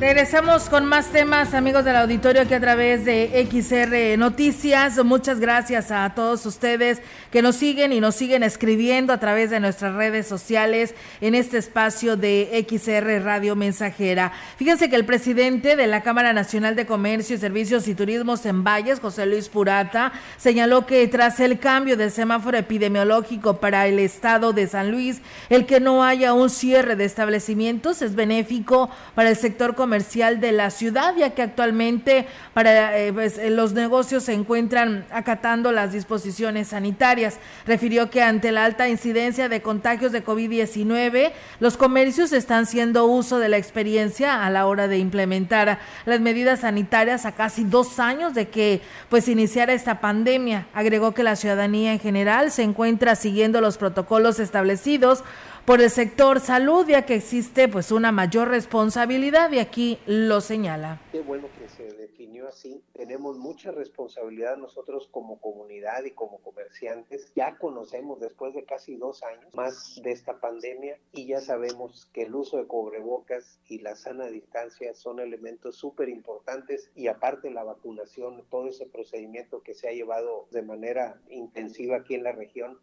Regresamos 0.03 0.69
con 0.69 0.85
más 0.85 1.13
temas, 1.13 1.55
amigos 1.55 1.85
del 1.85 1.95
auditorio, 1.95 2.49
que 2.49 2.57
a 2.57 2.61
través 2.61 3.05
de 3.05 3.47
XR 3.49 4.19
Noticias. 4.19 5.03
Muchas 5.05 5.39
gracias 5.39 5.93
a 5.93 6.13
todos 6.13 6.45
ustedes 6.45 7.01
que 7.31 7.41
nos 7.41 7.55
siguen 7.55 7.93
y 7.93 8.01
nos 8.01 8.17
siguen 8.17 8.43
escribiendo 8.43 9.13
a 9.13 9.21
través 9.21 9.51
de 9.51 9.61
nuestras 9.61 9.95
redes 9.95 10.27
sociales 10.27 10.97
en 11.21 11.37
este 11.37 11.57
espacio 11.57 12.17
de 12.17 12.67
XR 12.69 13.23
Radio 13.23 13.55
Mensajera. 13.55 14.33
Fíjense 14.57 14.91
que 14.91 14.97
el 14.97 15.07
presidente 15.07 15.77
de 15.77 15.87
la 15.87 16.03
Cámara 16.03 16.33
Nacional 16.33 16.75
de 16.75 16.85
Comercio 16.85 17.39
Servicios 17.39 17.87
y 17.87 17.95
Turismos 17.95 18.45
en 18.45 18.65
Valles, 18.65 18.99
José 18.99 19.25
Luis 19.27 19.49
Purata, 19.49 20.13
señaló 20.37 20.85
que 20.85 21.07
tras 21.07 21.39
el 21.39 21.61
cambio 21.61 21.97
del 21.97 22.11
semáforo 22.11 22.59
epidemiológico 22.59 23.59
para 23.59 23.87
el 23.87 24.01
estado 24.01 24.53
de 24.53 24.67
San 24.67 24.91
Luis, 24.91 25.23
el 25.49 25.65
que 25.65 25.79
no 25.79 26.03
haya 26.03 26.35
un 26.35 26.51
cierre 26.51 26.97
de 26.97 27.05
establecimientos 27.05 28.03
es 28.03 28.17
benéfico 28.17 28.91
para 29.15 29.31
el 29.31 29.37
sector 29.37 29.77
comercial 29.77 29.92
comercial 29.93 30.41
de 30.41 30.53
la 30.53 30.71
ciudad, 30.71 31.15
ya 31.19 31.35
que 31.35 31.43
actualmente 31.43 32.27
para 32.55 32.99
eh, 32.99 33.13
pues, 33.13 33.37
eh, 33.37 33.51
los 33.51 33.75
negocios 33.75 34.23
se 34.23 34.33
encuentran 34.33 35.05
acatando 35.11 35.71
las 35.71 35.93
disposiciones 35.93 36.69
sanitarias. 36.69 37.37
Refirió 37.67 38.09
que 38.09 38.23
ante 38.23 38.53
la 38.53 38.65
alta 38.65 38.89
incidencia 38.89 39.51
de 39.51 39.61
contagios 39.61 40.11
de 40.11 40.25
COVID-19, 40.25 41.33
los 41.61 41.77
comercios 41.77 42.33
están 42.33 42.63
haciendo 42.63 43.05
uso 43.05 43.39
de 43.39 43.51
la 43.51 43.59
experiencia 43.59 44.47
a 44.47 44.49
la 44.49 44.65
hora 44.65 44.89
de 44.89 44.97
implementar 44.97 45.79
las 46.07 46.21
medidas 46.21 46.61
sanitarias 46.61 47.27
a 47.27 47.33
casi 47.33 47.65
dos 47.65 47.99
años 47.99 48.33
de 48.33 48.49
que 48.49 48.81
pues 49.11 49.29
iniciara 49.29 49.75
esta 49.75 50.01
pandemia. 50.01 50.69
Agregó 50.73 51.13
que 51.13 51.23
la 51.23 51.37
ciudadanía 51.37 51.93
en 51.93 52.01
general 52.01 52.51
se 52.51 52.63
encuentra 52.63 53.15
siguiendo 53.15 53.61
los 53.61 53.77
protocolos 53.77 54.41
establecidos 54.41 55.23
por 55.65 55.81
el 55.81 55.91
sector 55.91 56.41
salud, 56.41 56.87
ya 56.89 57.07
que 57.07 57.15
existe 57.15 57.69
pues 57.69 57.93
una 57.93 58.11
mayor 58.11 58.49
responsabilidad 58.49 59.53
y 59.53 59.61
aquí 59.61 59.99
lo 60.07 60.41
señala. 60.41 61.01
Qué 61.13 61.21
bueno 61.21 61.49
que 61.59 61.69
se 61.69 61.85
definió 61.93 62.49
así. 62.49 62.83
Tenemos 62.95 63.39
mucha 63.39 63.71
responsabilidad 63.71 64.57
nosotros 64.57 65.09
como 65.11 65.39
comunidad 65.41 66.05
y 66.05 66.11
como 66.11 66.39
comerciantes. 66.39 67.33
Ya 67.37 67.57
conocemos 67.59 68.19
después 68.21 68.55
de 68.55 68.65
casi 68.65 68.97
dos 68.97 69.23
años 69.23 69.55
más 69.55 70.01
de 70.03 70.11
esta 70.11 70.41
pandemia 70.41 70.99
y 71.13 71.27
ya 71.27 71.41
sabemos 71.41 72.09
que 72.13 72.23
el 72.23 72.35
uso 72.35 72.57
de 72.57 72.67
cubrebocas 72.67 73.61
y 73.69 73.79
la 73.79 73.95
sana 73.95 74.27
distancia 74.27 74.95
son 74.95 75.21
elementos 75.21 75.77
súper 75.77 76.09
importantes 76.09 76.91
y 76.97 77.07
aparte 77.07 77.51
la 77.51 77.63
vacunación, 77.63 78.43
todo 78.51 78.69
ese 78.69 78.87
procedimiento 78.87 79.63
que 79.63 79.75
se 79.75 79.89
ha 79.89 79.93
llevado 79.93 80.49
de 80.51 80.63
manera 80.63 81.21
intensiva 81.31 81.99
aquí 81.99 82.15
en 82.15 82.25
la 82.25 82.33
región 82.33 82.79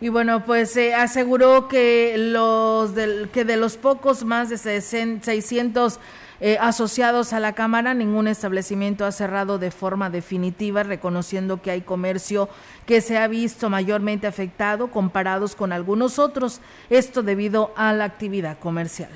y 0.00 0.08
bueno, 0.10 0.44
pues 0.44 0.70
se 0.70 0.94
aseguró 0.94 1.68
que 1.68 2.14
los 2.18 2.94
del, 2.94 3.30
que 3.30 3.44
de 3.44 3.56
los 3.56 3.76
pocos 3.76 4.24
más 4.24 4.48
de 4.48 4.58
600 4.58 5.98
eh, 6.40 6.56
asociados 6.60 7.32
a 7.32 7.40
la 7.40 7.54
Cámara, 7.54 7.94
ningún 7.94 8.28
establecimiento 8.28 9.04
ha 9.04 9.12
cerrado 9.12 9.58
de 9.58 9.72
forma 9.72 10.08
definitiva, 10.08 10.84
reconociendo 10.84 11.60
que 11.62 11.72
hay 11.72 11.80
comercio 11.80 12.48
que 12.86 13.00
se 13.00 13.18
ha 13.18 13.26
visto 13.26 13.70
mayormente 13.70 14.28
afectado 14.28 14.92
comparados 14.92 15.56
con 15.56 15.72
algunos 15.72 16.20
otros, 16.20 16.60
esto 16.90 17.24
debido 17.24 17.72
a 17.76 17.92
la 17.92 18.04
actividad 18.04 18.58
comercial. 18.58 19.10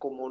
como 0.00 0.30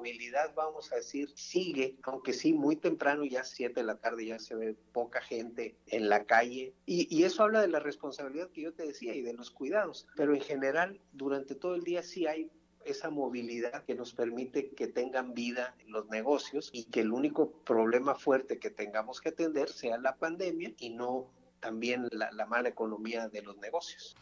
movilidad, 0.00 0.54
vamos 0.54 0.90
a 0.92 0.96
decir, 0.96 1.30
sigue, 1.34 1.98
aunque 2.04 2.32
sí, 2.32 2.54
muy 2.54 2.76
temprano, 2.76 3.24
ya 3.24 3.44
7 3.44 3.80
de 3.80 3.84
la 3.84 3.96
tarde, 3.96 4.24
ya 4.24 4.38
se 4.38 4.54
ve 4.54 4.74
poca 4.92 5.20
gente 5.20 5.76
en 5.88 6.08
la 6.08 6.24
calle. 6.24 6.72
Y, 6.86 7.22
eso 7.22 7.42
habla 7.42 7.60
de 7.60 7.68
la 7.68 7.80
responsabilidad 7.80 8.48
que 8.48 8.62
yo 8.62 8.72
te 8.72 8.86
decía 8.86 9.14
y 9.14 9.20
de 9.20 9.34
los 9.34 9.50
cuidados. 9.50 10.08
Pero 10.16 10.34
en 10.34 10.40
general, 10.40 10.98
durante 11.12 11.54
todo 11.54 11.74
el 11.74 11.84
día 11.84 12.02
sí 12.02 12.26
hay 12.26 12.50
esa 12.86 13.10
movilidad 13.10 13.84
que 13.84 13.94
nos 13.94 14.14
permite 14.14 14.70
que 14.70 14.88
tengan 14.88 15.34
vida 15.34 15.76
los 15.86 16.08
negocios 16.08 16.70
y 16.72 16.84
que 16.84 17.00
el 17.00 17.12
único 17.12 17.52
problema 17.52 18.14
fuerte 18.14 18.58
que 18.58 18.70
tengamos 18.70 19.20
que 19.20 19.28
atender 19.28 19.68
sea 19.68 19.98
la 19.98 20.16
pandemia 20.16 20.72
y 20.78 20.88
no 20.88 21.30
también 21.60 22.08
la 22.10 22.46
mala 22.46 22.70
economía 22.70 23.28
de 23.28 23.42
los 23.42 23.58
negocios. 23.58 24.16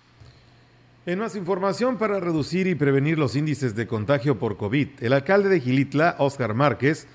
En 1.09 1.21
más 1.21 1.37
información 1.37 1.97
para 1.97 2.21
reducir 2.21 2.67
y 2.67 2.75
prevenir 2.75 3.19
los 3.19 3.35
índices 3.35 3.75
de 3.75 3.87
contagio 3.87 4.39
por 4.39 4.59
COVID, 4.59 4.89
el 5.01 5.15
alcalde 5.15 5.49
de 5.49 5.59
Gilitla, 5.59 6.17
Óscar 6.19 6.53
Márquez, 6.53 7.07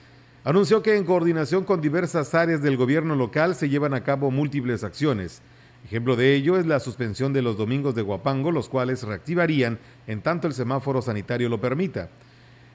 anunció 0.44 0.82
que 0.82 0.98
en 0.98 1.04
coordinación 1.04 1.64
con 1.64 1.80
diversas 1.80 2.34
áreas 2.34 2.64
del 2.64 2.76
gobierno 2.76 3.16
local 3.16 3.54
se 3.54 3.70
llevan 3.70 3.94
a 3.94 4.04
cabo 4.04 4.32
múltiples 4.32 4.84
acciones. 4.84 5.44
Ejemplo 5.86 6.16
de 6.16 6.34
ello 6.34 6.58
es 6.58 6.66
la 6.66 6.80
suspensión 6.80 7.34
de 7.34 7.44
los 7.44 7.56
domingos 7.56 7.94
de 7.94 8.02
Guapango, 8.02 8.52
los 8.52 8.68
cuales 8.68 9.04
reactivarían 9.04 9.78
en 10.08 10.24
tanto 10.24 10.48
el 10.48 10.56
semáforo 10.56 11.04
sanitario 11.04 11.48
lo 11.48 11.62
permita. 11.62 12.10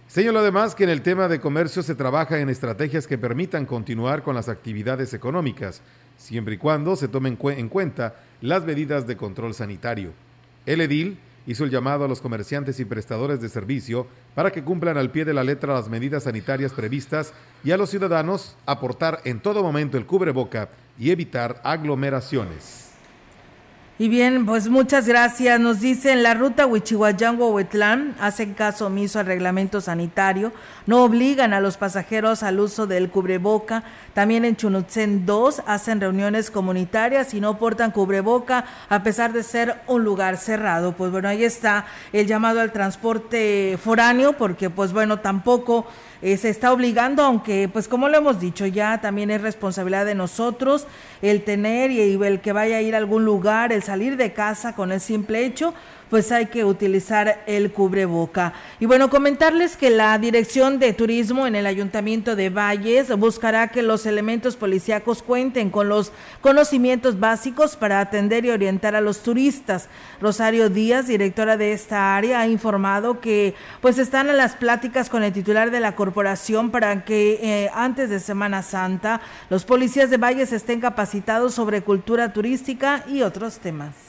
Señaló 0.07 0.39
además 0.39 0.77
que 0.77 0.85
en 0.85 0.91
el 0.91 1.03
tema 1.03 1.27
de 1.27 1.41
comercio 1.41 1.83
se 1.83 1.97
trabaja 1.97 2.39
en 2.39 2.49
estrategias 2.49 3.09
que 3.09 3.19
permitan 3.19 3.67
continuar 3.67 4.23
con 4.23 4.37
las 4.37 4.49
actividades 4.49 5.13
económicas, 5.15 5.83
siempre 6.17 6.55
y 6.55 6.59
cuando 6.59 6.95
se 6.95 7.09
tomen 7.09 7.37
en 7.43 7.69
cuenta 7.69 8.15
las 8.41 8.65
medidas 8.65 9.09
de 9.09 9.17
control 9.17 9.53
sanitario. 9.53 10.13
El 10.69 10.83
edil 10.83 11.17
hizo 11.47 11.65
el 11.65 11.71
llamado 11.71 12.05
a 12.05 12.09
los 12.09 12.21
comerciantes 12.21 12.79
y 12.79 12.85
prestadores 12.85 13.41
de 13.41 13.49
servicio 13.49 14.07
para 14.35 14.51
que 14.51 14.63
cumplan 14.63 14.99
al 14.99 15.11
pie 15.11 15.25
de 15.25 15.33
la 15.33 15.43
letra 15.43 15.73
las 15.73 15.89
medidas 15.89 16.25
sanitarias 16.25 16.75
previstas 16.75 17.33
y 17.65 17.71
a 17.71 17.79
los 17.79 17.89
ciudadanos 17.89 18.55
aportar 18.67 19.23
en 19.25 19.41
todo 19.41 19.63
momento 19.63 19.97
el 19.97 20.05
cubreboca 20.05 20.69
y 20.99 21.11
evitar 21.11 21.59
aglomeraciones. 21.65 22.88
Y 24.01 24.09
bien, 24.09 24.47
pues 24.47 24.69
muchas 24.69 25.09
gracias. 25.09 25.59
Nos 25.59 25.81
dicen 25.81 26.23
la 26.23 26.33
ruta 26.33 26.69
Huichihuayán-Huehuetlán 26.69 28.15
hacen 28.21 28.55
caso 28.55 28.87
omiso 28.87 29.19
al 29.19 29.27
reglamento 29.27 29.81
sanitario, 29.81 30.53
no 30.87 31.03
obligan 31.03 31.53
a 31.53 31.59
los 31.59 31.77
pasajeros 31.79 32.45
al 32.45 32.61
uso 32.61 32.87
del 32.87 33.11
cubreboca. 33.11 33.83
También 34.15 34.45
en 34.45 34.55
Chunutzen 34.55 35.27
2 35.27 35.63
hacen 35.67 36.01
reuniones 36.01 36.53
comunitarias 36.53 37.35
y 37.35 37.41
no 37.41 37.59
portan 37.59 37.91
cubreboca 37.91 38.67
a 38.89 39.03
pesar 39.03 39.33
de 39.33 39.43
ser 39.43 39.75
un 39.89 40.05
lugar 40.05 40.37
cerrado. 40.37 40.93
Pues 40.93 41.11
bueno, 41.11 41.29
ahí 41.29 41.43
está 41.43 41.85
el 42.13 42.29
llamado 42.29 42.61
al 42.61 42.71
transporte 42.71 43.81
foráneo 43.83 44.35
porque 44.35 44.71
pues 44.71 44.93
bueno, 44.93 45.19
tampoco 45.19 45.89
eh, 46.21 46.37
se 46.37 46.49
está 46.49 46.73
obligando, 46.73 47.23
aunque 47.23 47.69
pues 47.73 47.87
como 47.87 48.09
lo 48.09 48.19
hemos 48.19 48.41
dicho 48.41 48.67
ya, 48.67 49.01
también 49.01 49.31
es 49.31 49.41
responsabilidad 49.41 50.05
de 50.05 50.15
nosotros 50.15 50.87
el 51.23 51.45
tener 51.45 51.91
y 51.91 52.01
el 52.01 52.41
que 52.41 52.53
vaya 52.53 52.79
a 52.79 52.83
ir 52.83 52.95
a 52.95 52.99
algún 52.99 53.25
lugar, 53.25 53.73
el 53.73 53.83
salir 53.83 54.17
de 54.17 54.33
casa 54.33 54.75
con 54.75 54.93
el 54.93 55.01
simple 55.01 55.45
hecho 55.45 55.75
pues 56.11 56.33
hay 56.33 56.47
que 56.47 56.65
utilizar 56.65 57.43
el 57.47 57.73
cubreboca. 57.73 58.53
Y 58.81 58.87
bueno, 58.87 59.11
comentarles 59.11 59.77
que 59.77 59.91
la 59.91 60.19
Dirección 60.19 60.79
de 60.79 60.93
Turismo 60.93 61.47
en 61.47 61.55
el 61.55 61.67
Ayuntamiento 61.67 62.37
de 62.37 62.51
Valles 62.51 63.17
buscará 63.17 63.69
que 63.69 63.83
los 63.83 64.07
elementos 64.07 64.57
policíacos 64.57 65.23
cuenten 65.23 65.71
con 65.71 65.89
los 65.89 66.13
conocimientos 66.41 67.21
básicos 67.21 67.77
para 67.77 68.01
atender 68.01 68.45
y 68.45 68.51
orientar 68.51 68.95
a 68.95 69.01
los 69.01 69.23
turistas. 69.23 69.89
Rosario 70.21 70.71
Díaz, 70.71 71.07
directora 71.07 71.57
de 71.57 71.73
esta 71.73 72.17
área, 72.17 72.41
ha 72.41 72.49
informado 72.49 73.21
que 73.21 73.55
pues 73.81 73.99
están 73.99 74.29
en 74.29 74.37
las 74.37 74.57
pláticas 74.57 75.09
con 75.09 75.23
el 75.23 75.33
titular 75.33 75.71
de 75.71 75.81
la 75.81 75.95
corporación 75.95 76.71
para 76.71 77.05
que 77.05 77.39
eh, 77.43 77.71
antes 77.75 78.11
de 78.11 78.21
Semana 78.21 78.63
Santa 78.63 79.21
los 79.51 79.65
policías 79.65 80.11
de 80.11 80.17
Valles 80.17 80.53
estén 80.53 80.81
capacitados 80.81 81.55
sobre 81.55 81.83
cultura 81.83 82.33
turística 82.33 83.05
y 83.09 83.23
otros 83.23 83.59
temas. 83.59 84.08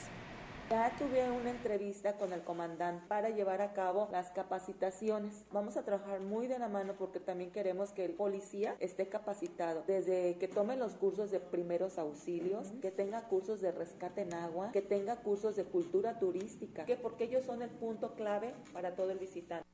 Ya 0.70 0.94
tuve 0.96 1.28
una 1.32 1.50
entrevista 1.50 2.16
con 2.16 2.32
el 2.32 2.42
comandante 2.44 3.04
para 3.08 3.30
llevar 3.30 3.60
a 3.60 3.72
cabo 3.72 4.08
las 4.12 4.30
capacitaciones. 4.30 5.44
Vamos 5.50 5.76
a 5.76 5.82
trabajar 5.82 6.20
muy 6.20 6.46
de 6.46 6.60
la 6.60 6.68
mano 6.68 6.94
porque 6.96 7.18
también 7.18 7.50
queremos 7.50 7.90
que 7.90 8.04
el 8.04 8.12
policía 8.12 8.76
esté 8.78 9.08
capacitado, 9.08 9.82
desde 9.88 10.38
que 10.38 10.46
tome 10.46 10.76
los 10.76 10.94
cursos 10.94 11.32
de 11.32 11.40
primeros 11.40 11.98
auxilios, 11.98 12.72
que 12.80 12.92
tenga 12.92 13.26
cursos 13.26 13.60
de 13.60 13.72
rescate 13.72 14.20
en 14.20 14.32
agua, 14.32 14.70
que 14.70 14.80
tenga 14.80 15.16
cursos 15.16 15.56
de 15.56 15.64
cultura 15.64 16.20
turística, 16.20 16.84
que 16.84 16.94
porque 16.94 17.24
ellos 17.24 17.44
son 17.44 17.62
el 17.62 17.70
punto 17.70 18.14
clave 18.14 18.54
para 18.72 18.94
todo 18.94 19.10
el 19.10 19.18
visitante. 19.18 19.66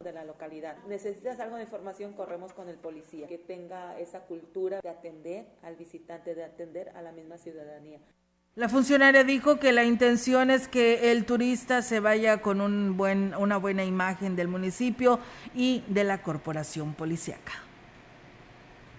de 0.00 0.12
la 0.12 0.24
localidad. 0.24 0.78
Necesitas 0.86 1.40
algo 1.40 1.56
de 1.56 1.64
información, 1.64 2.12
corremos 2.14 2.52
con 2.52 2.68
el 2.68 2.76
policía, 2.76 3.26
que 3.26 3.38
tenga 3.38 3.98
esa 3.98 4.20
cultura 4.20 4.80
de 4.80 4.88
atender 4.88 5.46
al 5.62 5.76
visitante, 5.76 6.34
de 6.34 6.44
atender 6.44 6.90
a 6.90 7.02
la 7.02 7.12
misma 7.12 7.38
ciudadanía. 7.38 8.00
La 8.56 8.70
funcionaria 8.70 9.22
dijo 9.22 9.58
que 9.58 9.70
la 9.70 9.84
intención 9.84 10.50
es 10.50 10.66
que 10.66 11.12
el 11.12 11.26
turista 11.26 11.82
se 11.82 12.00
vaya 12.00 12.40
con 12.40 12.62
una 12.62 13.56
buena 13.58 13.84
imagen 13.84 14.34
del 14.34 14.48
municipio 14.48 15.20
y 15.54 15.84
de 15.88 16.04
la 16.04 16.22
corporación 16.22 16.94
policíaca. 16.94 17.52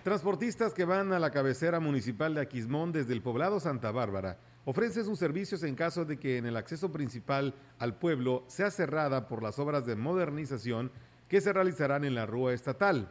Transportistas 0.04 0.76
que 0.76 0.86
van 0.86 1.12
a 1.12 1.18
la 1.18 1.32
cabecera 1.32 1.80
municipal 1.80 2.36
de 2.36 2.42
Aquismón 2.42 2.92
desde 2.92 3.14
el 3.14 3.24
poblado 3.24 3.60
Santa 3.60 3.90
Bárbara 3.90 4.38
ofrecen 4.64 5.06
sus 5.06 5.18
servicios 5.18 5.64
en 5.64 5.74
caso 5.74 6.06
de 6.06 6.18
que 6.18 6.38
en 6.38 6.46
el 6.46 6.56
acceso 6.56 6.92
principal 6.92 7.56
al 7.80 7.96
pueblo 7.96 8.44
sea 8.46 8.70
cerrada 8.70 9.28
por 9.28 9.42
las 9.42 9.58
obras 9.58 9.88
de 9.88 9.96
modernización 9.96 10.92
que 11.28 11.42
se 11.42 11.52
realizarán 11.52 12.06
en 12.06 12.14
la 12.14 12.28
rúa 12.28 12.54
estatal. 12.54 13.10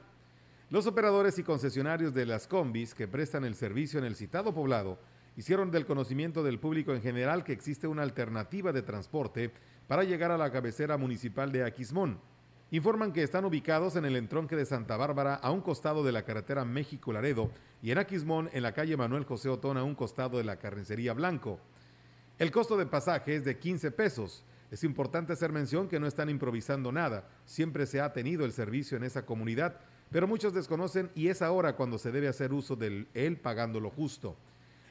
Los 0.71 0.87
operadores 0.87 1.41
y 1.41 1.43
concesionarios 1.43 2.15
de 2.15 2.25
las 2.25 2.47
combis 2.47 2.95
que 2.95 3.09
prestan 3.09 3.45
el 3.45 3.57
servicio 3.57 3.99
en 3.99 4.05
el 4.05 4.15
citado 4.15 4.55
poblado 4.55 5.01
hicieron 5.37 5.71
del 5.71 5.87
conocimiento 5.87 6.43
del 6.43 6.59
público 6.59 6.95
en 6.95 7.03
general 7.03 7.45
que 7.45 7.53
existe 7.53 7.87
una 7.87 8.03
alternativa 8.03 8.73
de 8.73 8.83
transporte 8.83 9.53
para 9.87 10.05
llegar 10.05 10.31
a 10.31 10.39
la 10.39 10.51
cabecera 10.51 10.97
municipal 10.97 11.53
de 11.53 11.65
Aquismón. 11.65 12.19
Informan 12.73 13.13
que 13.13 13.23
están 13.23 13.45
ubicados 13.45 13.95
en 13.95 14.05
el 14.07 14.17
entronque 14.17 14.57
de 14.57 14.67
Santa 14.67 14.97
Bárbara 14.97 15.35
a 15.35 15.53
un 15.53 15.61
costado 15.61 16.03
de 16.03 16.11
la 16.11 16.25
carretera 16.25 16.65
México-Laredo 16.65 17.51
y 17.81 17.93
en 17.93 17.99
Aquismón 17.99 18.51
en 18.53 18.65
la 18.65 18.73
calle 18.73 18.97
Manuel 18.97 19.25
José 19.25 19.49
Otón 19.49 19.77
a 19.77 19.85
un 19.85 19.95
costado 19.95 20.39
de 20.39 20.45
la 20.45 20.57
carnicería 20.57 21.13
Blanco. 21.13 21.61
El 22.39 22.51
costo 22.51 22.77
de 22.77 22.87
pasaje 22.87 23.37
es 23.37 23.45
de 23.45 23.59
15 23.59 23.93
pesos. 23.93 24.43
Es 24.71 24.83
importante 24.83 25.33
hacer 25.33 25.53
mención 25.53 25.87
que 25.87 26.01
no 26.01 26.09
están 26.09 26.29
improvisando 26.29 26.91
nada, 26.91 27.29
siempre 27.45 27.87
se 27.87 28.01
ha 28.01 28.13
tenido 28.13 28.45
el 28.45 28.53
servicio 28.53 28.97
en 28.97 29.05
esa 29.05 29.25
comunidad, 29.25 29.79
pero 30.11 30.27
muchos 30.27 30.53
desconocen 30.53 31.11
y 31.15 31.29
es 31.29 31.43
ahora 31.43 31.77
cuando 31.77 31.99
se 31.99 32.11
debe 32.11 32.27
hacer 32.27 32.53
uso 32.53 32.75
del 32.75 33.07
él 33.15 33.37
pagando 33.37 33.79
lo 33.79 33.91
justo. 33.91 34.37